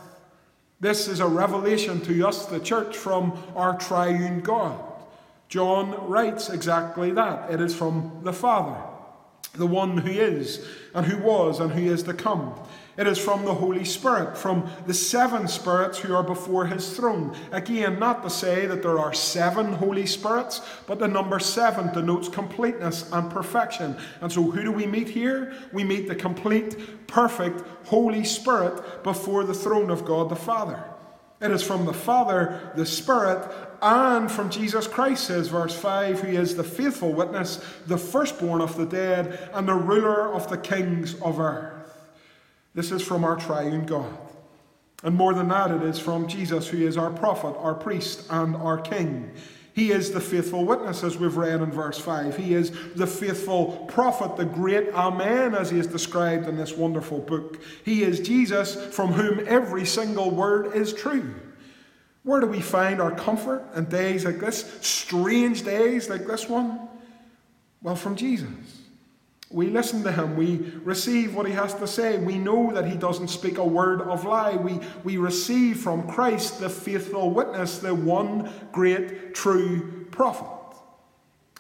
This 0.80 1.08
is 1.08 1.20
a 1.20 1.28
revelation 1.28 2.02
to 2.06 2.28
us, 2.28 2.48
the 2.48 2.60
church, 2.60 2.98
from 2.98 3.38
our 3.56 3.78
triune 3.78 4.40
God. 4.40 4.84
John 5.48 6.10
writes 6.10 6.50
exactly 6.50 7.12
that. 7.12 7.52
It 7.52 7.62
is 7.62 7.76
from 7.76 8.22
the 8.24 8.34
Father, 8.34 8.82
the 9.54 9.68
one 9.68 10.00
who 10.00 10.10
is, 10.10 10.66
and 10.96 11.06
who 11.06 11.22
was, 11.22 11.60
and 11.60 11.72
who 11.72 11.94
is 11.94 12.02
to 12.02 12.16
come. 12.16 12.56
It 12.96 13.08
is 13.08 13.18
from 13.18 13.44
the 13.44 13.54
Holy 13.56 13.86
Spirit, 13.86 14.38
from 14.38 14.70
the 14.86 14.94
seven 14.94 15.48
spirits 15.48 15.98
who 15.98 16.14
are 16.14 16.22
before 16.22 16.68
his 16.68 16.96
throne. 16.96 17.36
Again, 17.52 17.98
not 17.98 18.22
to 18.22 18.30
say 18.30 18.68
that 18.68 18.84
there 18.84 19.00
are 19.00 19.14
seven 19.14 19.74
Holy 19.74 20.06
Spirits, 20.06 20.62
but 20.86 21.00
the 21.00 21.08
number 21.08 21.40
seven 21.40 21.92
denotes 21.92 22.30
completeness 22.30 23.10
and 23.12 23.32
perfection. 23.32 23.98
And 24.22 24.32
so, 24.32 24.44
who 24.44 24.64
do 24.64 24.72
we 24.72 24.86
meet 24.86 25.10
here? 25.10 25.54
We 25.72 25.84
meet 25.84 26.08
the 26.08 26.16
complete, 26.16 27.08
perfect 27.08 27.64
Holy 27.88 28.24
Spirit 28.24 29.04
before 29.04 29.44
the 29.44 29.56
throne 29.56 29.90
of 29.90 30.06
God 30.06 30.30
the 30.30 30.36
Father. 30.36 30.84
It 31.42 31.50
is 31.50 31.64
from 31.64 31.86
the 31.86 31.94
Father, 31.94 32.72
the 32.76 32.86
Spirit, 32.86 33.52
and 33.82 34.32
from 34.32 34.50
Jesus 34.50 34.88
Christ, 34.88 35.26
says 35.26 35.48
verse 35.48 35.76
5, 35.76 36.22
who 36.22 36.28
is 36.28 36.56
the 36.56 36.64
faithful 36.64 37.12
witness, 37.12 37.58
the 37.88 37.98
firstborn 37.98 38.62
of 38.62 38.78
the 38.78 38.86
dead, 38.86 39.50
and 39.54 39.68
the 39.68 39.74
ruler 39.74 40.32
of 40.32 40.48
the 40.50 40.58
kings 40.58 41.20
of 41.22 41.40
earth. 41.40 41.73
This 42.74 42.92
is 42.92 43.02
from 43.02 43.24
our 43.24 43.36
triune 43.36 43.86
God. 43.86 44.18
And 45.04 45.16
more 45.16 45.34
than 45.34 45.50
that, 45.50 45.72
it 45.72 45.84
is 45.84 46.00
from 46.00 46.28
Jesus, 46.28 46.68
who 46.68 46.86
is 46.86 46.98
our 46.98 47.12
prophet, 47.12 47.56
our 47.58 47.76
priest, 47.76 48.26
and 48.30 48.56
our 48.56 48.80
king. 48.80 49.32
He 49.74 49.92
is 49.92 50.12
the 50.12 50.22
faithful 50.22 50.66
witness, 50.66 51.04
as 51.04 51.18
we've 51.18 51.36
read 51.36 51.62
in 51.62 51.72
verse 51.72 51.98
5. 51.98 52.38
He 52.38 52.54
is 52.54 52.72
the 52.96 53.08
faithful 53.08 53.86
prophet, 53.90 54.38
the 54.38 54.46
great 54.46 54.94
Amen, 54.94 55.56
as 55.56 55.72
he 55.72 55.80
is 55.80 55.88
described 55.88 56.48
in 56.48 56.56
this 56.56 56.74
wonderful 56.74 57.20
book. 57.20 57.60
He 57.84 58.04
is 58.04 58.20
Jesus, 58.20 58.76
from 58.96 59.12
whom 59.12 59.46
every 59.48 59.86
single 59.86 60.32
word 60.32 60.76
is 60.76 60.94
true. 60.94 61.34
Where 62.22 62.40
do 62.40 62.48
we 62.48 62.62
find 62.62 63.02
our 63.02 63.12
comfort 63.12 63.68
in 63.76 63.86
days 63.86 64.26
like 64.26 64.40
this, 64.40 64.78
strange 64.82 65.64
days 65.64 66.10
like 66.10 66.26
this 66.26 66.48
one? 66.48 66.88
Well, 67.82 67.96
from 67.96 68.16
Jesus. 68.16 68.83
We 69.54 69.70
listen 69.70 70.04
to 70.04 70.12
him. 70.12 70.36
We 70.36 70.74
receive 70.84 71.36
what 71.36 71.46
he 71.46 71.54
has 71.54 71.76
to 71.76 71.88
say. 71.88 72.18
We 72.18 72.40
know 72.40 72.74
that 72.74 72.88
he 72.88 72.98
doesn't 72.98 73.28
speak 73.28 73.60
a 73.60 73.64
word 73.64 74.02
of 74.02 74.26
lie. 74.26 74.56
We, 74.56 74.80
we 75.04 75.18
receive 75.18 75.78
from 75.78 76.10
Christ, 76.10 76.60
the 76.60 76.70
faithful 76.70 77.30
witness, 77.30 77.78
the 77.78 77.94
one 77.94 78.52
great 78.72 79.36
true 79.36 80.08
prophet. 80.10 80.48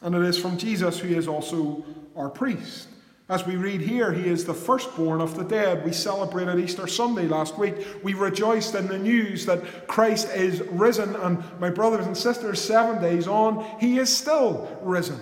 And 0.01 0.15
it 0.15 0.23
is 0.23 0.37
from 0.37 0.57
Jesus 0.57 0.99
who 0.99 1.09
is 1.09 1.27
also 1.27 1.85
our 2.15 2.29
priest. 2.29 2.87
As 3.29 3.45
we 3.45 3.55
read 3.55 3.79
here, 3.79 4.11
he 4.11 4.27
is 4.27 4.43
the 4.43 4.53
firstborn 4.53 5.21
of 5.21 5.37
the 5.37 5.43
dead. 5.43 5.85
We 5.85 5.93
celebrated 5.93 6.59
Easter 6.59 6.87
Sunday 6.87 7.25
last 7.27 7.57
week. 7.57 7.75
We 8.03 8.15
rejoiced 8.15 8.75
in 8.75 8.87
the 8.87 8.97
news 8.97 9.45
that 9.45 9.87
Christ 9.87 10.29
is 10.35 10.61
risen. 10.71 11.15
And 11.15 11.41
my 11.59 11.69
brothers 11.69 12.05
and 12.05 12.17
sisters, 12.17 12.59
seven 12.59 13.01
days 13.01 13.27
on, 13.27 13.63
he 13.79 13.97
is 13.97 14.15
still 14.15 14.77
risen. 14.81 15.19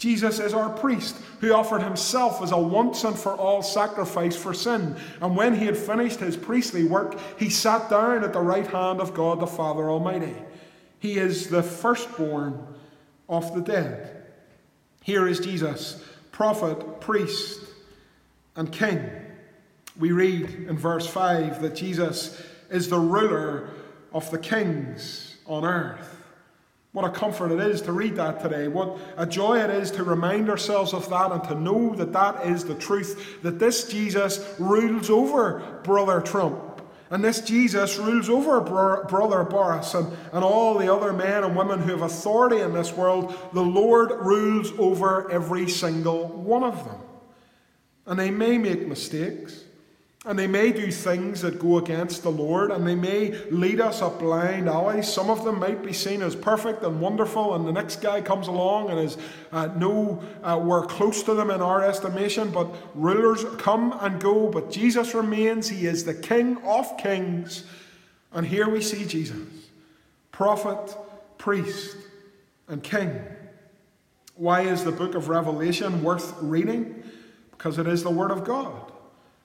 Jesus 0.00 0.38
is 0.40 0.54
our 0.54 0.70
priest 0.70 1.14
who 1.40 1.52
offered 1.52 1.82
himself 1.82 2.40
as 2.42 2.52
a 2.52 2.58
once 2.58 3.04
and 3.04 3.18
for 3.18 3.32
all 3.32 3.62
sacrifice 3.62 4.34
for 4.34 4.54
sin. 4.54 4.96
And 5.20 5.36
when 5.36 5.54
he 5.54 5.66
had 5.66 5.76
finished 5.76 6.20
his 6.20 6.38
priestly 6.38 6.84
work, 6.84 7.20
he 7.38 7.50
sat 7.50 7.90
down 7.90 8.24
at 8.24 8.32
the 8.32 8.40
right 8.40 8.66
hand 8.66 9.02
of 9.02 9.12
God 9.12 9.40
the 9.40 9.46
Father 9.46 9.90
Almighty. 9.90 10.34
He 11.00 11.18
is 11.18 11.48
the 11.48 11.62
firstborn 11.62 12.66
of 13.28 13.54
the 13.54 13.60
dead. 13.60 14.24
Here 15.02 15.28
is 15.28 15.38
Jesus, 15.38 16.02
prophet, 16.32 17.02
priest, 17.02 17.60
and 18.56 18.72
king. 18.72 19.04
We 19.98 20.12
read 20.12 20.48
in 20.48 20.78
verse 20.78 21.06
5 21.06 21.60
that 21.60 21.74
Jesus 21.74 22.42
is 22.70 22.88
the 22.88 22.98
ruler 22.98 23.68
of 24.14 24.30
the 24.30 24.38
kings 24.38 25.36
on 25.44 25.66
earth. 25.66 26.19
What 26.92 27.04
a 27.04 27.10
comfort 27.10 27.52
it 27.52 27.60
is 27.60 27.82
to 27.82 27.92
read 27.92 28.16
that 28.16 28.40
today. 28.40 28.66
What 28.66 28.98
a 29.16 29.24
joy 29.24 29.60
it 29.60 29.70
is 29.70 29.92
to 29.92 30.02
remind 30.02 30.50
ourselves 30.50 30.92
of 30.92 31.08
that 31.10 31.30
and 31.30 31.44
to 31.44 31.54
know 31.54 31.94
that 31.94 32.12
that 32.12 32.46
is 32.46 32.64
the 32.64 32.74
truth. 32.74 33.42
That 33.42 33.60
this 33.60 33.88
Jesus 33.88 34.56
rules 34.58 35.08
over 35.08 35.80
Brother 35.84 36.20
Trump. 36.20 36.82
And 37.10 37.24
this 37.24 37.40
Jesus 37.40 37.96
rules 37.96 38.28
over 38.28 38.60
Brother 38.60 39.44
Boris 39.44 39.94
and, 39.94 40.16
and 40.32 40.44
all 40.44 40.78
the 40.78 40.92
other 40.92 41.12
men 41.12 41.44
and 41.44 41.56
women 41.56 41.80
who 41.80 41.92
have 41.92 42.02
authority 42.02 42.58
in 42.58 42.72
this 42.72 42.92
world. 42.92 43.36
The 43.52 43.62
Lord 43.62 44.10
rules 44.24 44.72
over 44.78 45.30
every 45.30 45.68
single 45.68 46.26
one 46.26 46.64
of 46.64 46.84
them. 46.84 47.00
And 48.06 48.18
they 48.18 48.30
may 48.30 48.58
make 48.58 48.86
mistakes. 48.86 49.64
And 50.26 50.38
they 50.38 50.46
may 50.46 50.70
do 50.70 50.92
things 50.92 51.40
that 51.40 51.58
go 51.58 51.78
against 51.78 52.22
the 52.22 52.30
Lord, 52.30 52.70
and 52.70 52.86
they 52.86 52.94
may 52.94 53.30
lead 53.50 53.80
us 53.80 54.02
up 54.02 54.18
blind 54.18 54.68
alleys. 54.68 55.10
Some 55.10 55.30
of 55.30 55.44
them 55.44 55.58
might 55.58 55.82
be 55.82 55.94
seen 55.94 56.20
as 56.20 56.36
perfect 56.36 56.82
and 56.82 57.00
wonderful, 57.00 57.54
and 57.54 57.66
the 57.66 57.72
next 57.72 58.02
guy 58.02 58.20
comes 58.20 58.46
along 58.46 58.90
and 58.90 59.00
is 59.00 59.16
uh, 59.50 59.68
no, 59.78 60.22
uh, 60.42 60.60
we're 60.62 60.84
close 60.84 61.22
to 61.22 61.32
them 61.32 61.50
in 61.50 61.62
our 61.62 61.82
estimation. 61.82 62.50
But 62.50 62.68
rulers 62.94 63.46
come 63.56 63.96
and 63.98 64.20
go, 64.20 64.48
but 64.48 64.70
Jesus 64.70 65.14
remains. 65.14 65.70
He 65.70 65.86
is 65.86 66.04
the 66.04 66.14
King 66.14 66.58
of 66.64 66.98
kings. 66.98 67.64
And 68.32 68.46
here 68.46 68.68
we 68.68 68.82
see 68.82 69.06
Jesus, 69.06 69.38
prophet, 70.32 70.94
priest, 71.38 71.96
and 72.68 72.82
king. 72.82 73.22
Why 74.36 74.62
is 74.62 74.84
the 74.84 74.92
book 74.92 75.14
of 75.14 75.30
Revelation 75.30 76.02
worth 76.02 76.34
reading? 76.42 77.02
Because 77.52 77.78
it 77.78 77.86
is 77.86 78.02
the 78.02 78.10
Word 78.10 78.30
of 78.30 78.44
God. 78.44 78.89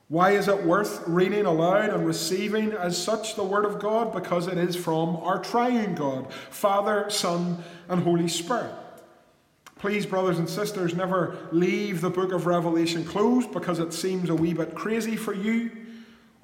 Why 0.08 0.32
is 0.32 0.47
it 0.47 0.64
worth 0.64 1.03
reading 1.08 1.45
aloud 1.45 1.89
and 1.89 2.06
receiving 2.06 2.74
as 2.74 3.01
such 3.01 3.36
the 3.36 3.43
Word 3.43 3.66
of 3.66 3.80
God? 3.80 4.14
Because 4.14 4.45
it 4.45 4.58
is 4.58 4.76
from 4.76 5.16
our 5.18 5.39
triune 5.39 5.95
God, 5.95 6.32
Father, 6.51 7.10
Son, 7.10 7.64
and 7.89 8.03
Holy 8.03 8.28
Spirit. 8.28 8.72
Please, 9.78 10.06
brothers 10.06 10.38
and 10.38 10.47
sisters, 10.47 10.93
never 10.93 11.38
leave 11.51 12.01
the 12.01 12.10
book 12.10 12.32
of 12.32 12.45
Revelation 12.45 13.03
closed 13.03 13.51
because 13.51 13.80
it 13.80 13.93
seems 13.93 14.30
a 14.30 14.36
wee 14.36 14.53
bit 14.53 14.76
crazy 14.76 15.16
for 15.16 15.34
you. 15.34 15.72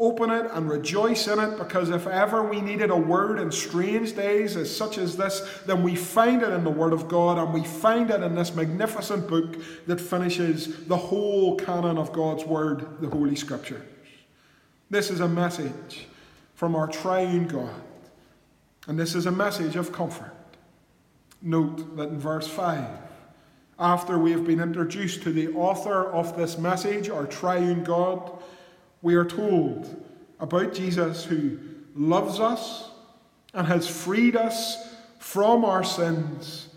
Open 0.01 0.31
it 0.31 0.49
and 0.51 0.67
rejoice 0.67 1.27
in 1.27 1.39
it 1.39 1.59
because 1.59 1.91
if 1.91 2.07
ever 2.07 2.41
we 2.41 2.59
needed 2.59 2.89
a 2.89 2.97
word 2.97 3.37
in 3.37 3.51
strange 3.51 4.15
days 4.15 4.57
as 4.57 4.75
such 4.75 4.97
as 4.97 5.15
this, 5.15 5.61
then 5.67 5.83
we 5.83 5.95
find 5.95 6.41
it 6.41 6.49
in 6.49 6.63
the 6.63 6.71
Word 6.71 6.91
of 6.91 7.07
God 7.07 7.37
and 7.37 7.53
we 7.53 7.63
find 7.63 8.09
it 8.09 8.23
in 8.23 8.33
this 8.33 8.55
magnificent 8.55 9.27
book 9.27 9.57
that 9.85 10.01
finishes 10.01 10.87
the 10.87 10.97
whole 10.97 11.55
canon 11.55 11.99
of 11.99 12.11
God's 12.11 12.43
Word, 12.45 12.99
the 12.99 13.09
Holy 13.09 13.35
Scriptures. 13.35 13.83
This 14.89 15.11
is 15.11 15.19
a 15.19 15.27
message 15.27 16.07
from 16.55 16.75
our 16.75 16.87
triune 16.87 17.47
God, 17.47 17.69
and 18.87 18.97
this 18.97 19.13
is 19.13 19.27
a 19.27 19.31
message 19.31 19.75
of 19.75 19.91
comfort. 19.91 20.33
Note 21.43 21.95
that 21.95 22.09
in 22.09 22.19
verse 22.19 22.47
5, 22.47 22.87
after 23.77 24.17
we 24.17 24.31
have 24.31 24.45
been 24.45 24.61
introduced 24.61 25.21
to 25.23 25.31
the 25.31 25.49
author 25.53 26.05
of 26.11 26.35
this 26.35 26.57
message, 26.57 27.07
our 27.09 27.27
triune 27.27 27.83
God, 27.83 28.40
we 29.01 29.15
are 29.15 29.25
told 29.25 30.03
about 30.39 30.73
Jesus 30.73 31.23
who 31.23 31.57
loves 31.95 32.39
us 32.39 32.89
and 33.53 33.67
has 33.67 33.87
freed 33.87 34.35
us 34.35 34.89
from 35.19 35.65
our 35.65 35.83
sins 35.83 36.67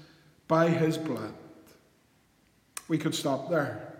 by 0.48 0.68
his 0.68 0.98
blood. 0.98 1.32
We 2.88 2.98
could 2.98 3.14
stop 3.14 3.48
there. 3.48 3.94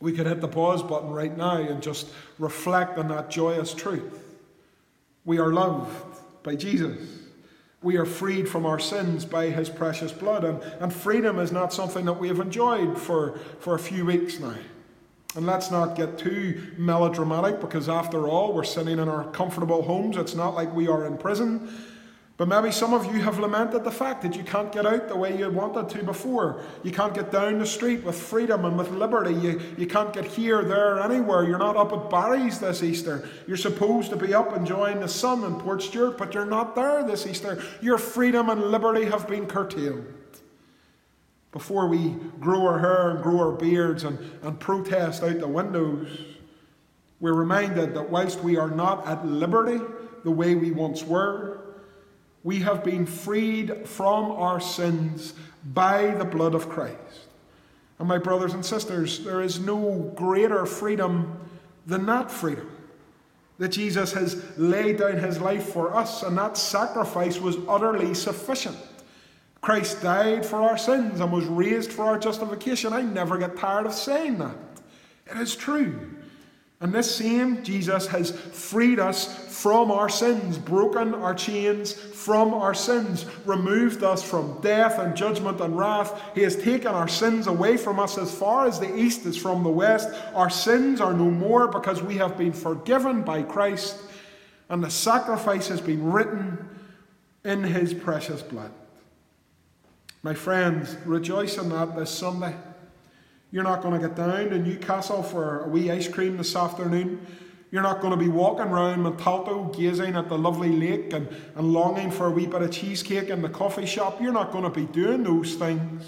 We 0.00 0.12
could 0.12 0.26
hit 0.26 0.40
the 0.40 0.48
pause 0.48 0.82
button 0.82 1.10
right 1.10 1.36
now 1.36 1.56
and 1.56 1.82
just 1.82 2.08
reflect 2.38 2.98
on 2.98 3.08
that 3.08 3.30
joyous 3.30 3.74
truth. 3.74 4.24
We 5.24 5.38
are 5.38 5.52
loved 5.52 5.92
by 6.42 6.54
Jesus. 6.54 6.98
We 7.82 7.96
are 7.96 8.06
freed 8.06 8.48
from 8.48 8.64
our 8.64 8.78
sins 8.78 9.24
by 9.24 9.50
his 9.50 9.68
precious 9.68 10.12
blood. 10.12 10.44
And, 10.44 10.62
and 10.80 10.92
freedom 10.92 11.38
is 11.38 11.52
not 11.52 11.72
something 11.72 12.04
that 12.06 12.14
we 12.14 12.28
have 12.28 12.40
enjoyed 12.40 12.98
for, 12.98 13.38
for 13.60 13.74
a 13.74 13.78
few 13.78 14.04
weeks 14.04 14.38
now. 14.38 14.54
And 15.36 15.46
let's 15.46 15.70
not 15.70 15.94
get 15.94 16.18
too 16.18 16.72
melodramatic 16.78 17.60
because, 17.60 17.88
after 17.88 18.26
all, 18.28 18.54
we're 18.54 18.64
sitting 18.64 18.98
in 18.98 19.08
our 19.08 19.24
comfortable 19.30 19.82
homes. 19.82 20.16
It's 20.16 20.34
not 20.34 20.54
like 20.54 20.74
we 20.74 20.88
are 20.88 21.06
in 21.06 21.18
prison. 21.18 21.68
But 22.38 22.46
maybe 22.46 22.70
some 22.70 22.94
of 22.94 23.04
you 23.06 23.20
have 23.22 23.40
lamented 23.40 23.82
the 23.82 23.90
fact 23.90 24.22
that 24.22 24.36
you 24.36 24.44
can't 24.44 24.70
get 24.70 24.86
out 24.86 25.08
the 25.08 25.16
way 25.16 25.36
you 25.36 25.50
wanted 25.50 25.88
to 25.88 26.04
before. 26.04 26.62
You 26.84 26.92
can't 26.92 27.12
get 27.12 27.32
down 27.32 27.58
the 27.58 27.66
street 27.66 28.04
with 28.04 28.14
freedom 28.14 28.64
and 28.64 28.78
with 28.78 28.92
liberty. 28.92 29.34
You, 29.34 29.60
you 29.76 29.88
can't 29.88 30.12
get 30.12 30.24
here, 30.24 30.62
there, 30.62 31.00
anywhere. 31.00 31.44
You're 31.44 31.58
not 31.58 31.76
up 31.76 31.92
at 31.92 32.08
Barry's 32.08 32.60
this 32.60 32.84
Easter. 32.84 33.28
You're 33.48 33.56
supposed 33.56 34.10
to 34.10 34.16
be 34.16 34.34
up 34.34 34.56
enjoying 34.56 35.00
the 35.00 35.08
sun 35.08 35.42
in 35.42 35.58
Port 35.58 35.80
Portstewart, 35.80 36.16
but 36.16 36.32
you're 36.32 36.46
not 36.46 36.76
there 36.76 37.02
this 37.02 37.26
Easter. 37.26 37.60
Your 37.80 37.98
freedom 37.98 38.50
and 38.50 38.70
liberty 38.70 39.06
have 39.06 39.26
been 39.26 39.46
curtailed. 39.46 40.04
Before 41.58 41.88
we 41.88 42.14
grow 42.38 42.68
our 42.68 42.78
hair 42.78 43.10
and 43.10 43.20
grow 43.20 43.40
our 43.40 43.50
beards 43.50 44.04
and, 44.04 44.16
and 44.42 44.60
protest 44.60 45.24
out 45.24 45.40
the 45.40 45.48
windows, 45.48 46.08
we're 47.18 47.32
reminded 47.34 47.94
that 47.94 48.10
whilst 48.10 48.44
we 48.44 48.56
are 48.56 48.70
not 48.70 49.04
at 49.08 49.26
liberty 49.26 49.84
the 50.22 50.30
way 50.30 50.54
we 50.54 50.70
once 50.70 51.02
were, 51.02 51.58
we 52.44 52.60
have 52.60 52.84
been 52.84 53.06
freed 53.06 53.88
from 53.88 54.30
our 54.30 54.60
sins 54.60 55.34
by 55.64 56.12
the 56.12 56.24
blood 56.24 56.54
of 56.54 56.68
Christ. 56.68 57.26
And 57.98 58.06
my 58.06 58.18
brothers 58.18 58.54
and 58.54 58.64
sisters, 58.64 59.24
there 59.24 59.42
is 59.42 59.58
no 59.58 60.12
greater 60.14 60.64
freedom 60.64 61.40
than 61.86 62.06
that 62.06 62.30
freedom. 62.30 62.70
That 63.58 63.70
Jesus 63.70 64.12
has 64.12 64.56
laid 64.56 64.98
down 64.98 65.16
his 65.16 65.40
life 65.40 65.72
for 65.72 65.92
us, 65.92 66.22
and 66.22 66.38
that 66.38 66.56
sacrifice 66.56 67.40
was 67.40 67.56
utterly 67.66 68.14
sufficient. 68.14 68.78
Christ 69.68 70.00
died 70.00 70.46
for 70.46 70.62
our 70.62 70.78
sins 70.78 71.20
and 71.20 71.30
was 71.30 71.44
raised 71.44 71.92
for 71.92 72.06
our 72.06 72.18
justification. 72.18 72.94
I 72.94 73.02
never 73.02 73.36
get 73.36 73.58
tired 73.58 73.84
of 73.84 73.92
saying 73.92 74.38
that. 74.38 74.56
It 75.30 75.36
is 75.36 75.54
true. 75.54 76.08
And 76.80 76.90
this 76.90 77.14
same 77.14 77.62
Jesus 77.62 78.06
has 78.06 78.30
freed 78.30 78.98
us 78.98 79.46
from 79.62 79.90
our 79.90 80.08
sins, 80.08 80.56
broken 80.56 81.12
our 81.12 81.34
chains 81.34 81.92
from 81.92 82.54
our 82.54 82.72
sins, 82.72 83.26
removed 83.44 84.02
us 84.02 84.22
from 84.22 84.58
death 84.62 84.98
and 84.98 85.14
judgment 85.14 85.60
and 85.60 85.76
wrath. 85.76 86.18
He 86.34 86.40
has 86.44 86.56
taken 86.56 86.94
our 86.94 87.06
sins 87.06 87.46
away 87.46 87.76
from 87.76 88.00
us 88.00 88.16
as 88.16 88.34
far 88.34 88.66
as 88.66 88.80
the 88.80 88.96
east 88.96 89.26
is 89.26 89.36
from 89.36 89.64
the 89.64 89.68
west. 89.68 90.08
Our 90.32 90.48
sins 90.48 90.98
are 90.98 91.12
no 91.12 91.30
more 91.30 91.68
because 91.68 92.02
we 92.02 92.16
have 92.16 92.38
been 92.38 92.54
forgiven 92.54 93.20
by 93.20 93.42
Christ, 93.42 93.98
and 94.70 94.82
the 94.82 94.90
sacrifice 94.90 95.68
has 95.68 95.82
been 95.82 96.10
written 96.10 96.56
in 97.44 97.62
his 97.64 97.92
precious 97.92 98.40
blood. 98.40 98.72
My 100.22 100.34
friends, 100.34 100.96
rejoice 101.04 101.58
in 101.58 101.68
that 101.68 101.96
this 101.96 102.10
Sunday. 102.10 102.54
You're 103.50 103.64
not 103.64 103.82
going 103.82 104.00
to 104.00 104.08
get 104.08 104.16
down 104.16 104.50
to 104.50 104.58
Newcastle 104.58 105.22
for 105.22 105.64
a 105.64 105.68
wee 105.68 105.90
ice 105.90 106.08
cream 106.08 106.36
this 106.36 106.54
afternoon. 106.56 107.24
You're 107.70 107.82
not 107.82 108.00
going 108.00 108.12
to 108.12 108.16
be 108.16 108.28
walking 108.28 108.66
around 108.66 109.02
Montalto 109.02 109.76
gazing 109.76 110.16
at 110.16 110.28
the 110.28 110.38
lovely 110.38 110.70
lake 110.70 111.12
and, 111.12 111.28
and 111.54 111.72
longing 111.72 112.10
for 112.10 112.26
a 112.26 112.30
wee 112.30 112.46
bit 112.46 112.62
of 112.62 112.70
cheesecake 112.70 113.28
in 113.28 113.42
the 113.42 113.48
coffee 113.48 113.86
shop. 113.86 114.20
You're 114.20 114.32
not 114.32 114.52
going 114.52 114.64
to 114.64 114.70
be 114.70 114.86
doing 114.86 115.22
those 115.22 115.54
things. 115.54 116.04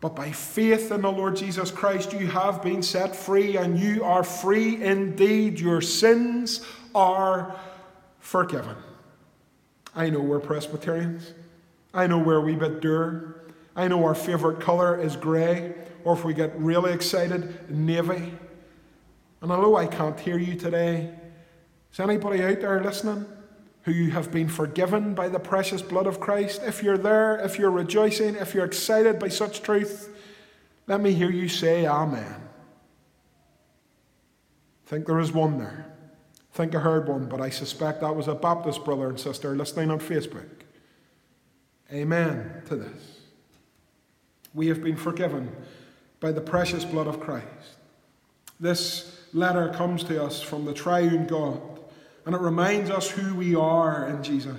But 0.00 0.14
by 0.14 0.30
faith 0.30 0.92
in 0.92 1.02
the 1.02 1.10
Lord 1.10 1.36
Jesus 1.36 1.70
Christ, 1.70 2.12
you 2.12 2.26
have 2.28 2.62
been 2.62 2.82
set 2.82 3.16
free 3.16 3.56
and 3.56 3.78
you 3.78 4.04
are 4.04 4.22
free 4.22 4.82
indeed. 4.82 5.58
Your 5.58 5.80
sins 5.80 6.64
are 6.94 7.56
forgiven. 8.20 8.76
I 9.96 10.10
know 10.10 10.20
we're 10.20 10.38
Presbyterians. 10.38 11.32
I 11.92 12.06
know 12.06 12.18
where 12.18 12.38
a 12.38 12.54
bit 12.54 12.80
dour. 12.80 13.34
I 13.74 13.88
know 13.88 14.04
our 14.04 14.14
favourite 14.14 14.60
colour 14.60 15.00
is 15.00 15.16
grey, 15.16 15.74
or 16.04 16.14
if 16.14 16.24
we 16.24 16.34
get 16.34 16.58
really 16.58 16.92
excited, 16.92 17.70
navy. 17.70 18.32
And 19.40 19.52
although 19.52 19.76
I 19.76 19.86
can't 19.86 20.18
hear 20.18 20.38
you 20.38 20.56
today, 20.56 21.14
is 21.92 22.00
anybody 22.00 22.42
out 22.42 22.60
there 22.60 22.82
listening 22.82 23.26
who 23.82 23.92
you 23.92 24.10
have 24.10 24.32
been 24.32 24.48
forgiven 24.48 25.14
by 25.14 25.28
the 25.28 25.38
precious 25.38 25.80
blood 25.80 26.06
of 26.06 26.20
Christ? 26.20 26.60
If 26.64 26.82
you're 26.82 26.98
there, 26.98 27.38
if 27.38 27.58
you're 27.58 27.70
rejoicing, 27.70 28.34
if 28.34 28.54
you're 28.54 28.64
excited 28.64 29.18
by 29.18 29.28
such 29.28 29.62
truth, 29.62 30.08
let 30.86 31.00
me 31.00 31.12
hear 31.12 31.30
you 31.30 31.48
say 31.48 31.86
Amen. 31.86 32.42
I 34.86 34.90
think 34.90 35.06
there 35.06 35.20
is 35.20 35.32
one 35.32 35.58
there. 35.58 35.86
I 36.52 36.56
think 36.56 36.74
I 36.74 36.80
heard 36.80 37.08
one, 37.08 37.28
but 37.28 37.40
I 37.40 37.50
suspect 37.50 38.00
that 38.00 38.16
was 38.16 38.26
a 38.26 38.34
Baptist 38.34 38.84
brother 38.84 39.08
and 39.08 39.20
sister 39.20 39.54
listening 39.54 39.90
on 39.90 40.00
Facebook. 40.00 40.57
Amen 41.92 42.62
to 42.66 42.76
this. 42.76 43.20
We 44.54 44.68
have 44.68 44.82
been 44.82 44.96
forgiven 44.96 45.54
by 46.20 46.32
the 46.32 46.40
precious 46.40 46.84
blood 46.84 47.06
of 47.06 47.20
Christ. 47.20 47.46
This 48.60 49.26
letter 49.32 49.70
comes 49.70 50.04
to 50.04 50.22
us 50.22 50.42
from 50.42 50.64
the 50.64 50.74
triune 50.74 51.26
God, 51.26 51.60
and 52.26 52.34
it 52.34 52.40
reminds 52.40 52.90
us 52.90 53.08
who 53.08 53.34
we 53.34 53.54
are 53.54 54.08
in 54.08 54.22
Jesus. 54.22 54.56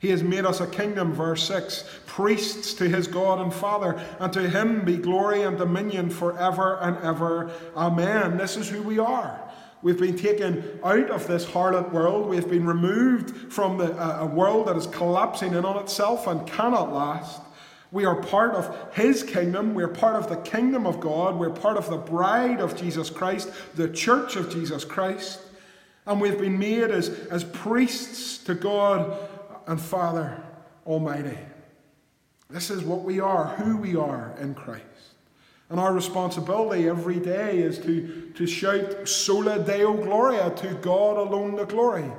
He 0.00 0.08
has 0.08 0.22
made 0.22 0.46
us 0.46 0.60
a 0.60 0.66
kingdom, 0.66 1.12
verse 1.12 1.46
6, 1.46 1.84
priests 2.06 2.72
to 2.74 2.88
his 2.88 3.06
God 3.06 3.38
and 3.38 3.52
Father, 3.52 4.02
and 4.18 4.32
to 4.32 4.48
him 4.48 4.82
be 4.84 4.96
glory 4.96 5.42
and 5.42 5.58
dominion 5.58 6.08
forever 6.08 6.78
and 6.80 6.96
ever. 7.04 7.50
Amen. 7.76 8.38
This 8.38 8.56
is 8.56 8.68
who 8.68 8.82
we 8.82 8.98
are. 8.98 9.49
We've 9.82 9.98
been 9.98 10.16
taken 10.16 10.78
out 10.84 11.10
of 11.10 11.26
this 11.26 11.46
harlot 11.46 11.90
world. 11.90 12.28
We've 12.28 12.48
been 12.48 12.66
removed 12.66 13.52
from 13.52 13.78
the, 13.78 13.92
uh, 13.92 14.20
a 14.20 14.26
world 14.26 14.68
that 14.68 14.76
is 14.76 14.86
collapsing 14.86 15.54
in 15.54 15.64
on 15.64 15.82
itself 15.82 16.26
and 16.26 16.46
cannot 16.46 16.92
last. 16.92 17.40
We 17.90 18.04
are 18.04 18.22
part 18.22 18.52
of 18.52 18.94
His 18.94 19.22
kingdom. 19.22 19.74
We're 19.74 19.88
part 19.88 20.16
of 20.16 20.28
the 20.28 20.36
kingdom 20.36 20.86
of 20.86 21.00
God. 21.00 21.36
We're 21.36 21.50
part 21.50 21.76
of 21.76 21.88
the 21.88 21.96
bride 21.96 22.60
of 22.60 22.76
Jesus 22.76 23.10
Christ, 23.10 23.50
the 23.74 23.88
church 23.88 24.36
of 24.36 24.50
Jesus 24.50 24.84
Christ. 24.84 25.40
And 26.06 26.20
we've 26.20 26.38
been 26.38 26.58
made 26.58 26.90
as, 26.90 27.08
as 27.30 27.44
priests 27.44 28.38
to 28.44 28.54
God 28.54 29.16
and 29.66 29.80
Father 29.80 30.42
Almighty. 30.86 31.38
This 32.50 32.70
is 32.70 32.82
what 32.82 33.02
we 33.02 33.20
are, 33.20 33.46
who 33.56 33.76
we 33.76 33.96
are 33.96 34.34
in 34.40 34.54
Christ. 34.54 34.84
And 35.70 35.78
our 35.78 35.92
responsibility 35.92 36.88
every 36.88 37.20
day 37.20 37.58
is 37.58 37.78
to, 37.78 38.32
to 38.34 38.46
shout 38.46 39.08
Sola 39.08 39.64
Deo 39.64 39.94
Gloria, 39.94 40.50
to 40.50 40.74
God 40.74 41.16
alone 41.16 41.54
the 41.54 41.64
glory, 41.64 42.10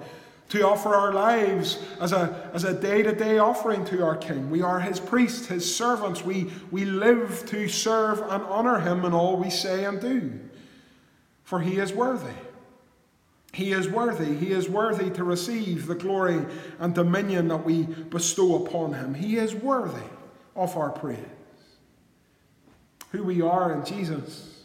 to 0.50 0.66
offer 0.66 0.96
our 0.96 1.14
lives 1.14 1.78
as 2.00 2.14
a, 2.14 2.50
as 2.54 2.64
a 2.64 2.74
day-to-day 2.74 3.40
offering 3.40 3.84
to 3.86 4.06
our 4.06 4.16
King. 4.16 4.50
We 4.50 4.62
are 4.62 4.80
his 4.80 5.02
priests, 5.02 5.48
his 5.48 5.76
servants. 5.76 6.24
We, 6.24 6.50
we 6.72 6.86
live 6.86 7.46
to 7.48 7.68
serve 7.68 8.20
and 8.20 8.42
honour 8.44 8.80
him 8.80 9.04
in 9.04 9.12
all 9.12 9.36
we 9.36 9.50
say 9.50 9.84
and 9.84 10.00
do. 10.00 10.40
For 11.44 11.60
he 11.60 11.78
is 11.78 11.92
worthy. 11.92 12.34
He 13.52 13.74
is 13.74 13.90
worthy. 13.90 14.34
He 14.38 14.54
is 14.54 14.70
worthy 14.70 15.10
to 15.10 15.26
receive 15.26 15.88
the 15.88 15.96
glory 15.96 16.46
and 16.80 16.96
dominion 16.96 17.50
that 17.50 17.66
we 17.66 17.84
bestow 17.84 18.66
upon 18.66 18.94
him. 18.94 19.14
He 19.14 19.36
is 19.36 19.54
worthy 19.54 20.08
of 20.56 20.78
our 20.78 20.90
praise 20.90 21.20
who 23.12 23.24
we 23.24 23.42
are 23.42 23.74
in 23.74 23.86
Jesus 23.86 24.64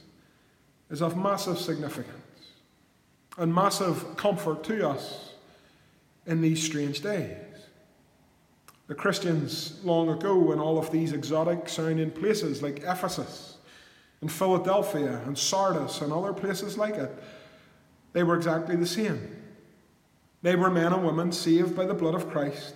is 0.91 1.03
of 1.03 1.17
massive 1.17 1.59
significance 1.59 2.13
and 3.37 3.55
massive 3.55 4.17
comfort 4.17 4.65
to 4.65 4.89
us 4.89 5.33
in 6.27 6.41
these 6.41 6.63
strange 6.63 7.01
days. 7.01 7.37
The 8.87 8.95
Christians 8.95 9.81
long 9.85 10.09
ago 10.09 10.53
in 10.53 10.61
all 10.61 10.79
of 10.79 10.93
these 10.93 11.13
exotic 11.13 11.69
sounding 11.69 12.13
places 12.13 12.63
like 12.63 12.85
Ephesus 12.85 13.57
and 14.21 14.31
Philadelphia 14.31 15.21
and 15.27 15.37
Sardis 15.37 16.01
and 16.01 16.13
other 16.13 16.33
places 16.33 16.79
like 16.79 16.95
it, 16.95 17.13
they 18.13 18.23
were 18.23 18.37
exactly 18.37 18.77
the 18.77 18.87
same. 18.87 19.37
They 20.43 20.55
were 20.55 20.71
men 20.71 20.93
and 20.93 21.05
women 21.05 21.33
saved 21.33 21.75
by 21.75 21.85
the 21.85 21.95
blood 21.95 22.15
of 22.15 22.31
Christ, 22.31 22.75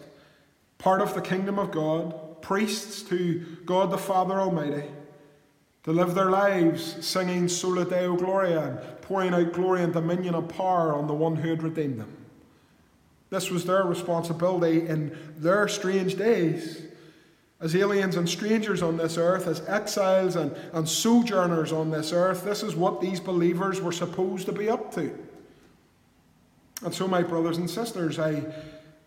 part 0.78 1.00
of 1.00 1.14
the 1.14 1.20
kingdom 1.20 1.60
of 1.60 1.70
God, 1.70 2.42
priests 2.42 3.02
to 3.02 3.46
God 3.64 3.92
the 3.92 3.98
Father 3.98 4.40
Almighty 4.40 4.84
to 5.84 5.92
live 5.92 6.14
their 6.14 6.30
lives 6.30 7.04
singing 7.04 7.48
Sola 7.48 7.84
Deo 7.84 8.16
Gloria 8.16 8.60
and 8.60 9.00
pouring 9.02 9.34
out 9.34 9.52
glory 9.52 9.82
and 9.82 9.92
dominion 9.92 10.34
and 10.34 10.48
power 10.48 10.94
on 10.94 11.06
the 11.06 11.14
one 11.14 11.36
who 11.36 11.48
had 11.48 11.62
redeemed 11.62 12.00
them. 12.00 12.16
This 13.30 13.50
was 13.50 13.64
their 13.64 13.84
responsibility 13.84 14.86
in 14.86 15.16
their 15.36 15.68
strange 15.68 16.16
days 16.16 16.82
as 17.60 17.76
aliens 17.76 18.16
and 18.16 18.28
strangers 18.28 18.82
on 18.82 18.96
this 18.96 19.18
earth, 19.18 19.46
as 19.46 19.60
exiles 19.68 20.34
and, 20.34 20.56
and 20.72 20.88
sojourners 20.88 21.72
on 21.72 21.90
this 21.90 22.12
earth. 22.12 22.42
This 22.42 22.62
is 22.62 22.74
what 22.74 23.00
these 23.00 23.20
believers 23.20 23.80
were 23.80 23.92
supposed 23.92 24.46
to 24.46 24.52
be 24.52 24.68
up 24.68 24.92
to. 24.94 25.16
And 26.82 26.94
so, 26.94 27.06
my 27.06 27.22
brothers 27.22 27.58
and 27.58 27.68
sisters, 27.68 28.18
I, 28.18 28.42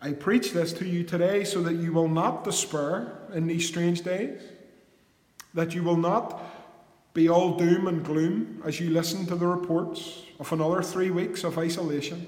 I 0.00 0.12
preach 0.12 0.52
this 0.52 0.72
to 0.74 0.86
you 0.86 1.02
today 1.02 1.42
so 1.42 1.62
that 1.62 1.74
you 1.74 1.92
will 1.92 2.08
not 2.08 2.44
despair 2.44 3.18
in 3.32 3.48
these 3.48 3.66
strange 3.66 4.02
days, 4.02 4.40
that 5.54 5.74
you 5.74 5.82
will 5.82 5.96
not 5.96 6.40
be 7.14 7.28
all 7.28 7.56
doom 7.56 7.86
and 7.86 8.04
gloom 8.04 8.60
as 8.66 8.80
you 8.80 8.90
listen 8.90 9.24
to 9.26 9.36
the 9.36 9.46
reports 9.46 10.24
of 10.40 10.52
another 10.52 10.82
three 10.82 11.10
weeks 11.10 11.44
of 11.44 11.56
isolation. 11.56 12.26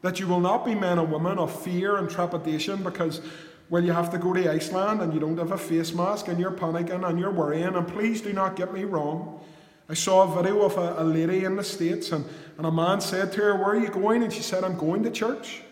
That 0.00 0.18
you 0.18 0.26
will 0.26 0.40
not 0.40 0.64
be 0.64 0.74
men 0.74 0.98
and 0.98 1.12
women 1.12 1.38
of 1.38 1.54
fear 1.62 1.98
and 1.98 2.10
trepidation 2.10 2.82
because, 2.82 3.20
well, 3.68 3.84
you 3.84 3.92
have 3.92 4.10
to 4.10 4.18
go 4.18 4.32
to 4.32 4.50
Iceland 4.50 5.02
and 5.02 5.12
you 5.12 5.20
don't 5.20 5.36
have 5.36 5.52
a 5.52 5.58
face 5.58 5.92
mask 5.92 6.28
and 6.28 6.40
you're 6.40 6.52
panicking 6.52 7.06
and 7.06 7.20
you're 7.20 7.30
worrying. 7.30 7.76
And 7.76 7.86
please 7.86 8.22
do 8.22 8.32
not 8.32 8.56
get 8.56 8.72
me 8.72 8.84
wrong. 8.84 9.40
I 9.88 9.94
saw 9.94 10.22
a 10.22 10.42
video 10.42 10.62
of 10.62 10.78
a, 10.78 11.02
a 11.02 11.04
lady 11.04 11.44
in 11.44 11.56
the 11.56 11.62
States 11.62 12.12
and, 12.12 12.24
and 12.56 12.66
a 12.66 12.72
man 12.72 13.00
said 13.02 13.30
to 13.32 13.40
her, 13.42 13.56
Where 13.56 13.70
are 13.70 13.78
you 13.78 13.90
going? 13.90 14.22
And 14.22 14.32
she 14.32 14.42
said, 14.42 14.64
I'm 14.64 14.78
going 14.78 15.02
to 15.02 15.10
church. 15.10 15.62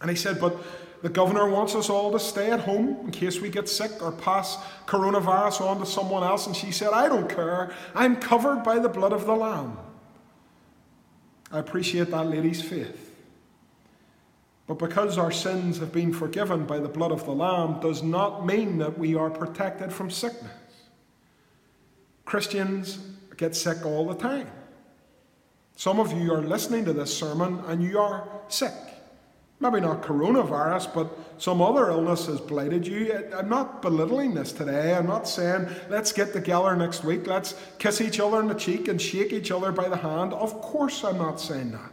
And 0.00 0.08
he 0.08 0.16
said, 0.16 0.40
But 0.40 0.56
the 1.04 1.10
governor 1.10 1.46
wants 1.46 1.74
us 1.74 1.90
all 1.90 2.10
to 2.12 2.18
stay 2.18 2.50
at 2.50 2.60
home 2.60 2.96
in 3.04 3.10
case 3.10 3.38
we 3.38 3.50
get 3.50 3.68
sick 3.68 4.02
or 4.02 4.10
pass 4.10 4.56
coronavirus 4.86 5.60
on 5.60 5.78
to 5.80 5.84
someone 5.84 6.22
else. 6.22 6.46
And 6.46 6.56
she 6.56 6.72
said, 6.72 6.94
I 6.94 7.10
don't 7.10 7.28
care. 7.28 7.74
I'm 7.94 8.16
covered 8.16 8.64
by 8.64 8.78
the 8.78 8.88
blood 8.88 9.12
of 9.12 9.26
the 9.26 9.34
Lamb. 9.34 9.76
I 11.52 11.58
appreciate 11.58 12.10
that 12.10 12.26
lady's 12.26 12.62
faith. 12.62 13.14
But 14.66 14.78
because 14.78 15.18
our 15.18 15.30
sins 15.30 15.76
have 15.76 15.92
been 15.92 16.10
forgiven 16.10 16.64
by 16.64 16.78
the 16.78 16.88
blood 16.88 17.12
of 17.12 17.26
the 17.26 17.32
Lamb 17.32 17.80
does 17.80 18.02
not 18.02 18.46
mean 18.46 18.78
that 18.78 18.98
we 18.98 19.14
are 19.14 19.28
protected 19.28 19.92
from 19.92 20.10
sickness. 20.10 20.50
Christians 22.24 22.98
get 23.36 23.54
sick 23.54 23.84
all 23.84 24.06
the 24.06 24.14
time. 24.14 24.50
Some 25.76 26.00
of 26.00 26.12
you 26.12 26.32
are 26.32 26.40
listening 26.40 26.86
to 26.86 26.94
this 26.94 27.14
sermon 27.14 27.62
and 27.66 27.82
you 27.82 27.98
are 27.98 28.26
sick. 28.48 28.72
Maybe 29.60 29.80
not 29.80 30.02
coronavirus, 30.02 30.92
but 30.92 31.16
some 31.38 31.62
other 31.62 31.88
illness 31.90 32.26
has 32.26 32.40
blighted 32.40 32.86
you. 32.86 33.30
I'm 33.34 33.48
not 33.48 33.80
belittling 33.80 34.34
this 34.34 34.52
today. 34.52 34.94
I'm 34.94 35.06
not 35.06 35.28
saying 35.28 35.68
let's 35.88 36.12
get 36.12 36.32
together 36.32 36.74
next 36.76 37.04
week, 37.04 37.26
let's 37.26 37.54
kiss 37.78 38.00
each 38.00 38.20
other 38.20 38.40
in 38.40 38.48
the 38.48 38.54
cheek 38.54 38.88
and 38.88 39.00
shake 39.00 39.32
each 39.32 39.50
other 39.50 39.72
by 39.72 39.88
the 39.88 39.96
hand. 39.96 40.32
Of 40.32 40.60
course, 40.60 41.04
I'm 41.04 41.18
not 41.18 41.40
saying 41.40 41.70
that. 41.70 41.92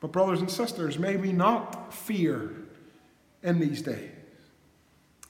But, 0.00 0.12
brothers 0.12 0.40
and 0.40 0.50
sisters, 0.50 0.98
may 0.98 1.16
we 1.16 1.32
not 1.32 1.92
fear 1.92 2.52
in 3.42 3.58
these 3.58 3.82
days. 3.82 4.10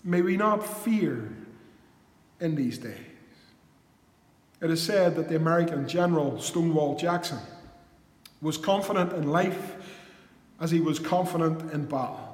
May 0.05 0.23
we 0.23 0.37
not 0.37 0.67
fear 0.67 1.33
in 2.41 2.55
these 2.55 2.79
days. 2.79 2.99
It 4.61 4.71
is 4.71 4.83
said 4.83 5.15
that 5.17 5.29
the 5.29 5.37
American 5.37 5.87
general 5.87 6.41
Stonewall 6.41 6.97
Jackson 6.97 7.39
was 8.43 8.57
confident 8.57 9.13
in 9.13 9.29
life 9.29 9.75
as 10.61 10.71
he 10.71 10.81
was 10.81 10.99
confident 10.99 11.73
in 11.73 11.85
battle. 11.85 12.25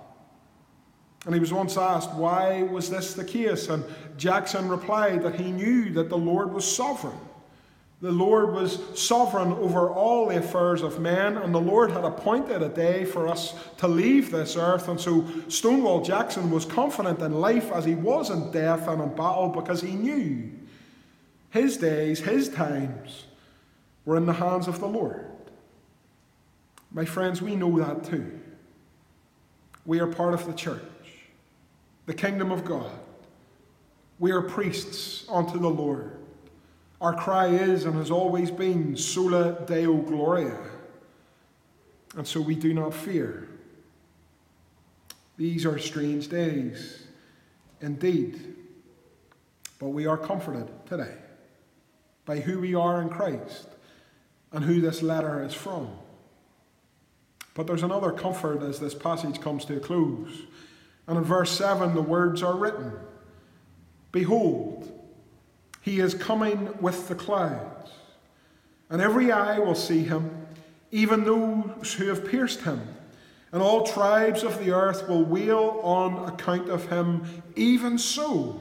And 1.27 1.35
he 1.35 1.41
was 1.41 1.53
once 1.53 1.77
asked, 1.77 2.13
why 2.13 2.63
was 2.65 2.91
this 2.91 3.15
the 3.15 3.25
case? 3.25 3.69
And 3.69 3.85
Jackson 4.19 4.69
replied 4.69 5.23
that 5.23 5.37
he 5.37 5.51
knew 5.51 5.91
that 5.93 6.11
the 6.11 6.19
Lord 6.19 6.53
was 6.53 6.65
sovereign. 6.65 7.19
The 8.03 8.13
Lord 8.13 8.53
was 8.53 8.79
sovereign 9.01 9.53
over 9.53 9.89
all 9.89 10.29
the 10.29 10.37
affairs 10.37 10.83
of 10.83 11.01
men, 11.01 11.39
and 11.39 11.55
the 11.55 11.61
Lord 11.61 11.91
had 11.91 12.05
appointed 12.05 12.61
a 12.61 12.69
day 12.69 13.07
for 13.07 13.27
us 13.27 13.55
to 13.79 13.89
leave 13.89 14.31
this 14.31 14.57
earth. 14.57 14.89
And 14.89 15.01
so 15.01 15.27
Stonewall 15.49 16.03
Jackson 16.03 16.51
was 16.51 16.67
confident 16.67 17.21
in 17.21 17.41
life 17.41 17.73
as 17.73 17.87
he 17.87 17.95
was 17.95 18.29
in 18.29 18.51
death 18.51 18.89
and 18.89 19.01
in 19.01 19.09
battle 19.15 19.49
because 19.49 19.81
he 19.81 19.93
knew 19.93 20.51
his 21.49 21.79
days, 21.79 22.21
his 22.21 22.51
times 22.51 23.25
were 24.05 24.17
in 24.19 24.27
the 24.27 24.35
hands 24.35 24.69
of 24.69 24.81
the 24.81 24.89
Lord. 24.89 25.25
My 26.95 27.05
friends, 27.05 27.43
we 27.43 27.57
know 27.57 27.77
that 27.81 28.05
too. 28.05 28.41
We 29.85 29.99
are 29.99 30.07
part 30.07 30.33
of 30.33 30.47
the 30.47 30.53
church, 30.53 30.81
the 32.07 32.15
kingdom 32.15 32.53
of 32.53 32.65
God. 32.65 32.91
We 34.21 34.31
are 34.31 34.41
priests 34.41 35.27
unto 35.29 35.59
the 35.59 35.69
Lord. 35.69 36.13
Our 37.01 37.15
cry 37.15 37.49
is 37.49 37.85
and 37.85 37.97
has 37.97 38.13
always 38.13 38.51
been 38.51 38.97
Sola 38.97 39.61
Deo 39.67 39.97
Gloria. 39.97 40.57
And 42.17 42.27
so 42.27 42.41
we 42.41 42.55
do 42.55 42.73
not 42.73 42.95
fear. 42.95 43.49
These 45.37 45.67
are 45.67 45.81
strange 45.81 46.29
days 46.29 47.09
indeed. 47.81 48.55
But 49.81 49.89
we 49.89 50.07
are 50.07 50.17
comforted 50.17 50.71
today 50.87 51.17
by 52.25 52.39
who 52.39 52.61
we 52.61 52.77
are 52.77 53.03
in 53.03 53.09
Christ 53.09 53.67
and 54.53 54.65
who 54.65 54.81
this 54.81 55.03
letter 55.03 55.45
is 55.45 55.53
from. 55.53 55.91
But 57.55 57.67
there's 57.67 57.83
another 57.83 58.11
comfort 58.11 58.63
as 58.63 58.81
this 58.81 58.95
passage 58.95 59.41
comes 59.41 59.65
to 59.67 59.77
a 59.77 59.81
close. 59.81 60.43
And 61.07 61.17
in 61.17 61.25
verse 61.25 61.51
7, 61.53 61.95
the 61.95 62.03
words 62.03 62.43
are 62.43 62.57
written 62.57 62.93
Behold, 64.13 64.91
he 65.81 66.01
is 66.01 66.15
coming 66.15 66.77
with 66.81 67.09
the 67.09 67.15
clouds, 67.15 67.91
and 68.89 69.01
every 69.01 69.31
eye 69.31 69.59
will 69.59 69.75
see 69.75 70.03
him, 70.03 70.47
even 70.91 71.25
those 71.25 71.93
who 71.95 72.09
have 72.09 72.27
pierced 72.27 72.63
him. 72.63 72.81
And 73.53 73.63
all 73.63 73.87
tribes 73.87 74.43
of 74.43 74.59
the 74.59 74.73
earth 74.73 75.09
will 75.09 75.25
wail 75.25 75.81
on 75.85 76.29
account 76.29 76.69
of 76.69 76.89
him. 76.89 77.25
Even 77.55 77.99
so, 77.99 78.61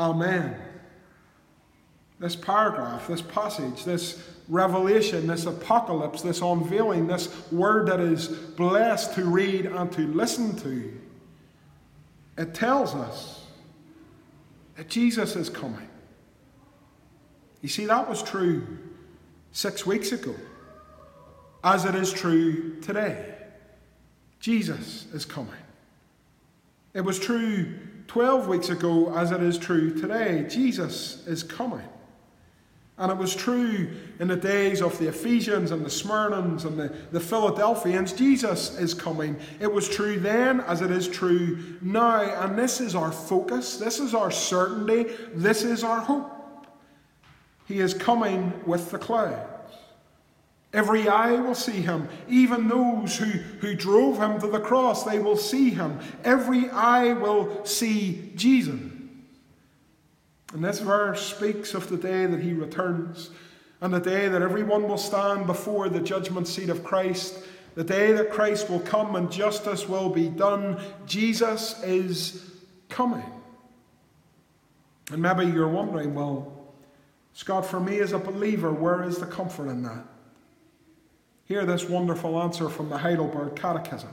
Amen. 0.00 0.56
This 2.18 2.34
paragraph, 2.34 3.08
this 3.08 3.20
passage, 3.20 3.84
this 3.84 4.26
revelation, 4.50 5.28
this 5.28 5.46
apocalypse, 5.46 6.22
this 6.22 6.42
unveiling, 6.42 7.06
this 7.06 7.50
word 7.52 7.86
that 7.86 8.00
is 8.00 8.28
blessed 8.28 9.14
to 9.14 9.24
read 9.24 9.64
and 9.64 9.90
to 9.92 10.06
listen 10.08 10.56
to, 10.56 10.92
it 12.36 12.52
tells 12.52 12.94
us 12.94 13.46
that 14.76 14.88
Jesus 14.88 15.36
is 15.36 15.48
coming. 15.48 15.88
You 17.62 17.68
see, 17.68 17.86
that 17.86 18.08
was 18.08 18.22
true 18.22 18.66
six 19.52 19.86
weeks 19.86 20.12
ago, 20.12 20.34
as 21.62 21.84
it 21.84 21.94
is 21.94 22.12
true 22.12 22.80
today. 22.80 23.34
Jesus 24.40 25.06
is 25.12 25.24
coming. 25.24 25.52
It 26.92 27.02
was 27.02 27.18
true 27.18 27.74
12 28.08 28.48
weeks 28.48 28.70
ago, 28.70 29.14
as 29.14 29.30
it 29.30 29.42
is 29.42 29.58
true 29.58 29.96
today. 30.00 30.46
Jesus 30.48 31.24
is 31.28 31.44
coming. 31.44 31.86
And 33.00 33.10
it 33.10 33.16
was 33.16 33.34
true 33.34 33.88
in 34.18 34.28
the 34.28 34.36
days 34.36 34.82
of 34.82 34.96
the 34.98 35.08
Ephesians 35.08 35.70
and 35.70 35.82
the 35.82 35.88
Smyrnans 35.88 36.66
and 36.66 36.78
the, 36.78 36.94
the 37.12 37.18
Philadelphians. 37.18 38.12
Jesus 38.12 38.78
is 38.78 38.92
coming. 38.92 39.40
It 39.58 39.72
was 39.72 39.88
true 39.88 40.20
then 40.20 40.60
as 40.60 40.82
it 40.82 40.90
is 40.90 41.08
true 41.08 41.78
now. 41.80 42.20
And 42.20 42.58
this 42.58 42.78
is 42.78 42.94
our 42.94 43.10
focus. 43.10 43.78
This 43.78 44.00
is 44.00 44.14
our 44.14 44.30
certainty. 44.30 45.06
This 45.32 45.62
is 45.62 45.82
our 45.82 46.00
hope. 46.00 46.30
He 47.66 47.80
is 47.80 47.94
coming 47.94 48.52
with 48.66 48.90
the 48.90 48.98
clouds. 48.98 49.76
Every 50.74 51.08
eye 51.08 51.40
will 51.40 51.54
see 51.54 51.80
him. 51.80 52.06
Even 52.28 52.68
those 52.68 53.16
who, 53.16 53.24
who 53.24 53.74
drove 53.74 54.18
him 54.18 54.38
to 54.40 54.46
the 54.46 54.60
cross, 54.60 55.04
they 55.04 55.20
will 55.20 55.38
see 55.38 55.70
him. 55.70 56.00
Every 56.22 56.68
eye 56.68 57.14
will 57.14 57.64
see 57.64 58.30
Jesus. 58.36 58.78
And 60.52 60.64
this 60.64 60.80
verse 60.80 61.34
speaks 61.34 61.74
of 61.74 61.88
the 61.88 61.96
day 61.96 62.26
that 62.26 62.40
he 62.40 62.52
returns 62.52 63.30
and 63.80 63.94
the 63.94 64.00
day 64.00 64.28
that 64.28 64.42
everyone 64.42 64.88
will 64.88 64.98
stand 64.98 65.46
before 65.46 65.88
the 65.88 66.00
judgment 66.00 66.46
seat 66.48 66.68
of 66.68 66.84
Christ, 66.84 67.38
the 67.74 67.84
day 67.84 68.12
that 68.12 68.30
Christ 68.30 68.68
will 68.68 68.80
come 68.80 69.16
and 69.16 69.30
justice 69.30 69.88
will 69.88 70.10
be 70.10 70.28
done. 70.28 70.78
Jesus 71.06 71.82
is 71.82 72.50
coming. 72.88 73.24
And 75.12 75.22
maybe 75.22 75.46
you're 75.46 75.68
wondering, 75.68 76.14
well, 76.14 76.74
Scott, 77.32 77.64
for 77.64 77.80
me 77.80 78.00
as 78.00 78.12
a 78.12 78.18
believer, 78.18 78.72
where 78.72 79.02
is 79.02 79.18
the 79.18 79.26
comfort 79.26 79.68
in 79.68 79.82
that? 79.84 80.04
Hear 81.44 81.64
this 81.64 81.88
wonderful 81.88 82.40
answer 82.40 82.68
from 82.68 82.90
the 82.90 82.98
Heidelberg 82.98 83.56
Catechism. 83.56 84.10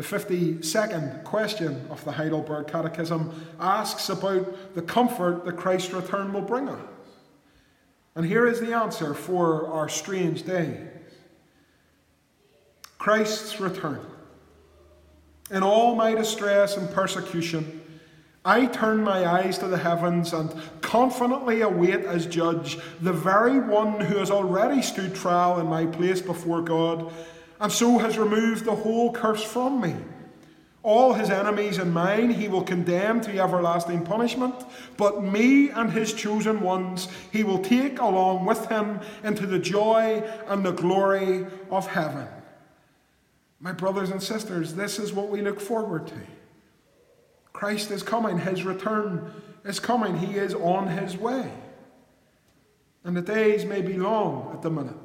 The 0.00 0.18
52nd 0.18 1.24
question 1.24 1.86
of 1.90 2.02
the 2.06 2.12
Heidelberg 2.12 2.68
Catechism 2.68 3.34
asks 3.60 4.08
about 4.08 4.74
the 4.74 4.80
comfort 4.80 5.44
that 5.44 5.58
Christ's 5.58 5.92
return 5.92 6.32
will 6.32 6.40
bring 6.40 6.70
us. 6.70 6.80
And 8.14 8.24
here 8.24 8.46
is 8.46 8.60
the 8.60 8.72
answer 8.72 9.12
for 9.12 9.66
our 9.66 9.90
strange 9.90 10.44
days 10.44 10.88
Christ's 12.96 13.60
return. 13.60 14.00
In 15.50 15.62
all 15.62 15.94
my 15.94 16.14
distress 16.14 16.78
and 16.78 16.90
persecution, 16.92 17.82
I 18.42 18.64
turn 18.64 19.04
my 19.04 19.26
eyes 19.26 19.58
to 19.58 19.68
the 19.68 19.76
heavens 19.76 20.32
and 20.32 20.50
confidently 20.80 21.60
await 21.60 22.06
as 22.06 22.24
judge 22.24 22.78
the 23.02 23.12
very 23.12 23.58
one 23.58 24.00
who 24.00 24.16
has 24.16 24.30
already 24.30 24.80
stood 24.80 25.14
trial 25.14 25.60
in 25.60 25.66
my 25.66 25.84
place 25.84 26.22
before 26.22 26.62
God 26.62 27.12
and 27.60 27.70
so 27.70 27.98
has 27.98 28.18
removed 28.18 28.64
the 28.64 28.74
whole 28.74 29.12
curse 29.12 29.44
from 29.44 29.80
me. 29.80 29.94
All 30.82 31.12
his 31.12 31.28
enemies 31.28 31.76
and 31.76 31.92
mine 31.92 32.30
he 32.30 32.48
will 32.48 32.62
condemn 32.62 33.20
to 33.20 33.38
everlasting 33.38 34.02
punishment, 34.04 34.54
but 34.96 35.22
me 35.22 35.68
and 35.68 35.92
his 35.92 36.14
chosen 36.14 36.60
ones 36.60 37.08
he 37.30 37.44
will 37.44 37.58
take 37.58 38.00
along 38.00 38.46
with 38.46 38.66
him 38.66 39.00
into 39.22 39.46
the 39.46 39.58
joy 39.58 40.22
and 40.46 40.64
the 40.64 40.72
glory 40.72 41.46
of 41.70 41.86
heaven. 41.86 42.26
My 43.60 43.72
brothers 43.72 44.08
and 44.08 44.22
sisters, 44.22 44.74
this 44.74 44.98
is 44.98 45.12
what 45.12 45.28
we 45.28 45.42
look 45.42 45.60
forward 45.60 46.06
to. 46.06 46.20
Christ 47.52 47.90
is 47.90 48.02
coming, 48.02 48.38
his 48.38 48.64
return 48.64 49.30
is 49.66 49.78
coming, 49.78 50.16
he 50.16 50.38
is 50.38 50.54
on 50.54 50.86
his 50.86 51.14
way. 51.14 51.52
And 53.04 53.14
the 53.14 53.20
days 53.20 53.66
may 53.66 53.82
be 53.82 53.98
long 53.98 54.50
at 54.54 54.62
the 54.62 54.70
minute. 54.70 54.96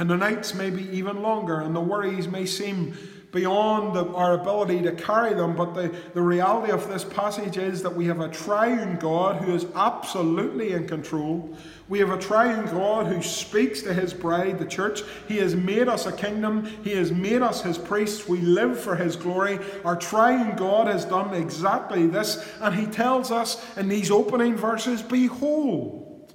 And 0.00 0.08
the 0.08 0.16
nights 0.16 0.54
may 0.54 0.70
be 0.70 0.88
even 0.96 1.20
longer, 1.20 1.60
and 1.60 1.76
the 1.76 1.80
worries 1.80 2.26
may 2.26 2.46
seem 2.46 2.96
beyond 3.32 3.94
the, 3.94 4.06
our 4.14 4.32
ability 4.32 4.80
to 4.80 4.92
carry 4.92 5.34
them. 5.34 5.54
But 5.54 5.74
the, 5.74 5.94
the 6.14 6.22
reality 6.22 6.72
of 6.72 6.88
this 6.88 7.04
passage 7.04 7.58
is 7.58 7.82
that 7.82 7.94
we 7.94 8.06
have 8.06 8.20
a 8.20 8.28
triune 8.30 8.96
God 8.96 9.44
who 9.44 9.54
is 9.54 9.66
absolutely 9.74 10.72
in 10.72 10.88
control. 10.88 11.54
We 11.90 11.98
have 11.98 12.08
a 12.08 12.18
triune 12.18 12.64
God 12.64 13.08
who 13.08 13.20
speaks 13.20 13.82
to 13.82 13.92
his 13.92 14.14
bride, 14.14 14.58
the 14.58 14.64
church. 14.64 15.02
He 15.28 15.36
has 15.36 15.54
made 15.54 15.86
us 15.86 16.06
a 16.06 16.12
kingdom, 16.12 16.64
he 16.82 16.92
has 16.92 17.12
made 17.12 17.42
us 17.42 17.60
his 17.60 17.76
priests. 17.76 18.26
We 18.26 18.40
live 18.40 18.80
for 18.80 18.96
his 18.96 19.16
glory. 19.16 19.58
Our 19.84 19.96
triune 19.96 20.56
God 20.56 20.86
has 20.86 21.04
done 21.04 21.34
exactly 21.34 22.06
this, 22.06 22.42
and 22.62 22.74
he 22.74 22.86
tells 22.86 23.30
us 23.30 23.62
in 23.76 23.90
these 23.90 24.10
opening 24.10 24.56
verses 24.56 25.02
Behold, 25.02 26.32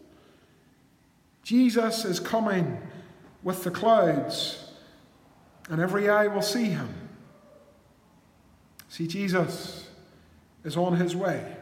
Jesus 1.42 2.06
is 2.06 2.20
coming 2.20 2.80
with 3.46 3.64
the 3.64 3.70
clouds, 3.70 4.72
and 5.70 5.80
every 5.80 6.10
eye 6.10 6.26
will 6.26 6.42
see 6.42 6.66
him. 6.66 6.90
See, 8.90 9.08
Jesus 9.08 9.88
is 10.64 10.76
on 10.76 10.96
his 10.96 11.16
way. 11.16 11.56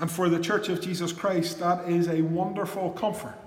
And 0.00 0.10
for 0.10 0.30
the 0.30 0.40
Church 0.40 0.70
of 0.70 0.80
Jesus 0.80 1.12
Christ, 1.12 1.60
that 1.60 1.88
is 1.88 2.08
a 2.08 2.22
wonderful 2.22 2.90
comfort. 2.92 3.45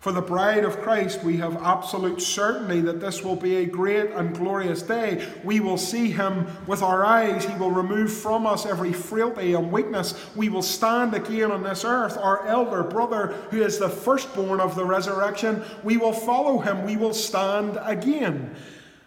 For 0.00 0.12
the 0.12 0.22
bride 0.22 0.64
of 0.64 0.78
Christ, 0.78 1.24
we 1.24 1.38
have 1.38 1.60
absolute 1.60 2.22
certainty 2.22 2.80
that 2.82 3.00
this 3.00 3.24
will 3.24 3.34
be 3.34 3.56
a 3.56 3.66
great 3.66 4.12
and 4.12 4.32
glorious 4.32 4.80
day. 4.80 5.26
We 5.42 5.58
will 5.58 5.76
see 5.76 6.12
him 6.12 6.46
with 6.68 6.82
our 6.82 7.04
eyes. 7.04 7.44
He 7.44 7.56
will 7.56 7.72
remove 7.72 8.12
from 8.12 8.46
us 8.46 8.64
every 8.64 8.92
frailty 8.92 9.54
and 9.54 9.72
weakness. 9.72 10.14
We 10.36 10.50
will 10.50 10.62
stand 10.62 11.14
again 11.14 11.50
on 11.50 11.64
this 11.64 11.84
earth. 11.84 12.16
Our 12.16 12.46
elder 12.46 12.84
brother, 12.84 13.34
who 13.50 13.60
is 13.60 13.78
the 13.78 13.88
firstborn 13.88 14.60
of 14.60 14.76
the 14.76 14.84
resurrection, 14.84 15.64
we 15.82 15.96
will 15.96 16.12
follow 16.12 16.60
him. 16.60 16.84
We 16.84 16.96
will 16.96 17.14
stand 17.14 17.76
again. 17.82 18.54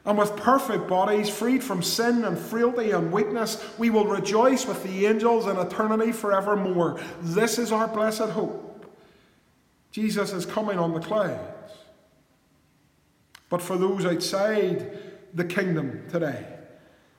And 0.04 0.18
with 0.18 0.36
perfect 0.36 0.90
bodies, 0.90 1.30
freed 1.30 1.64
from 1.64 1.84
sin 1.84 2.26
and 2.26 2.38
frailty 2.38 2.92
and 2.92 3.14
weakness, 3.14 3.64
we 3.78 3.92
will 3.92 4.08
rejoice 4.08 4.66
with 4.66 4.84
the 4.84 5.06
angels 5.06 5.48
in 5.48 5.58
eternity 5.58 6.12
forevermore. 6.12 7.00
This 7.22 7.58
is 7.60 7.72
our 7.72 7.88
blessed 7.88 8.32
hope. 8.32 8.71
Jesus 9.92 10.32
is 10.32 10.46
coming 10.46 10.80
on 10.80 10.94
the 10.94 11.00
clouds. 11.00 11.74
But 13.50 13.62
for 13.62 13.78
those 13.78 14.06
outside 14.06 14.98
the 15.34 15.44
kingdom 15.44 16.06
today, 16.10 16.46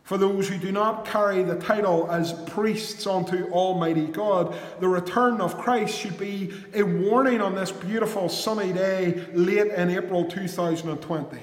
for 0.03 0.19
those 0.19 0.49
who 0.49 0.59
do 0.59 0.73
not 0.73 1.05
carry 1.05 1.43
the 1.43 1.57
title 1.57 2.11
as 2.11 2.33
priests 2.33 3.07
unto 3.07 3.49
Almighty 3.51 4.07
God, 4.07 4.55
the 4.81 4.89
return 4.89 5.41
of 5.41 5.57
Christ 5.59 5.97
should 5.97 6.19
be 6.19 6.53
a 6.75 6.83
warning 6.83 7.41
on 7.41 7.55
this 7.55 7.71
beautiful 7.71 8.29
sunny 8.29 8.73
day 8.73 9.25
late 9.33 9.69
in 9.69 9.91
April 9.91 10.25
2020. 10.25 11.39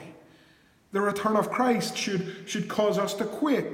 The 0.91 1.01
return 1.01 1.37
of 1.37 1.49
Christ 1.49 1.95
should, 1.95 2.43
should 2.47 2.67
cause 2.67 2.97
us 2.97 3.13
to 3.15 3.25
quake. 3.25 3.67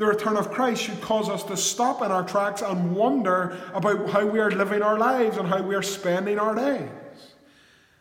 The 0.00 0.06
return 0.06 0.38
of 0.38 0.50
Christ 0.50 0.84
should 0.84 1.02
cause 1.02 1.28
us 1.28 1.42
to 1.42 1.58
stop 1.58 2.00
in 2.00 2.10
our 2.10 2.26
tracks 2.26 2.62
and 2.62 2.96
wonder 2.96 3.58
about 3.74 4.08
how 4.08 4.24
we 4.24 4.40
are 4.40 4.50
living 4.50 4.80
our 4.80 4.98
lives 4.98 5.36
and 5.36 5.46
how 5.46 5.60
we 5.60 5.74
are 5.74 5.82
spending 5.82 6.38
our 6.38 6.54
days. 6.54 6.88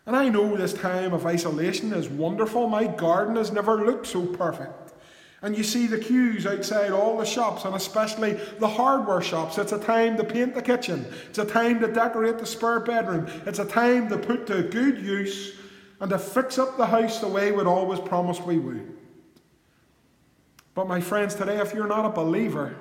And 0.06 0.16
I 0.16 0.30
know 0.30 0.56
this 0.56 0.72
time 0.72 1.12
of 1.12 1.26
isolation 1.26 1.92
is 1.92 2.08
wonderful. 2.08 2.70
My 2.70 2.88
garden 2.88 3.36
has 3.36 3.52
never 3.52 3.86
looked 3.86 4.08
so 4.08 4.26
perfect. 4.26 4.94
And 5.42 5.58
you 5.58 5.64
see 5.66 5.88
the 5.88 5.98
queues 5.98 6.48
outside 6.48 6.94
all 6.94 7.18
the 7.18 7.26
shops, 7.26 7.66
and 7.66 7.76
especially 7.76 8.40
the 8.60 8.68
hardware 8.70 9.22
shops. 9.22 9.58
It's 9.58 9.74
a 9.74 9.80
time 9.84 10.16
to 10.16 10.24
paint 10.24 10.56
the 10.56 10.62
kitchen. 10.62 11.06
It's 11.28 11.40
a 11.40 11.44
time 11.44 11.82
to 11.82 11.92
decorate 11.92 12.38
the 12.38 12.46
spare 12.46 12.80
bedroom. 12.80 13.28
It's 13.46 13.60
a 13.60 13.66
time 13.66 14.08
to 14.08 14.18
put 14.18 14.48
to 14.48 14.64
good 14.64 15.02
use 15.02 15.58
and 16.00 16.10
to 16.12 16.18
fix 16.18 16.58
up 16.58 16.78
the 16.78 16.86
house 16.86 17.20
the 17.20 17.28
way 17.28 17.52
we'd 17.52 17.68
always 17.68 18.00
promised 18.00 18.46
we 18.46 18.58
would. 18.58 18.99
But, 20.80 20.88
my 20.88 21.02
friends, 21.02 21.36
today, 21.36 21.58
if 21.58 21.74
you're 21.74 21.90
not 21.90 22.06
a 22.06 22.10
believer, 22.10 22.74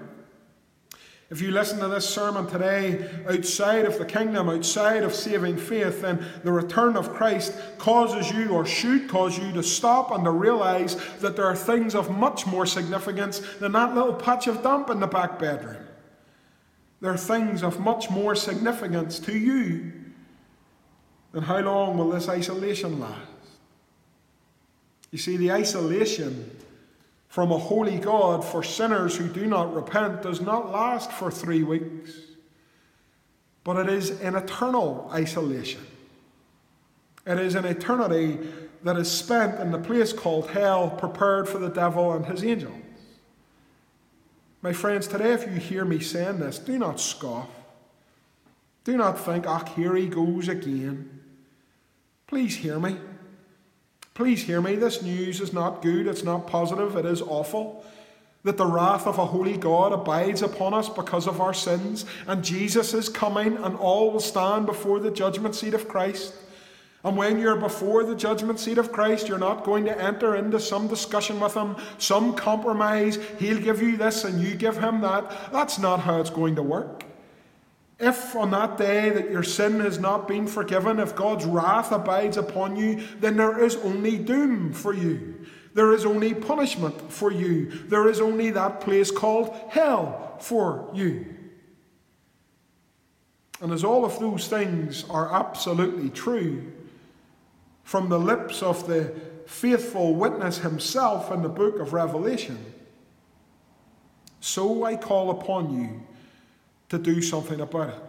if 1.31 1.43
you 1.43 1.51
listen 1.51 1.81
to 1.81 1.89
this 1.89 2.09
sermon 2.09 2.47
today 2.47 3.11
outside 3.29 3.87
of 3.87 3.99
the 3.99 4.05
kingdom, 4.05 4.49
outside 4.49 5.03
of 5.03 5.13
saving 5.13 5.57
faith, 5.57 6.03
then 6.03 6.25
the 6.45 6.53
return 6.53 6.97
of 6.97 7.13
Christ 7.13 7.55
causes 7.77 8.31
you 8.31 8.51
or 8.51 8.65
should 8.65 9.09
cause 9.09 9.37
you 9.37 9.51
to 9.51 9.65
stop 9.65 10.13
and 10.13 10.23
to 10.23 10.31
realize 10.31 10.95
that 11.17 11.35
there 11.35 11.47
are 11.47 11.57
things 11.57 11.97
of 11.97 12.09
much 12.09 12.47
more 12.47 12.67
significance 12.67 13.41
than 13.59 13.73
that 13.73 13.97
little 13.97 14.15
patch 14.15 14.47
of 14.47 14.63
damp 14.63 14.91
in 14.91 15.01
the 15.01 15.09
back 15.09 15.41
bedroom. 15.41 15.85
There 17.01 17.13
are 17.13 17.17
things 17.17 17.65
of 17.65 17.81
much 17.81 18.11
more 18.11 18.37
significance 18.37 19.19
to 19.19 19.37
you 19.37 19.91
than 21.33 21.43
how 21.43 21.59
long 21.59 21.99
will 21.99 22.11
this 22.11 22.29
isolation 22.29 23.01
last. 23.01 23.27
You 25.11 25.19
see, 25.19 25.37
the 25.37 25.51
isolation 25.51 26.49
from 27.29 27.53
a 27.53 27.59
holy 27.59 27.99
God 27.99 28.45
for 28.45 28.63
sinners 28.63 29.17
who 29.17 29.29
do 29.29 29.47
not 29.47 29.75
repent 29.75 30.23
does 30.23 30.41
not 30.41 30.73
last 30.73 31.13
for 31.13 31.31
three 31.31 31.63
weeks, 31.63 32.13
but 33.65 33.77
it 33.77 33.93
is 33.93 34.11
an 34.23 34.35
eternal 34.35 35.09
isolation. 35.13 35.87
It 37.27 37.39
is 37.39 37.55
an 37.55 37.67
eternity 37.67 38.39
that 38.83 38.97
is 38.97 39.11
spent 39.11 39.61
in 39.61 39.71
the 39.71 39.79
place 39.79 40.13
called 40.13 40.51
hell, 40.51 40.91
prepared 40.91 41.49
for 41.49 41.59
the 41.59 41.69
devil 41.69 42.13
and 42.13 42.25
his 42.25 42.43
angels. 42.43 42.75
My 44.63 44.73
friends, 44.73 45.07
today, 45.07 45.35
if 45.35 45.47
you 45.47 45.53
hear 45.53 45.85
me 45.85 46.01
saying 46.01 46.39
this, 46.39 46.59
do 46.59 46.79
not 46.79 46.99
scoff. 46.99 47.49
Do 48.85 48.97
not 48.97 49.21
think, 49.21 49.47
ah, 49.47 49.65
here 49.77 49.95
he 49.95 50.09
goes 50.09 50.49
again. 50.49 51.21
Please 52.27 52.57
hear 52.57 52.81
me. 52.81 52.97
Please 54.19 54.43
hear 54.43 54.61
me. 54.61 54.75
This 54.75 55.01
news 55.01 55.41
is 55.41 55.53
not 55.53 55.81
good, 55.81 56.09
it's 56.09 56.25
not 56.25 56.49
positive, 56.49 56.97
it 56.97 57.07
is 57.07 57.23
awful. 57.23 57.85
That 58.43 58.57
the 58.57 58.67
wrath 58.67 59.07
of 59.07 59.17
a 59.17 59.25
holy 59.25 59.57
God 59.57 59.93
abides 59.93 60.43
upon 60.43 60.75
us 60.75 60.89
because 60.89 61.29
of 61.29 61.41
our 61.41 61.55
sins, 61.55 62.05
and 62.27 62.43
Jesus 62.43 62.95
is 62.95 63.09
coming, 63.09 63.57
and 63.59 63.77
all 63.77 64.11
will 64.11 64.19
stand 64.19 64.67
before 64.67 64.99
the 64.99 65.13
judgment 65.13 65.55
seat 65.55 65.73
of 65.73 65.87
Christ. 65.87 66.35
And 67.05 67.17
when 67.17 67.39
you're 67.39 67.55
before 67.55 68.03
the 68.03 68.17
judgment 68.17 68.59
seat 68.59 68.79
of 68.79 68.91
Christ, 68.91 69.29
you're 69.29 69.39
not 69.39 69.63
going 69.63 69.85
to 69.85 69.97
enter 69.97 70.35
into 70.35 70.59
some 70.59 70.89
discussion 70.89 71.39
with 71.39 71.55
Him, 71.55 71.77
some 71.99 72.35
compromise. 72.35 73.21
He'll 73.39 73.61
give 73.61 73.81
you 73.81 73.97
this 73.97 74.25
and 74.25 74.43
you 74.43 74.57
give 74.57 74.79
Him 74.79 75.01
that. 75.03 75.53
That's 75.53 75.79
not 75.79 76.01
how 76.01 76.21
it's 76.21 76.29
going 76.29 76.57
to 76.57 76.63
work. 76.65 77.05
If 78.01 78.37
on 78.37 78.53
that 78.53 78.79
day 78.79 79.11
that 79.11 79.31
your 79.31 79.43
sin 79.43 79.81
has 79.81 79.99
not 79.99 80.29
been 80.29 80.47
forgiven, 80.47 81.01
if 81.01 81.17
God's 81.17 81.45
wrath 81.45 81.91
abides 81.91 82.37
upon 82.37 82.77
you, 82.77 83.03
then 83.19 83.37
there 83.37 83.63
is 83.63 83.77
only 83.77 84.19
doom 84.19 84.73
for 84.73 84.95
you. 84.95 85.47
There 85.75 85.93
is 85.93 86.05
only 86.05 86.33
punishment 86.33 87.11
for 87.11 87.33
you. 87.33 87.71
There 87.89 88.09
is 88.09 88.21
only 88.21 88.51
that 88.51 88.81
place 88.81 89.11
called 89.11 89.55
hell 89.69 90.37
for 90.41 90.91
you. 90.95 91.35
And 93.61 93.73
as 93.73 93.83
all 93.83 94.05
of 94.05 94.21
those 94.21 94.47
things 94.47 95.05
are 95.11 95.33
absolutely 95.35 96.11
true, 96.11 96.73
from 97.83 98.09
the 98.09 98.19
lips 98.19 98.63
of 98.63 98.87
the 98.87 99.13
faithful 99.47 100.15
witness 100.15 100.59
himself 100.59 101.33
in 101.33 101.43
the 101.43 101.49
book 101.49 101.81
of 101.81 101.93
Revelation, 101.93 102.59
so 104.41 104.85
I 104.85 104.95
call 104.95 105.31
upon 105.31 105.77
you 105.77 106.03
to 106.89 106.99
do 106.99 107.21
something 107.21 107.61
about 107.61 107.91
it. 107.91 108.03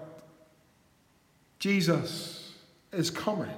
Jesus 1.59 2.53
is 2.91 3.09
coming. 3.09 3.51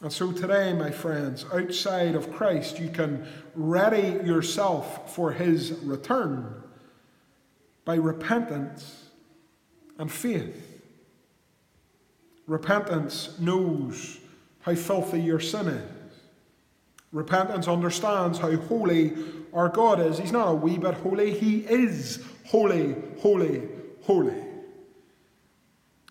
And 0.00 0.12
so 0.12 0.30
today, 0.32 0.72
my 0.72 0.90
friends, 0.90 1.44
outside 1.52 2.14
of 2.14 2.32
Christ, 2.32 2.78
you 2.78 2.88
can 2.88 3.26
ready 3.54 4.24
yourself 4.24 5.14
for 5.14 5.32
his 5.32 5.72
return 5.82 6.62
by 7.84 7.96
repentance 7.96 9.06
and 9.98 10.10
faith. 10.10 10.82
Repentance 12.46 13.38
knows 13.40 14.18
how 14.60 14.74
filthy 14.74 15.20
your 15.20 15.40
sin 15.40 15.68
is. 15.68 16.12
Repentance 17.12 17.66
understands 17.66 18.38
how 18.38 18.54
holy 18.56 19.14
our 19.52 19.68
God 19.68 20.00
is. 20.00 20.18
He's 20.18 20.32
not 20.32 20.48
a 20.48 20.54
wee 20.54 20.78
bit 20.78 20.94
holy, 20.94 21.38
He 21.38 21.60
is 21.60 22.22
holy, 22.48 22.96
holy, 23.20 23.62
holy. 24.02 24.42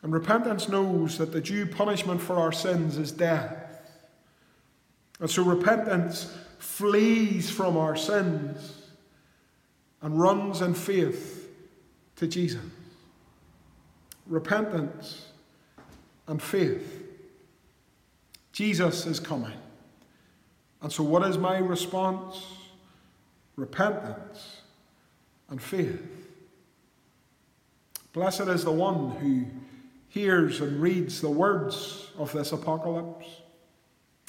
And 0.03 0.13
repentance 0.13 0.69
knows 0.69 1.17
that 1.17 1.31
the 1.31 1.41
due 1.41 1.65
punishment 1.65 2.21
for 2.21 2.37
our 2.37 2.51
sins 2.51 2.97
is 2.97 3.11
death. 3.11 3.55
And 5.19 5.29
so 5.29 5.43
repentance 5.43 6.31
flees 6.59 7.49
from 7.49 7.75
our 7.75 7.95
sins 7.95 8.83
and 10.01 10.19
runs 10.19 10.61
in 10.61 10.75
faith 10.75 11.49
to 12.17 12.27
Jesus. 12.27 12.61
Repentance 14.27 15.27
and 16.27 16.41
faith. 16.41 17.03
Jesus 18.51 19.07
is 19.07 19.19
coming. 19.19 19.53
And 20.81 20.91
so, 20.91 21.03
what 21.03 21.27
is 21.27 21.37
my 21.37 21.57
response? 21.57 22.45
Repentance 23.55 24.61
and 25.49 25.61
faith. 25.61 26.16
Blessed 28.17 28.47
is 28.47 28.63
the 28.63 28.71
one 28.71 29.11
who 29.11 29.45
hears 30.09 30.59
and 30.59 30.81
reads 30.81 31.21
the 31.21 31.29
words 31.29 32.09
of 32.17 32.33
this 32.33 32.51
apocalypse. 32.51 33.27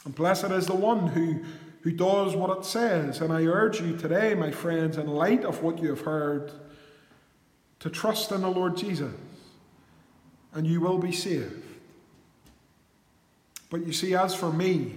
And 0.04 0.14
blessed 0.14 0.50
is 0.50 0.66
the 0.66 0.74
one 0.74 1.06
who, 1.06 1.42
who 1.80 1.92
does 1.92 2.36
what 2.36 2.58
it 2.58 2.66
says. 2.66 3.22
And 3.22 3.32
I 3.32 3.44
urge 3.44 3.80
you 3.80 3.96
today, 3.96 4.34
my 4.34 4.50
friends, 4.50 4.98
in 4.98 5.06
light 5.06 5.42
of 5.42 5.62
what 5.62 5.78
you 5.78 5.88
have 5.88 6.02
heard, 6.02 6.52
to 7.80 7.88
trust 7.88 8.30
in 8.30 8.42
the 8.42 8.50
Lord 8.50 8.76
Jesus, 8.76 9.14
and 10.52 10.66
you 10.66 10.82
will 10.82 10.98
be 10.98 11.10
saved. 11.10 11.64
But 13.70 13.86
you 13.86 13.94
see, 13.94 14.14
as 14.14 14.34
for 14.34 14.52
me, 14.52 14.96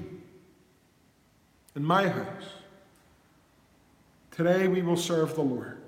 in 1.78 1.86
my 1.86 2.10
house, 2.10 2.44
today 4.32 4.68
we 4.68 4.82
will 4.82 4.98
serve 4.98 5.36
the 5.36 5.44
Lord. 5.44 5.81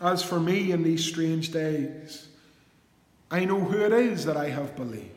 As 0.00 0.22
for 0.22 0.40
me 0.40 0.72
in 0.72 0.82
these 0.82 1.04
strange 1.04 1.52
days, 1.52 2.28
I 3.30 3.44
know 3.44 3.60
who 3.60 3.84
it 3.84 3.92
is 3.92 4.24
that 4.24 4.36
I 4.36 4.48
have 4.48 4.74
believed. 4.74 5.10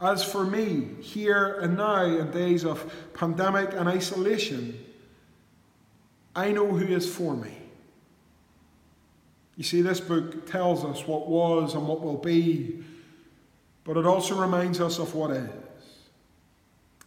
As 0.00 0.22
for 0.22 0.44
me, 0.44 0.88
here 1.00 1.58
and 1.60 1.76
now, 1.76 2.04
in 2.04 2.30
days 2.30 2.64
of 2.64 2.92
pandemic 3.14 3.72
and 3.72 3.88
isolation, 3.88 4.78
I 6.34 6.52
know 6.52 6.68
who 6.68 6.86
is 6.86 7.12
for 7.12 7.34
me. 7.34 7.56
You 9.56 9.64
see, 9.64 9.80
this 9.80 10.00
book 10.00 10.46
tells 10.46 10.84
us 10.84 11.06
what 11.06 11.28
was 11.28 11.74
and 11.74 11.88
what 11.88 12.02
will 12.02 12.18
be 12.18 12.84
but 13.86 13.96
it 13.96 14.04
also 14.04 14.38
reminds 14.38 14.80
us 14.80 14.98
of 14.98 15.14
what 15.14 15.30
is. 15.30 15.48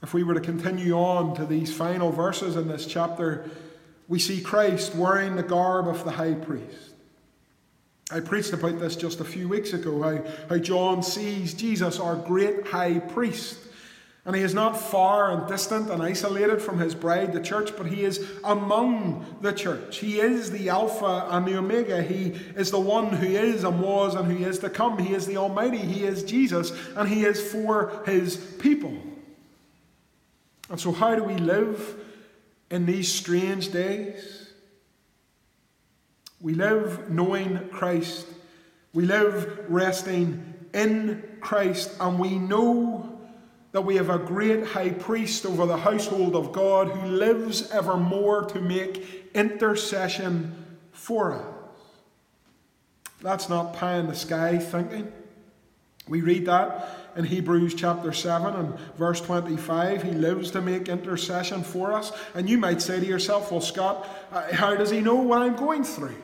If 0.01 0.13
we 0.13 0.23
were 0.23 0.33
to 0.33 0.39
continue 0.39 0.93
on 0.93 1.35
to 1.35 1.45
these 1.45 1.75
final 1.75 2.09
verses 2.09 2.55
in 2.55 2.69
this 2.69 2.85
chapter, 2.85 3.49
we 4.09 4.19
see 4.19 4.41
Christ 4.41 4.95
wearing 4.95 5.35
the 5.35 5.43
garb 5.43 5.87
of 5.87 6.03
the 6.03 6.11
high 6.11 6.33
priest. 6.33 6.95
I 8.11 8.19
preached 8.19 8.53
about 8.53 8.79
this 8.79 8.95
just 8.95 9.19
a 9.19 9.23
few 9.23 9.47
weeks 9.47 9.71
ago 9.71 10.01
how, 10.01 10.23
how 10.49 10.57
John 10.57 11.03
sees 11.03 11.53
Jesus, 11.53 11.99
our 11.99 12.15
great 12.15 12.67
high 12.67 12.97
priest, 12.97 13.59
and 14.25 14.35
he 14.35 14.41
is 14.41 14.55
not 14.55 14.79
far 14.79 15.31
and 15.31 15.47
distant 15.47 15.91
and 15.91 16.01
isolated 16.01 16.59
from 16.59 16.79
his 16.79 16.95
bride, 16.95 17.33
the 17.33 17.39
church, 17.39 17.77
but 17.77 17.85
he 17.85 18.03
is 18.03 18.27
among 18.43 19.37
the 19.41 19.53
church. 19.53 19.97
He 19.97 20.19
is 20.19 20.49
the 20.49 20.69
Alpha 20.69 21.27
and 21.29 21.47
the 21.47 21.57
Omega. 21.57 22.01
He 22.01 22.31
is 22.55 22.71
the 22.71 22.79
one 22.79 23.09
who 23.09 23.27
is 23.27 23.63
and 23.63 23.79
was 23.79 24.15
and 24.15 24.31
who 24.31 24.43
is 24.43 24.59
to 24.59 24.69
come. 24.69 24.97
He 24.97 25.13
is 25.13 25.25
the 25.25 25.37
Almighty. 25.37 25.77
He 25.77 26.03
is 26.03 26.23
Jesus, 26.23 26.71
and 26.95 27.07
he 27.07 27.25
is 27.25 27.41
for 27.41 28.03
his 28.05 28.37
people. 28.37 28.97
And 30.69 30.79
so, 30.79 30.91
how 30.91 31.15
do 31.15 31.23
we 31.23 31.35
live 31.35 31.95
in 32.69 32.85
these 32.85 33.11
strange 33.11 33.71
days? 33.71 34.51
We 36.41 36.53
live 36.53 37.09
knowing 37.09 37.69
Christ. 37.69 38.27
We 38.93 39.05
live 39.05 39.65
resting 39.67 40.53
in 40.73 41.23
Christ, 41.41 41.91
and 41.99 42.17
we 42.19 42.37
know 42.37 43.19
that 43.71 43.81
we 43.81 43.97
have 43.97 44.09
a 44.09 44.17
great 44.17 44.65
high 44.65 44.89
priest 44.89 45.45
over 45.45 45.65
the 45.65 45.77
household 45.77 46.35
of 46.35 46.51
God 46.51 46.89
who 46.89 47.07
lives 47.07 47.69
evermore 47.71 48.45
to 48.45 48.59
make 48.59 49.29
intercession 49.33 50.65
for 50.91 51.33
us. 51.33 51.43
That's 53.21 53.49
not 53.49 53.73
pie 53.73 53.97
in 53.97 54.07
the 54.07 54.15
sky 54.15 54.57
thinking. 54.57 55.11
We 56.07 56.21
read 56.21 56.45
that 56.45 56.98
in 57.15 57.25
Hebrews 57.25 57.73
chapter 57.75 58.13
7 58.13 58.53
and 58.53 58.79
verse 58.97 59.21
25. 59.21 60.03
He 60.03 60.11
lives 60.11 60.51
to 60.51 60.61
make 60.61 60.89
intercession 60.89 61.63
for 61.63 61.93
us. 61.93 62.11
And 62.33 62.49
you 62.49 62.57
might 62.57 62.81
say 62.81 62.99
to 62.99 63.05
yourself, 63.05 63.51
well, 63.51 63.61
Scott, 63.61 64.07
uh, 64.31 64.53
how 64.53 64.75
does 64.75 64.89
he 64.89 65.01
know 65.01 65.15
what 65.15 65.41
I'm 65.41 65.55
going 65.55 65.83
through? 65.83 66.15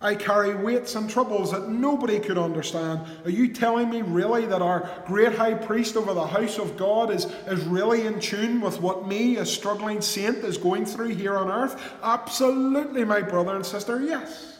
I 0.00 0.14
carry 0.14 0.54
weights 0.54 0.94
and 0.94 1.10
troubles 1.10 1.50
that 1.50 1.68
nobody 1.68 2.20
could 2.20 2.38
understand. 2.38 3.00
Are 3.24 3.30
you 3.30 3.52
telling 3.52 3.90
me 3.90 4.02
really 4.02 4.46
that 4.46 4.62
our 4.62 4.88
great 5.06 5.34
high 5.34 5.54
priest 5.54 5.96
over 5.96 6.14
the 6.14 6.26
house 6.26 6.56
of 6.58 6.76
God 6.76 7.10
is, 7.10 7.24
is 7.48 7.64
really 7.64 8.06
in 8.06 8.20
tune 8.20 8.60
with 8.60 8.80
what 8.80 9.08
me, 9.08 9.38
a 9.38 9.46
struggling 9.46 10.00
saint, 10.00 10.36
is 10.38 10.56
going 10.56 10.86
through 10.86 11.16
here 11.16 11.36
on 11.36 11.50
earth? 11.50 11.82
Absolutely, 12.00 13.04
my 13.04 13.22
brother 13.22 13.56
and 13.56 13.66
sister, 13.66 14.00
yes. 14.00 14.58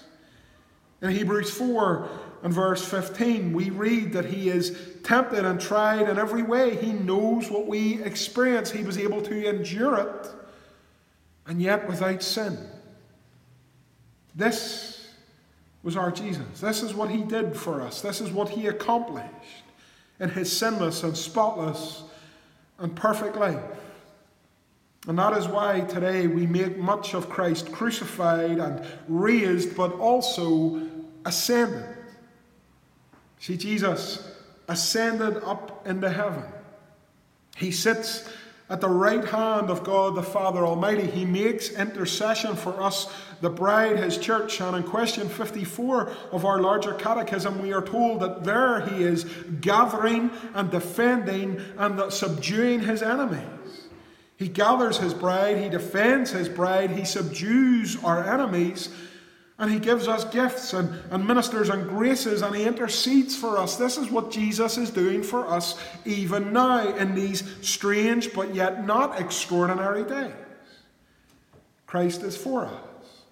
In 1.02 1.10
Hebrews 1.10 1.52
4 1.52 2.08
and 2.42 2.52
verse 2.52 2.84
15, 2.84 3.52
we 3.52 3.70
read 3.70 4.12
that 4.12 4.26
he 4.26 4.48
is 4.48 4.78
tempted 5.02 5.44
and 5.44 5.60
tried 5.60 6.08
in 6.08 6.18
every 6.18 6.42
way. 6.42 6.76
He 6.76 6.92
knows 6.92 7.50
what 7.50 7.66
we 7.66 8.02
experience. 8.04 8.70
He 8.70 8.84
was 8.84 8.96
able 8.96 9.20
to 9.22 9.48
endure 9.48 9.98
it, 9.98 10.28
and 11.46 11.60
yet 11.60 11.88
without 11.88 12.22
sin. 12.22 12.58
This 14.34 15.08
was 15.82 15.96
our 15.96 16.12
Jesus. 16.12 16.60
This 16.60 16.82
is 16.82 16.94
what 16.94 17.10
he 17.10 17.22
did 17.22 17.56
for 17.56 17.80
us. 17.80 18.02
This 18.02 18.20
is 18.20 18.30
what 18.30 18.48
he 18.48 18.68
accomplished 18.68 19.64
in 20.20 20.28
his 20.28 20.56
sinless 20.56 21.02
and 21.02 21.16
spotless 21.16 22.04
and 22.78 22.94
perfect 22.94 23.36
life. 23.36 23.62
And 25.08 25.18
that 25.18 25.36
is 25.36 25.48
why 25.48 25.80
today 25.80 26.26
we 26.26 26.46
make 26.46 26.76
much 26.76 27.14
of 27.14 27.28
Christ 27.28 27.72
crucified 27.72 28.58
and 28.58 28.84
raised, 29.08 29.76
but 29.76 29.92
also 29.94 30.86
ascended. 31.24 31.97
See, 33.40 33.56
Jesus 33.56 34.36
ascended 34.68 35.42
up 35.44 35.86
into 35.86 36.10
heaven. 36.10 36.44
He 37.56 37.70
sits 37.70 38.28
at 38.70 38.80
the 38.80 38.88
right 38.88 39.24
hand 39.24 39.70
of 39.70 39.82
God 39.82 40.14
the 40.14 40.22
Father 40.22 40.64
Almighty. 40.66 41.06
He 41.06 41.24
makes 41.24 41.70
intercession 41.70 42.54
for 42.54 42.80
us, 42.82 43.12
the 43.40 43.48
bride, 43.48 43.96
his 43.96 44.18
church. 44.18 44.60
And 44.60 44.76
in 44.76 44.82
question 44.82 45.28
54 45.28 46.12
of 46.32 46.44
our 46.44 46.60
larger 46.60 46.92
catechism, 46.92 47.62
we 47.62 47.72
are 47.72 47.82
told 47.82 48.20
that 48.20 48.44
there 48.44 48.80
he 48.80 49.02
is 49.02 49.24
gathering 49.60 50.30
and 50.54 50.70
defending 50.70 51.60
and 51.78 52.12
subduing 52.12 52.80
his 52.80 53.02
enemies. 53.02 53.86
He 54.36 54.48
gathers 54.48 54.98
his 54.98 55.14
bride, 55.14 55.58
he 55.58 55.68
defends 55.68 56.30
his 56.30 56.48
bride, 56.48 56.90
he 56.90 57.04
subdues 57.04 57.96
our 58.04 58.22
enemies, 58.22 58.88
and 59.58 59.70
he 59.72 59.78
gives 59.80 60.06
us 60.06 60.24
gifts 60.26 60.72
and, 60.72 60.88
and 61.10 61.26
ministers 61.26 61.68
and 61.68 61.88
graces, 61.88 62.42
and 62.42 62.54
he 62.54 62.62
intercedes 62.62 63.36
for 63.36 63.58
us. 63.58 63.76
This 63.76 63.98
is 63.98 64.08
what 64.08 64.30
Jesus 64.30 64.78
is 64.78 64.90
doing 64.90 65.22
for 65.22 65.46
us 65.48 65.80
even 66.04 66.52
now 66.52 66.94
in 66.94 67.14
these 67.14 67.42
strange 67.60 68.32
but 68.32 68.54
yet 68.54 68.86
not 68.86 69.20
extraordinary 69.20 70.04
days. 70.04 70.32
Christ 71.86 72.22
is 72.22 72.36
for 72.36 72.66
us, 72.66 73.24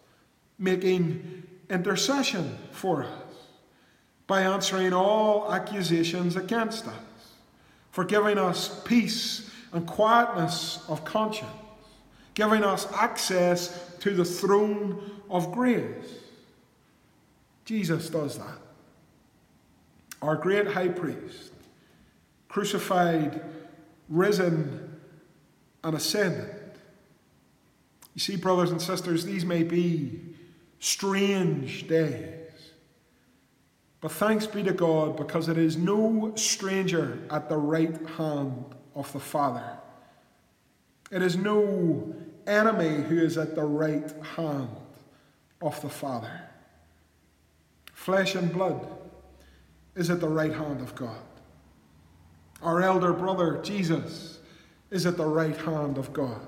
making 0.58 1.44
intercession 1.70 2.58
for 2.72 3.04
us 3.04 3.10
by 4.26 4.40
answering 4.40 4.92
all 4.92 5.52
accusations 5.52 6.34
against 6.34 6.88
us, 6.88 6.94
for 7.92 8.04
giving 8.04 8.36
us 8.36 8.82
peace 8.84 9.48
and 9.72 9.86
quietness 9.86 10.84
of 10.88 11.04
conscience, 11.04 11.50
giving 12.34 12.64
us 12.64 12.90
access 12.92 13.94
to 14.00 14.14
the 14.14 14.24
throne 14.24 15.15
of 15.30 15.52
grace. 15.52 16.20
Jesus 17.64 18.08
does 18.08 18.38
that. 18.38 18.58
Our 20.22 20.36
great 20.36 20.68
high 20.68 20.88
priest, 20.88 21.52
crucified, 22.48 23.42
risen, 24.08 24.98
and 25.84 25.96
ascended. 25.96 26.54
You 28.14 28.20
see, 28.20 28.36
brothers 28.36 28.70
and 28.70 28.80
sisters, 28.80 29.24
these 29.24 29.44
may 29.44 29.62
be 29.62 30.20
strange 30.78 31.86
days. 31.86 32.32
But 34.00 34.12
thanks 34.12 34.46
be 34.46 34.62
to 34.62 34.72
God 34.72 35.16
because 35.16 35.48
it 35.48 35.58
is 35.58 35.76
no 35.76 36.32
stranger 36.36 37.18
at 37.30 37.48
the 37.48 37.56
right 37.56 37.96
hand 38.16 38.64
of 38.94 39.12
the 39.12 39.20
Father. 39.20 39.78
It 41.10 41.22
is 41.22 41.36
no 41.36 42.14
enemy 42.46 43.02
who 43.02 43.18
is 43.18 43.36
at 43.36 43.54
the 43.54 43.64
right 43.64 44.10
hand 44.36 44.68
of 45.62 45.80
the 45.82 45.88
Father. 45.88 46.42
Flesh 47.92 48.34
and 48.34 48.52
blood 48.52 48.86
is 49.94 50.10
at 50.10 50.20
the 50.20 50.28
right 50.28 50.52
hand 50.52 50.80
of 50.80 50.94
God. 50.94 51.22
Our 52.62 52.82
elder 52.82 53.12
brother, 53.12 53.60
Jesus, 53.62 54.38
is 54.90 55.06
at 55.06 55.16
the 55.16 55.26
right 55.26 55.56
hand 55.56 55.98
of 55.98 56.12
God. 56.12 56.46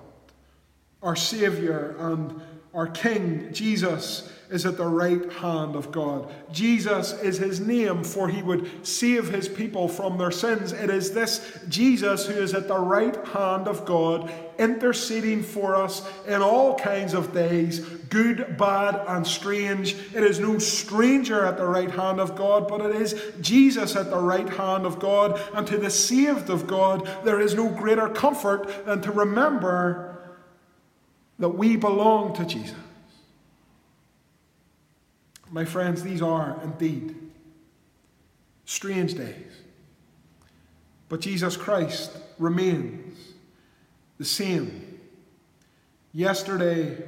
Our 1.03 1.17
Saviour 1.17 1.97
and 1.99 2.41
our 2.79 2.87
King, 2.87 3.53
Jesus, 3.53 4.33
is 4.51 4.65
at 4.65 4.77
the 4.77 4.87
right 4.87 5.33
hand 5.33 5.75
of 5.75 5.91
God. 5.91 6.33
Jesus 6.53 7.13
is 7.23 7.37
his 7.37 7.59
name, 7.59 8.05
for 8.05 8.29
he 8.29 8.41
would 8.41 8.87
save 8.87 9.31
his 9.31 9.49
people 9.49 9.89
from 9.89 10.17
their 10.17 10.31
sins. 10.31 10.71
It 10.71 10.89
is 10.89 11.11
this 11.11 11.59
Jesus 11.69 12.27
who 12.27 12.35
is 12.35 12.55
at 12.55 12.69
the 12.69 12.79
right 12.79 13.17
hand 13.27 13.67
of 13.67 13.85
God, 13.85 14.33
interceding 14.61 15.43
for 15.43 15.75
us 15.75 16.09
in 16.29 16.41
all 16.41 16.79
kinds 16.79 17.15
of 17.15 17.35
days, 17.35 17.81
good, 17.81 18.57
bad, 18.57 19.05
and 19.09 19.27
strange. 19.27 19.95
It 20.15 20.23
is 20.23 20.39
no 20.39 20.61
stranger 20.61 21.45
at 21.45 21.57
the 21.57 21.67
right 21.67 21.91
hand 21.91 22.21
of 22.21 22.37
God, 22.37 22.69
but 22.69 22.81
it 22.81 22.95
is 22.95 23.21
Jesus 23.41 23.97
at 23.97 24.09
the 24.09 24.21
right 24.21 24.49
hand 24.49 24.87
of 24.87 25.01
God. 25.01 25.41
And 25.53 25.67
to 25.67 25.79
the 25.79 25.91
saved 25.91 26.49
of 26.49 26.69
God, 26.69 27.11
there 27.25 27.41
is 27.41 27.55
no 27.55 27.71
greater 27.71 28.09
comfort 28.09 28.87
than 28.87 29.03
to 29.03 29.11
remember 29.11 30.08
that 31.39 31.51
we 31.51 31.77
belong 31.77 32.35
to 32.35 32.45
Jesus. 32.45 32.75
My 35.51 35.65
friends, 35.65 36.03
these 36.03 36.21
are 36.21 36.61
indeed 36.63 37.15
strange 38.65 39.15
days. 39.15 39.63
But 41.09 41.21
Jesus 41.21 41.57
Christ 41.57 42.11
remains 42.39 43.17
the 44.19 44.25
same 44.25 45.01
yesterday, 46.13 47.03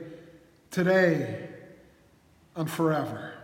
today, 0.70 1.48
and 2.56 2.70
forever. 2.70 3.34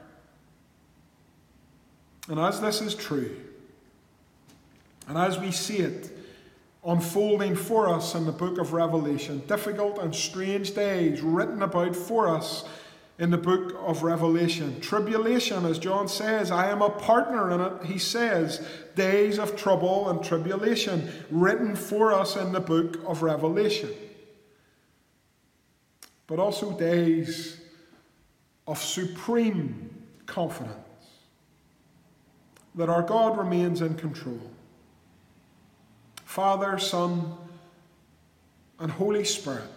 And 2.29 2.41
as 2.41 2.61
this 2.61 2.81
is 2.81 2.95
true, 2.95 3.37
and 5.09 5.19
as 5.19 5.39
we 5.39 5.53
see 5.53 5.79
it 5.79 6.16
unfolding 6.87 7.57
for 7.57 7.89
us 7.89 8.15
in 8.15 8.25
the 8.25 8.33
book 8.33 8.59
of 8.59 8.73
Revelation, 8.73 9.43
difficult 9.47 9.99
and 9.99 10.15
strange 10.15 10.75
days 10.75 11.21
written 11.21 11.63
about 11.63 11.97
for 11.97 12.29
us 12.29 12.65
in 13.19 13.31
the 13.31 13.39
book 13.39 13.75
of 13.81 14.03
Revelation. 14.03 14.81
Tribulation, 14.81 15.65
as 15.65 15.79
John 15.79 16.07
says, 16.07 16.51
I 16.51 16.71
am 16.71 16.83
a 16.83 16.91
partner 16.91 17.51
in 17.51 17.61
it. 17.61 17.85
He 17.85 17.99
says, 17.99 18.67
days 18.95 19.39
of 19.39 19.57
trouble 19.57 20.11
and 20.11 20.23
tribulation, 20.23 21.11
written 21.31 21.75
for 21.75 22.13
us 22.13 22.37
in 22.37 22.53
the 22.53 22.61
book 22.61 23.01
of 23.07 23.23
Revelation. 23.23 23.91
But 26.27 26.39
also 26.39 26.77
days 26.79 27.61
of 28.67 28.79
supreme 28.79 29.91
confidence 30.27 30.77
that 32.75 32.91
our 32.91 33.03
God 33.03 33.39
remains 33.39 33.81
in 33.81 33.95
control. 33.95 34.41
Father, 36.37 36.79
Son, 36.79 37.33
and 38.79 38.93
Holy 38.93 39.25
Spirit. 39.25 39.71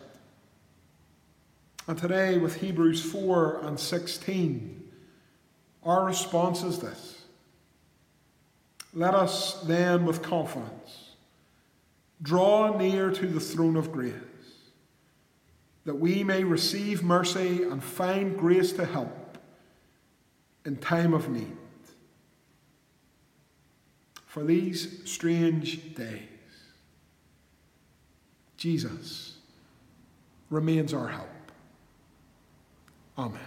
And 1.87 1.97
today, 1.97 2.37
with 2.37 2.57
Hebrews 2.57 3.01
4 3.01 3.61
and 3.63 3.79
16, 3.79 4.91
our 5.83 6.03
response 6.03 6.63
is 6.63 6.79
this. 6.79 7.21
Let 8.93 9.13
us 9.13 9.61
then, 9.61 10.05
with 10.05 10.21
confidence, 10.21 11.11
draw 12.21 12.77
near 12.77 13.09
to 13.09 13.25
the 13.25 13.39
throne 13.39 13.77
of 13.77 13.93
grace, 13.93 14.13
that 15.85 15.95
we 15.95 16.25
may 16.25 16.43
receive 16.43 17.03
mercy 17.03 17.63
and 17.63 17.81
find 17.81 18.37
grace 18.37 18.73
to 18.73 18.83
help 18.83 19.37
in 20.65 20.75
time 20.75 21.13
of 21.13 21.29
need. 21.29 21.55
For 24.25 24.43
these 24.43 25.09
strange 25.09 25.95
days, 25.95 26.28
Jesus 28.59 29.37
remains 30.49 30.93
our 30.93 31.07
help. 31.07 31.29
Amen. 33.17 33.39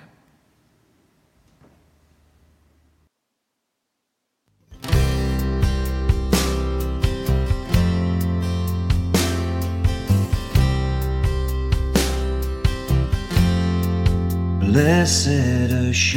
Blessed 14.60 15.28
assurance, 15.90 16.16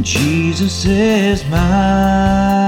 Jesus 0.00 0.86
is 0.86 1.44
mine. 1.50 2.67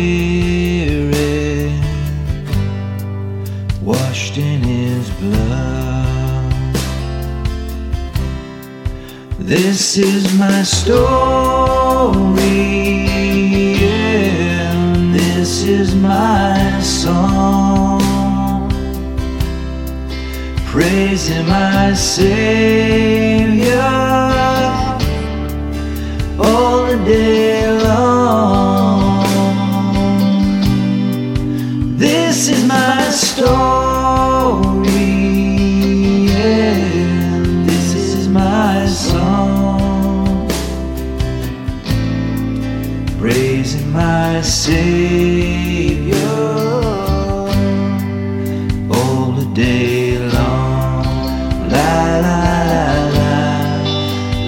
This 9.51 9.97
is 9.97 10.33
my 10.39 10.63
story, 10.63 12.39
and 13.83 15.13
this 15.13 15.63
is 15.63 15.93
my 15.93 16.79
song, 16.79 17.99
praising 20.67 21.45
my 21.49 21.93
Savior. 21.93 23.75
All 26.39 26.85
the 26.85 26.95
day 27.03 27.69
long. 27.83 29.25
This 31.97 32.47
is 32.47 32.63
my 32.65 33.01
story, 33.11 33.80
day 49.53 50.17
long. 50.17 51.03
La 51.69 52.19
la 52.25 52.39
la 52.73 53.27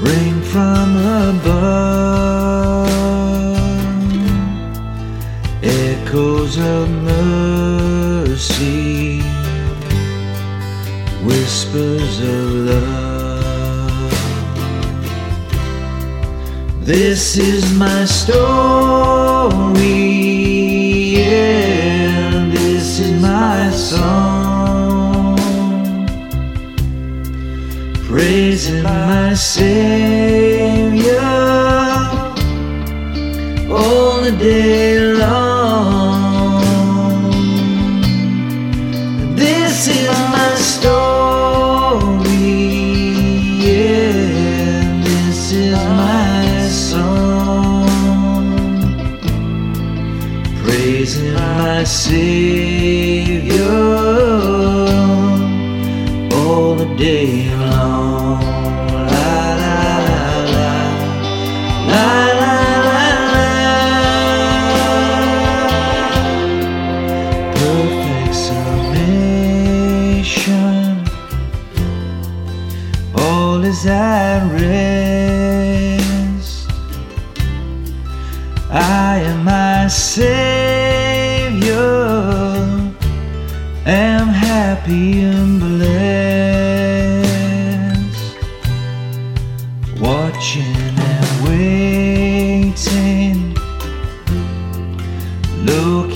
bring 0.00 0.40
from 0.42 0.96
above 0.96 2.86
echoes 5.62 6.58
of 6.58 6.88
mercy, 7.02 8.20
whispers 11.24 12.20
of 12.20 12.52
love. 12.70 13.06
This 16.82 17.36
is 17.36 17.72
my 17.76 18.04
story, 18.04 19.65
my 29.58 30.05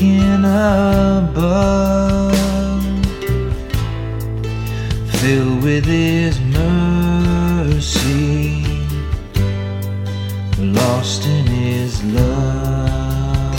looking 0.00 0.44
above, 0.44 2.32
filled 5.20 5.62
with 5.62 5.84
His 5.84 6.40
mercy, 6.40 7.84
lost 10.58 11.26
in 11.26 11.46
His 11.46 12.02
love. 12.04 13.56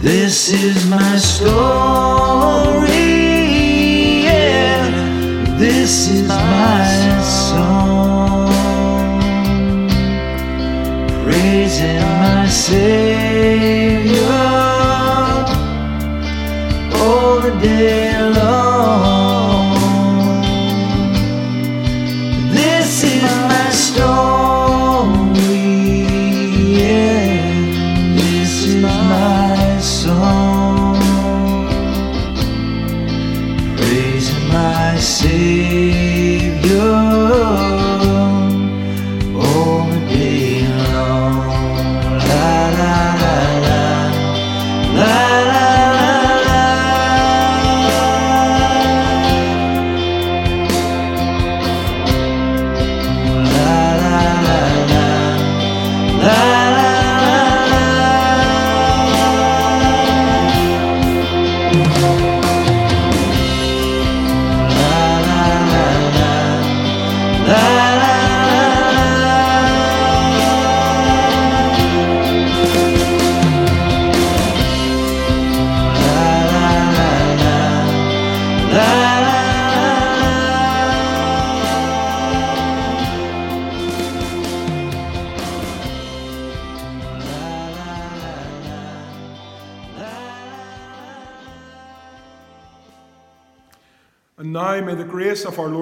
This 0.00 0.48
is 0.50 0.86
my 0.88 1.18
story, 1.18 2.86
yeah. 4.24 4.88
This 5.58 6.08
is 6.08 6.26
my 6.26 7.20
song, 7.22 8.48
praising 11.22 12.00
my 12.00 12.48
Savior 12.48 13.07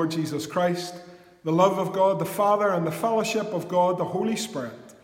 Lord 0.07 0.15
Jesus 0.15 0.47
Christ, 0.47 0.95
the 1.43 1.51
love 1.51 1.81
of 1.81 1.93
God 1.93 2.21
the 2.21 2.25
Father, 2.25 2.69
and 2.69 2.87
the 2.87 2.93
fellowship 2.93 3.47
of 3.47 3.67
God 3.67 3.99
the 3.99 4.05
Holy 4.05 4.37
Spirit 4.37 4.95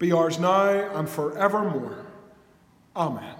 be 0.00 0.10
ours 0.10 0.40
now 0.40 0.96
and 0.96 1.08
forevermore. 1.08 2.04
Amen. 2.96 3.37